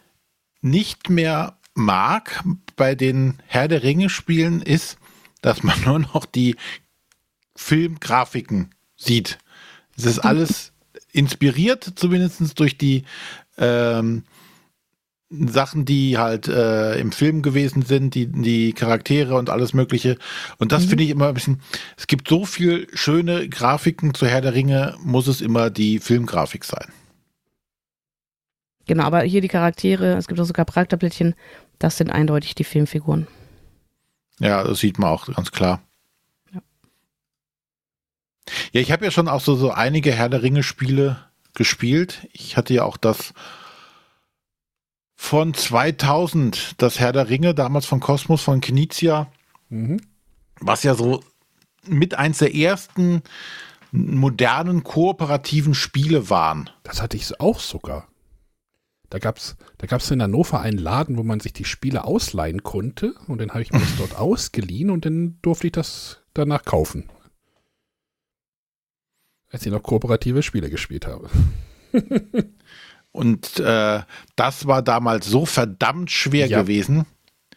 [0.61, 2.43] nicht mehr mag
[2.77, 4.99] bei den Herr der Ringe Spielen ist,
[5.43, 6.57] dass man nur noch die
[7.57, 9.39] Filmgrafiken sieht.
[9.97, 10.73] Es ist alles
[11.13, 13.05] inspiriert, zumindest durch die
[13.57, 14.25] ähm,
[15.31, 20.17] Sachen, die halt äh, im Film gewesen sind, die, die Charaktere und alles Mögliche.
[20.59, 20.89] Und das mhm.
[20.89, 21.61] finde ich immer ein bisschen,
[21.97, 26.65] es gibt so viel schöne Grafiken zu Herr der Ringe, muss es immer die Filmgrafik
[26.65, 26.93] sein.
[28.87, 31.35] Genau, aber hier die Charaktere, es gibt auch sogar Charakterblättchen,
[31.79, 33.27] das sind eindeutig die Filmfiguren.
[34.41, 35.83] Ja, das sieht man auch ganz klar.
[36.55, 36.61] Ja,
[38.73, 41.19] ja ich habe ja schon auch so, so einige Herr der Ringe Spiele
[41.53, 42.29] gespielt.
[42.33, 43.35] Ich hatte ja auch das
[45.21, 49.31] von 2000, das Herr der Ringe, damals von Kosmos, von Knizia,
[49.69, 50.01] mhm.
[50.61, 51.23] was ja so
[51.85, 53.23] mit eins der ersten
[53.91, 56.71] modernen kooperativen Spiele waren.
[56.85, 58.07] Das hatte ich auch sogar.
[59.11, 62.63] Da gab es da gab's in Hannover einen Laden, wo man sich die Spiele ausleihen
[62.63, 66.65] konnte und dann habe ich mir das dort ausgeliehen und dann durfte ich das danach
[66.65, 67.11] kaufen.
[69.51, 71.29] Als ich noch kooperative Spiele gespielt habe.
[73.19, 74.01] Und äh,
[74.37, 76.63] das war damals so verdammt schwer ja.
[76.63, 77.05] gewesen.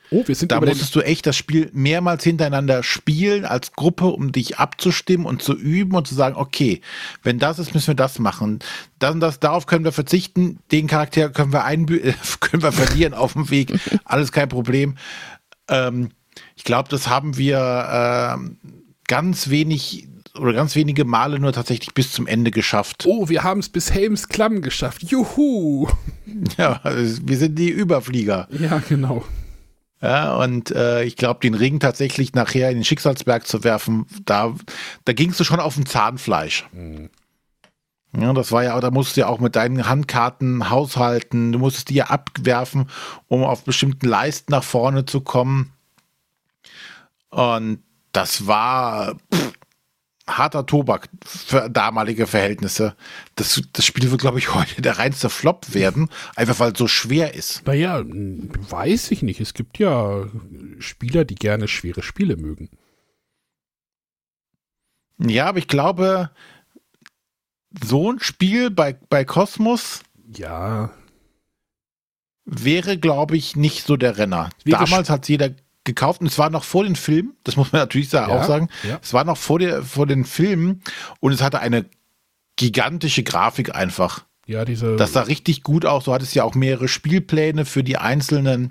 [0.10, 4.32] Oh, wir sind da musstest du echt das Spiel mehrmals hintereinander spielen als Gruppe, um
[4.32, 6.82] dich abzustimmen und zu üben und zu sagen, okay,
[7.22, 8.60] wenn das ist, müssen wir das machen.
[8.98, 10.58] Dann das, darauf können wir verzichten.
[10.72, 12.02] Den Charakter können wir einbü
[12.40, 13.72] können wir verlieren auf dem Weg.
[14.04, 14.98] Alles kein Problem.
[15.70, 16.10] Ähm,
[16.56, 18.70] ich glaube, das haben wir äh,
[19.08, 23.06] ganz wenig oder ganz wenige Male nur tatsächlich bis zum Ende geschafft.
[23.06, 25.04] Oh, wir haben es bis Helms Klamm geschafft.
[25.04, 25.88] Juhu!
[26.58, 28.48] Ja, wir sind die Überflieger.
[28.52, 29.26] Ja, genau.
[30.02, 34.56] Ja, und äh, ich glaube, den Ring tatsächlich nachher in den Schicksalsberg zu werfen, da,
[35.04, 36.68] da gingst du schon auf dem Zahnfleisch.
[36.72, 37.10] Mhm.
[38.18, 41.90] Ja, das war ja, da musst du ja auch mit deinen Handkarten haushalten, du musstest
[41.90, 42.90] die ja abwerfen,
[43.28, 45.72] um auf bestimmten Leisten nach vorne zu kommen.
[47.30, 47.80] Und
[48.12, 49.54] das war pff,
[50.28, 52.96] harter Tobak für damalige Verhältnisse.
[53.36, 56.88] Das, das Spiel wird, glaube ich, heute der reinste Flop werden, einfach weil es so
[56.88, 57.66] schwer ist.
[57.66, 59.40] Naja, weiß ich nicht.
[59.42, 60.28] Es gibt ja
[60.80, 62.70] Spieler, die gerne schwere Spiele mögen.
[65.20, 66.32] Ja, aber ich glaube,
[67.84, 70.02] so ein Spiel bei, bei Cosmos
[70.36, 70.92] ja.
[72.46, 74.50] wäre, glaube ich, nicht so der Renner.
[74.66, 75.52] Damals hat jeder
[75.84, 78.70] gekauft und es war noch vor den Filmen, das muss man natürlich ja, auch sagen.
[78.88, 79.00] Ja.
[79.02, 80.82] Es war noch vor, der, vor den Filmen
[81.20, 81.86] und es hatte eine
[82.56, 84.26] gigantische Grafik einfach.
[84.46, 84.96] Ja, diese.
[84.96, 86.06] Das sah richtig gut aus.
[86.06, 88.70] Du hattest ja auch mehrere Spielpläne für die einzelnen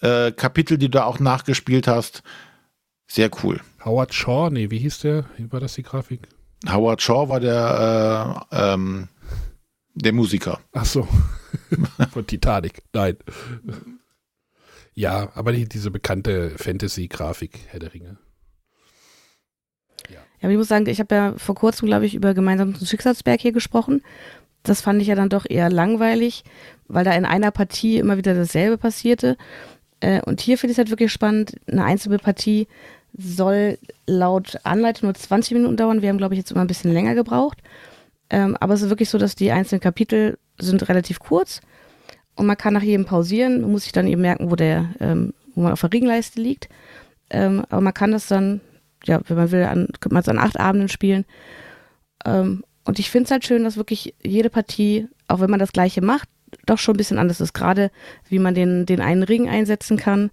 [0.00, 2.22] äh, Kapitel, die du auch nachgespielt hast.
[3.06, 3.60] Sehr cool.
[3.84, 5.24] Howard Shaw, nee, wie hieß der?
[5.36, 6.28] Wie war das die Grafik?
[6.68, 9.08] Howard Shaw war der, äh, ähm,
[9.94, 10.60] der Musiker.
[10.72, 11.06] Ach so.
[12.12, 12.82] Von Titanic.
[12.92, 13.16] Nein.
[14.94, 18.16] Ja, aber die, diese bekannte Fantasy-Grafik, Herr der Ringe.
[20.08, 20.16] Ja.
[20.16, 23.40] ja, aber ich muss sagen, ich habe ja vor kurzem, glaube ich, über gemeinsamen Schicksalsberg
[23.40, 24.02] hier gesprochen.
[24.62, 26.44] Das fand ich ja dann doch eher langweilig,
[26.86, 29.36] weil da in einer Partie immer wieder dasselbe passierte.
[30.00, 31.56] Äh, und hier finde ich es halt wirklich spannend.
[31.66, 32.68] Eine einzelne Partie
[33.16, 36.02] soll laut Anleitung nur 20 Minuten dauern.
[36.02, 37.58] Wir haben, glaube ich, jetzt immer ein bisschen länger gebraucht.
[38.30, 41.60] Ähm, aber es ist wirklich so, dass die einzelnen Kapitel sind relativ kurz
[42.36, 43.60] und man kann nach jedem pausieren.
[43.60, 46.68] Man muss sich dann eben merken, wo der, ähm, wo man auf der Ringleiste liegt.
[47.30, 48.60] Ähm, aber man kann das dann,
[49.04, 51.24] ja, wenn man will, an, könnte man es an acht Abenden spielen.
[52.24, 55.72] Ähm, und ich finde es halt schön, dass wirklich jede Partie, auch wenn man das
[55.72, 56.28] Gleiche macht,
[56.66, 57.54] doch schon ein bisschen anders ist.
[57.54, 57.90] Gerade
[58.28, 60.30] wie man den, den einen Ring einsetzen kann.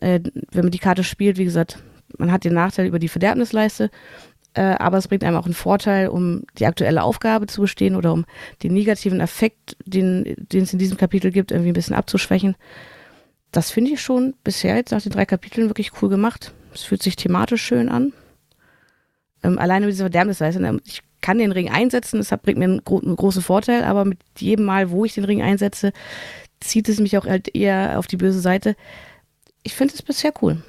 [0.00, 0.20] Äh,
[0.50, 1.78] wenn man die Karte spielt, wie gesagt,
[2.18, 3.90] man hat den Nachteil über die Verderbnisleiste,
[4.54, 8.12] äh, aber es bringt einem auch einen Vorteil, um die aktuelle Aufgabe zu bestehen oder
[8.12, 8.24] um
[8.62, 12.56] den negativen Effekt, den, es in diesem Kapitel gibt, irgendwie ein bisschen abzuschwächen.
[13.50, 16.52] Das finde ich schon bisher jetzt nach den drei Kapiteln wirklich cool gemacht.
[16.72, 18.12] Es fühlt sich thematisch schön an.
[19.42, 20.60] Ähm, alleine mit dieser Verderbnisleiste.
[20.60, 24.04] Ne, ich kann den Ring einsetzen, das bringt mir einen, gro einen großen Vorteil, aber
[24.04, 25.92] mit jedem Mal, wo ich den Ring einsetze,
[26.60, 28.76] zieht es mich auch halt eher auf die böse Seite.
[29.62, 30.62] Ich finde es bisher cool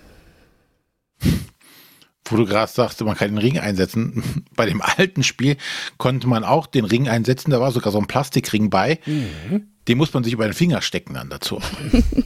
[2.26, 4.46] wo du gerade sagst, man kann den Ring einsetzen.
[4.56, 5.58] Bei dem alten Spiel
[5.98, 7.52] konnte man auch den Ring einsetzen.
[7.52, 9.00] Da war sogar so ein Plastikring bei.
[9.06, 9.68] Mhm.
[9.88, 11.62] Den muss man sich über den Finger stecken dann dazu.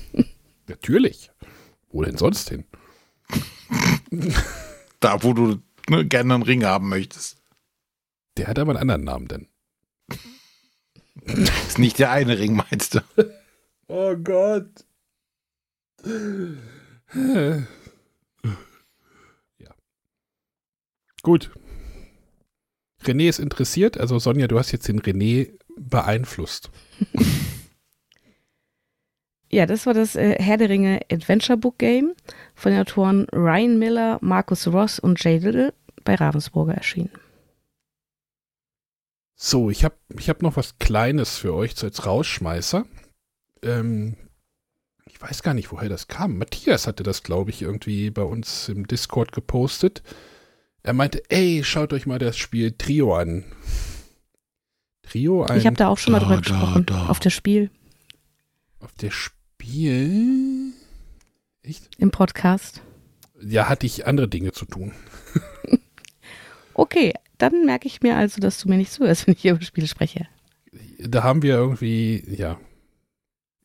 [0.67, 1.31] Natürlich.
[1.91, 2.63] Wo denn sonst hin?
[4.99, 7.37] da, wo du ne, gerne einen Ring haben möchtest.
[8.37, 9.47] Der hat aber einen anderen Namen denn.
[11.67, 13.01] ist nicht der eine Ring, meinst du?
[13.87, 14.85] Oh Gott.
[21.21, 21.51] Gut.
[23.03, 23.97] René ist interessiert.
[23.97, 26.69] Also Sonja, du hast jetzt den René beeinflusst.
[29.49, 32.13] ja, das war das äh, Herr der Ringe Adventure Book Game
[32.55, 35.73] von den Autoren Ryan Miller, Marcus Ross und Jay Little
[36.03, 37.11] bei Ravensburger erschienen.
[39.35, 42.85] So, ich habe ich hab noch was Kleines für euch so als Rausschmeißer.
[43.63, 44.17] Ähm,
[45.05, 46.37] ich weiß gar nicht, woher das kam.
[46.37, 50.03] Matthias hatte das, glaube ich, irgendwie bei uns im Discord gepostet.
[50.83, 53.43] Er meinte, ey, schaut euch mal das Spiel Trio an.
[55.03, 55.57] Trio ein.
[55.57, 56.85] Ich habe da auch schon mal drüber da, gesprochen.
[56.85, 57.07] Da.
[57.07, 57.69] Auf das Spiel.
[58.79, 60.73] Auf das Spiel?
[61.63, 61.89] Echt?
[61.97, 62.81] Im Podcast.
[63.41, 64.93] Ja, hatte ich andere Dinge zu tun.
[66.73, 69.63] okay, dann merke ich mir also, dass du mir nicht zuhörst, wenn ich hier über
[69.63, 70.27] Spiele spreche.
[70.99, 72.59] Da haben wir irgendwie, ja.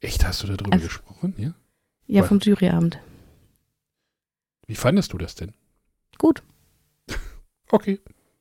[0.00, 1.34] Echt, hast du darüber also, gesprochen?
[1.36, 1.54] Ja,
[2.06, 2.98] ja vom Juryabend.
[4.66, 5.52] Wie fandest du das denn?
[6.18, 6.42] Gut.
[7.74, 7.98] Okay,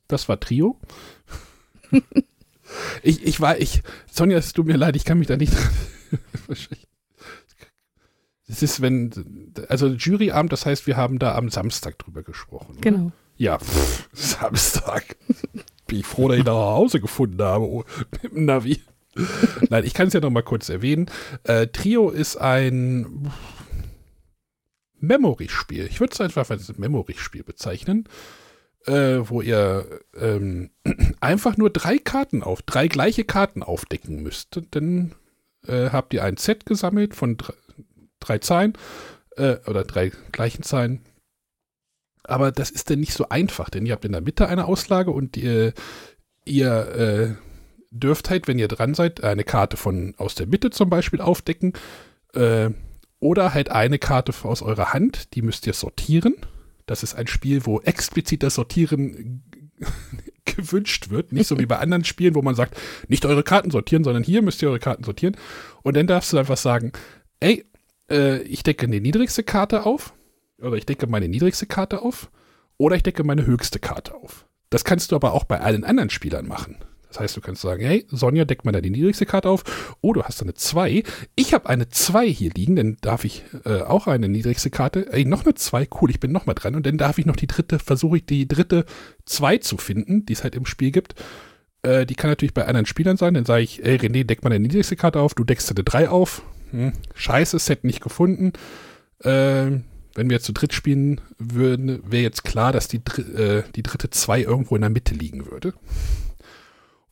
[0.08, 0.80] das war Trio.
[3.02, 3.82] ich, ich war, ich,
[4.12, 6.18] Sonja, es tut mir leid, ich kann mich da nicht dran.
[8.46, 12.78] Es ist, wenn, also Juryabend, das heißt, wir haben da am Samstag drüber gesprochen.
[12.82, 13.06] Genau.
[13.06, 13.12] Oder?
[13.38, 15.16] Ja, pff, Samstag.
[15.88, 18.82] Bin ich froh, dass ich nach Hause gefunden habe oh, mit dem Navi.
[19.70, 21.10] Nein, ich kann es ja noch mal kurz erwähnen.
[21.46, 23.32] Äh, Trio ist ein
[25.00, 25.88] Memory-Spiel.
[25.88, 28.08] Ich würde es einfach als Memory-Spiel bezeichnen
[28.86, 30.72] äh, wo ihr ähm,
[31.20, 34.62] einfach nur drei Karten auf, drei gleiche Karten aufdecken müsst.
[34.72, 35.16] Dann
[35.68, 37.54] äh, habt ihr ein Set gesammelt von drei,
[38.20, 38.78] drei Zahlen.
[39.38, 41.02] äh, oder drei gleichen Zahlen.
[42.24, 45.12] Aber das ist dann nicht so einfach, denn ihr habt in der Mitte eine Auslage
[45.12, 45.74] und ihr,
[46.46, 47.36] ihr äh,
[47.92, 51.74] dürft halt, wenn ihr dran seid, eine Karte von aus der Mitte zum Beispiel aufdecken.
[52.34, 52.72] Äh,
[53.20, 56.36] oder halt eine Karte aus eurer Hand, die müsst ihr sortieren.
[56.86, 59.44] Das ist ein Spiel, wo explizit das Sortieren
[60.46, 61.32] gewünscht wird.
[61.32, 62.78] Nicht so wie bei anderen Spielen, wo man sagt,
[63.08, 65.38] nicht eure Karten sortieren, sondern hier müsst ihr eure Karten sortieren.
[65.82, 66.92] Und dann darfst du einfach sagen,
[67.40, 67.66] ey,
[68.10, 70.14] äh, ich decke die niedrigste Karte auf.
[70.60, 72.30] Oder ich decke meine niedrigste Karte auf.
[72.78, 74.46] Oder ich decke meine höchste Karte auf.
[74.70, 76.78] Das kannst du aber auch bei allen anderen Spielern machen.
[77.14, 79.64] Das heißt, du kannst sagen, hey, Sonja, deckt mal da die niedrigste Karte auf.
[80.02, 81.04] Oh, du hast eine 2.
[81.36, 85.14] Ich habe eine 2 hier liegen, dann darf ich äh, auch eine niedrigste Karte.
[85.14, 86.74] Ey, noch eine 2, cool, ich bin noch mal dran.
[86.76, 88.86] Und dann darf ich noch die dritte, versuche ich die dritte
[89.26, 91.14] 2 zu finden, die es halt im Spiel gibt.
[91.84, 93.36] Äh, die kann natürlich bei anderen Spielern sein.
[93.36, 95.36] Dann sage ich, ey, René, deck mal deine niedrigste Karte auf.
[95.36, 96.42] Du deckst eine 3 auf.
[96.72, 98.54] Hm, scheiße, Set nicht gefunden.
[99.20, 99.82] Äh,
[100.16, 104.42] wenn wir zu dritt spielen würden, wäre jetzt klar, dass die, äh, die dritte 2
[104.42, 105.76] irgendwo in der Mitte liegen würde.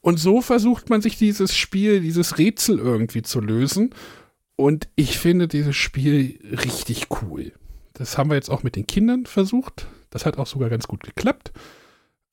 [0.02, 3.94] Und so versucht man sich dieses Spiel, dieses Rätsel irgendwie zu lösen.
[4.56, 7.54] Und ich finde dieses Spiel richtig cool.
[7.94, 9.88] Das haben wir jetzt auch mit den Kindern versucht.
[10.10, 11.52] Das hat auch sogar ganz gut geklappt.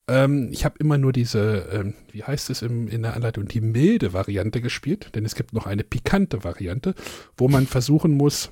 [0.07, 3.61] Ähm, ich habe immer nur diese, ähm, wie heißt es im, in der Anleitung, die
[3.61, 5.11] milde Variante gespielt.
[5.13, 6.95] Denn es gibt noch eine pikante Variante,
[7.37, 8.51] wo man versuchen muss,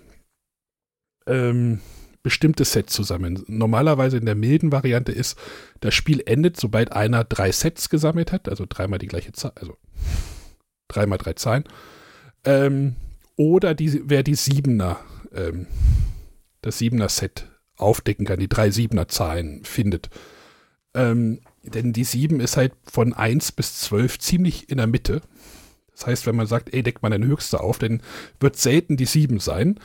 [1.25, 1.81] ähm,
[2.27, 3.45] bestimmte Sets zusammen.
[3.47, 5.39] Normalerweise in der milden Variante ist,
[5.79, 9.77] das Spiel endet, sobald einer drei Sets gesammelt hat, also dreimal die gleiche Zahl, also
[10.89, 11.63] dreimal drei Zahlen.
[12.43, 12.97] Ähm,
[13.37, 14.99] oder die, wer die Siebener,
[15.33, 15.67] ähm,
[16.59, 17.47] das Siebener Set
[17.77, 20.09] aufdecken kann, die drei Siebener Zahlen findet.
[20.93, 25.21] Ähm, denn die Sieben ist halt von 1 bis 12 ziemlich in der Mitte.
[25.93, 28.01] Das heißt, wenn man sagt, ey, deckt man den höchste auf, dann
[28.41, 29.79] wird selten die 7 sein.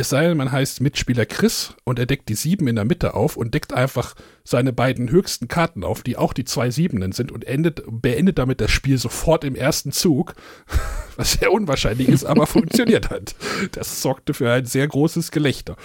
[0.00, 3.12] Es sei denn, man heißt Mitspieler Chris und er deckt die sieben in der Mitte
[3.12, 4.14] auf und deckt einfach
[4.44, 8.62] seine beiden höchsten Karten auf, die auch die zwei Siebenen sind und endet, beendet damit
[8.62, 10.32] das Spiel sofort im ersten Zug,
[11.16, 13.34] was sehr unwahrscheinlich ist, aber funktioniert hat.
[13.72, 15.76] Das sorgte für ein sehr großes Gelächter.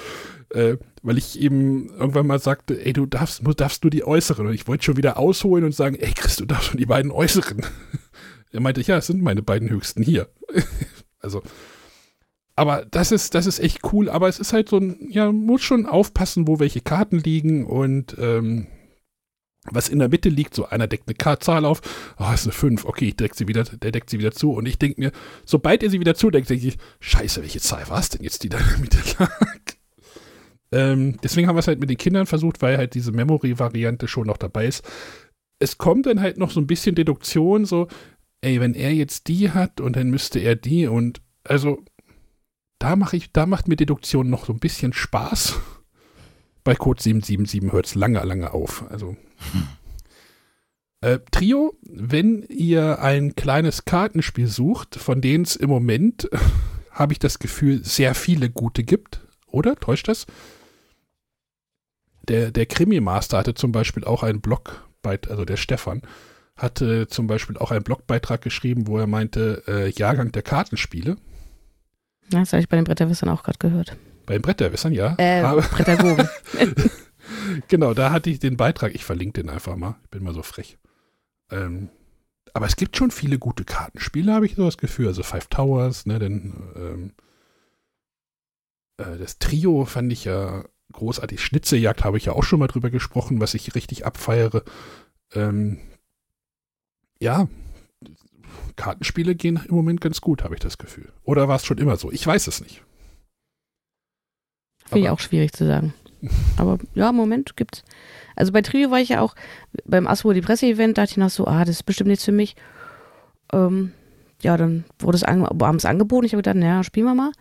[0.52, 4.48] Äh, weil ich eben irgendwann mal sagte, ey, du darfst, du darfst nur die äußeren.
[4.48, 7.12] Und ich wollte schon wieder ausholen und sagen, ey, Chris, du darfst schon die beiden
[7.12, 7.66] äußeren.
[8.54, 10.30] er meinte, ja, es sind meine beiden höchsten hier.
[11.20, 11.44] also,
[12.56, 14.10] aber das ist, das ist echt cool.
[14.10, 18.16] Aber es ist halt so ein, ja, muss schon aufpassen, wo welche Karten liegen und
[18.18, 18.68] ähm,
[19.70, 20.56] was in der Mitte liegt.
[20.56, 21.82] So einer deckt eine Zahl auf.
[22.18, 22.86] Oh, ist eine 5.
[22.86, 24.54] Okay, ich deck sie wieder, der deckt sie wieder zu.
[24.54, 25.12] Und ich denke mir,
[25.46, 28.50] sobald er sie wieder zudeckt, denke ich, scheiße, welche Zahl war es denn jetzt, die
[28.50, 29.60] da in der Mitte lag?
[30.72, 34.28] ähm, deswegen haben wir es halt mit den Kindern versucht, weil halt diese Memory-Variante schon
[34.28, 34.84] noch dabei ist.
[35.60, 37.88] Es kommt dann halt noch so ein bisschen Deduktion, so,
[38.42, 41.84] ey, wenn er jetzt die hat und dann müsste er die und also
[42.86, 45.60] da mache ich, da macht mir Deduktion noch so ein bisschen Spaß.
[46.64, 48.86] Bei Code 777 hört es lange, lange auf.
[48.92, 49.18] Also.
[49.54, 49.68] Hm.
[51.02, 56.30] Äh, Trio, wenn ihr ein kleines Kartenspiel sucht, von denen es im Moment,
[56.92, 59.76] habe ich das Gefühl, sehr viele gute gibt, oder?
[59.76, 60.28] Täuscht das?
[62.30, 66.04] Der, der Krimi-Master hatte zum Beispiel auch einen Blog, also der Stefan,
[66.56, 71.18] hatte zum Beispiel auch einen Blogbeitrag geschrieben, wo er meinte, äh, Jahrgang der Kartenspiele.
[72.30, 73.96] Das habe ich bei den Bretterwissern auch gerade gehört.
[74.26, 75.16] Bei den Bretterwissern, ja.
[75.18, 76.28] Äh, Brettergogen.
[77.68, 78.96] genau, da hatte ich den Beitrag.
[78.96, 79.96] Ich verlinke den einfach mal.
[80.04, 80.78] Ich bin mal so frech.
[81.52, 81.90] Ähm,
[82.54, 85.08] aber es gibt schon viele gute Kartenspiele, habe ich so das Gefühl.
[85.08, 87.14] Also Five Towers, ne, denn ähm,
[88.98, 91.44] äh, das Trio fand ich ja großartig.
[91.44, 94.64] Schnitzejagd habe ich ja auch schon mal drüber gesprochen, was ich richtig abfeiere.
[95.34, 95.80] Ähm,
[97.20, 97.48] ja,
[98.76, 101.12] Kartenspiele gehen im Moment ganz gut, habe ich das Gefühl.
[101.24, 102.12] Oder war es schon immer so?
[102.12, 102.84] Ich weiß es nicht.
[104.86, 105.94] Finde ich auch schwierig zu sagen.
[106.58, 107.84] Aber ja, im Moment gibt's.
[108.36, 109.36] Also bei Trio war ich ja auch
[109.86, 112.56] beim Aswo die Presse-Event, dachte ich noch so, ah, das ist bestimmt nichts für mich.
[113.54, 113.92] Ähm,
[114.42, 116.26] ja, dann wurde es an, abends angeboten.
[116.26, 117.32] Ich habe gedacht, naja, spielen wir mal.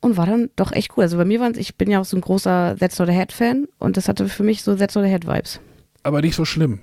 [0.00, 1.04] Und war dann doch echt cool.
[1.04, 3.66] Also bei mir waren ich bin ja auch so ein großer That's Not a Head-Fan
[3.78, 5.60] und das hatte für mich so That's Not a Head-Vibes.
[6.02, 6.80] Aber nicht so schlimm.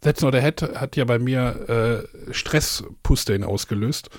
[0.00, 4.10] That's Not a Head hat ja bei mir äh, Stresspusteln ausgelöst.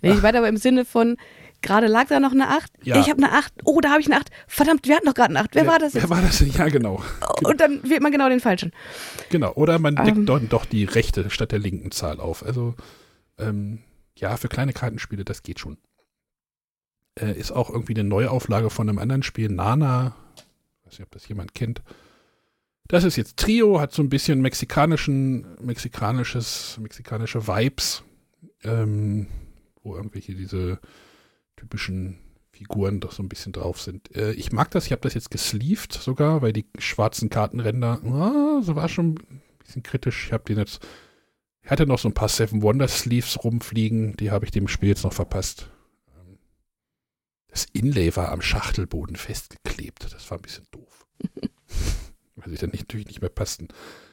[0.00, 1.18] nee, ich war aber im Sinne von,
[1.60, 2.70] gerade lag da noch eine 8.
[2.82, 3.00] Ja.
[3.00, 3.52] Ich habe eine 8.
[3.64, 4.30] Oh, da habe ich eine 8.
[4.46, 5.54] Verdammt, wir hatten noch gerade eine 8.
[5.54, 6.02] Wer, wer war das jetzt?
[6.02, 6.40] Wer war das?
[6.40, 7.02] Ja, genau.
[7.44, 8.72] Und dann wählt man genau den falschen.
[9.28, 10.48] Genau, oder man deckt ähm.
[10.48, 12.44] doch die rechte statt der linken Zahl auf.
[12.44, 12.74] Also,
[13.38, 13.80] ähm,
[14.16, 15.76] ja, für kleine Kartenspiele, das geht schon.
[17.20, 20.14] Äh, ist auch irgendwie eine Neuauflage von einem anderen Spiel, Nana.
[20.36, 21.82] Ich weiß nicht, ob das jemand kennt.
[22.92, 28.04] Das ist jetzt Trio, hat so ein bisschen mexikanischen, mexikanisches, mexikanische Vibes,
[28.64, 29.28] ähm,
[29.82, 30.78] wo irgendwelche diese
[31.56, 32.18] typischen
[32.50, 34.14] Figuren doch so ein bisschen drauf sind.
[34.14, 38.60] Äh, ich mag das, ich habe das jetzt gesleeved sogar, weil die schwarzen Kartenränder, ah,
[38.62, 40.26] so war schon ein bisschen kritisch.
[40.26, 40.86] Ich habe den jetzt,
[41.62, 44.90] ich hatte noch so ein paar Seven Wonder Sleeves rumfliegen, die habe ich dem Spiel
[44.90, 45.70] jetzt noch verpasst.
[46.08, 46.36] Ähm,
[47.48, 51.06] das Inlay war am Schachtelboden festgeklebt, das war ein bisschen doof.
[52.42, 53.68] weil sie dann nicht, natürlich nicht mehr passten.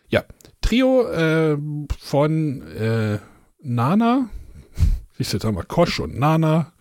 [0.10, 0.24] Ja,
[0.62, 1.58] Trio äh,
[2.00, 3.20] von äh,
[3.62, 4.30] Nana.
[5.18, 6.74] Siehst du, jetzt haben wir Kosch und Nana.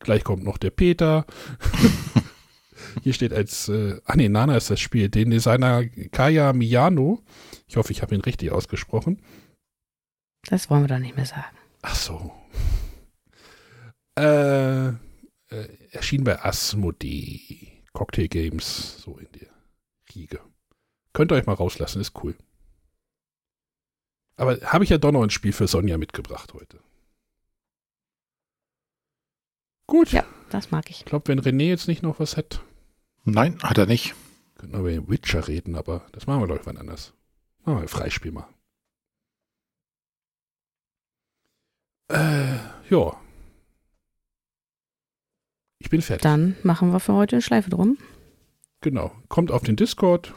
[0.00, 1.24] Gleich kommt noch der Peter.
[3.02, 7.22] Hier steht als, äh, ach nee, Nana ist das Spiel, den Designer Kaya Miyano.
[7.66, 9.20] Ich hoffe, ich habe ihn richtig ausgesprochen.
[10.46, 11.56] Das wollen wir doch nicht mehr sagen.
[11.82, 12.32] Ach so.
[14.16, 14.94] Äh, äh,
[15.90, 17.82] erschien bei Asmodee.
[17.92, 19.48] Cocktail Games, so in der
[20.14, 20.40] Riege.
[21.14, 22.36] Könnt ihr euch mal rauslassen, ist cool.
[24.36, 26.80] Aber habe ich ja doch noch ein Spiel für Sonja mitgebracht heute.
[29.86, 30.10] Gut.
[30.12, 30.98] Ja, das mag ich.
[31.00, 32.60] Ich glaube, wenn René jetzt nicht noch was hat,
[33.24, 34.14] Nein, hat er nicht.
[34.56, 37.14] könnten wir über den Witcher reden, aber das machen wir doch wann anders.
[37.64, 38.48] Machen wir ein Freispiel mal.
[42.08, 42.58] Äh,
[42.90, 43.20] ja.
[45.78, 46.22] Ich bin fertig.
[46.22, 47.98] Dann machen wir für heute eine Schleife drum.
[48.80, 49.12] Genau.
[49.28, 50.34] Kommt auf den Discord.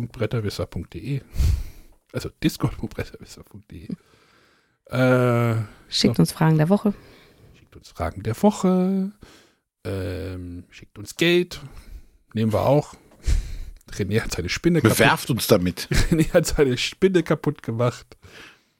[0.00, 1.22] .bretterwisser.de
[2.12, 3.88] Also discord.bretterwisser.de
[4.86, 5.54] äh,
[5.88, 6.94] Schickt uns Fragen der Woche.
[7.58, 9.12] Schickt uns Fragen der Woche.
[9.84, 11.60] Ähm, schickt uns Geld.
[12.34, 12.94] Nehmen wir auch.
[13.92, 14.98] René hat seine Spinne kaputt.
[14.98, 15.88] Bewerft uns damit.
[16.10, 18.16] René hat seine Spinne kaputt gemacht.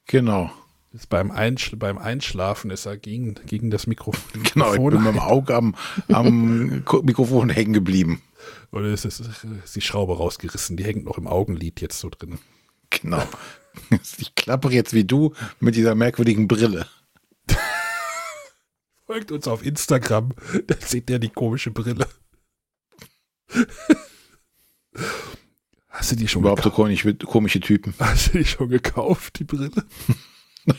[0.05, 0.51] Genau.
[0.93, 4.89] Ist beim, Einschl beim Einschlafen ist er gegen, gegen das Mikro Genau, ich Mikrofon.
[4.91, 5.75] bin mit dem Auge am,
[6.11, 8.21] am Mikrofon hängen geblieben.
[8.71, 10.77] Oder ist, es- ist die Schraube rausgerissen?
[10.77, 12.39] Die hängt noch im Augenlid jetzt so drin.
[12.89, 13.23] Genau.
[14.17, 16.87] Ich klappere jetzt wie du mit dieser merkwürdigen Brille.
[19.05, 20.33] Folgt uns auf Instagram,
[20.65, 22.07] dann seht ihr die komische Brille.
[25.89, 26.75] Hast du die schon Überhaupt so gekauft?
[26.83, 27.93] komische, komische Typen.
[27.99, 29.71] Hast du die schon gekauft, die Brille?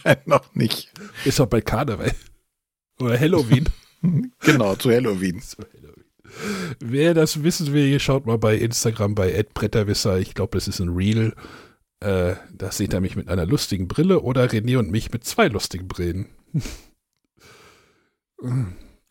[0.04, 0.92] Nein, noch nicht.
[1.24, 2.14] Ist doch bei Karneval.
[3.00, 3.68] Oder Halloween.
[4.40, 5.40] Genau, zu Halloween.
[5.40, 5.87] So, Halloween.
[6.80, 10.18] Wer das wissen will, schaut mal bei Instagram bei @bretterwisser.
[10.18, 11.34] Ich glaube, das ist ein Reel.
[12.00, 15.48] Äh, da seht ihr mich mit einer lustigen Brille oder René und mich mit zwei
[15.48, 16.26] lustigen Brillen.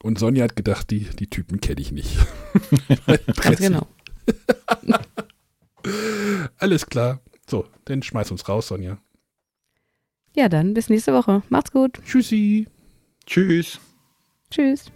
[0.03, 2.18] Und Sonja hat gedacht, die, die Typen kenne ich nicht.
[3.41, 3.88] Ganz genau.
[6.57, 7.22] Alles klar.
[7.49, 8.99] So, dann schmeiß uns raus, Sonja.
[10.35, 11.41] Ja, dann bis nächste Woche.
[11.49, 11.99] Macht's gut.
[12.06, 12.68] Tschüssi.
[13.26, 13.80] Tschüss.
[14.52, 14.91] Tschüss.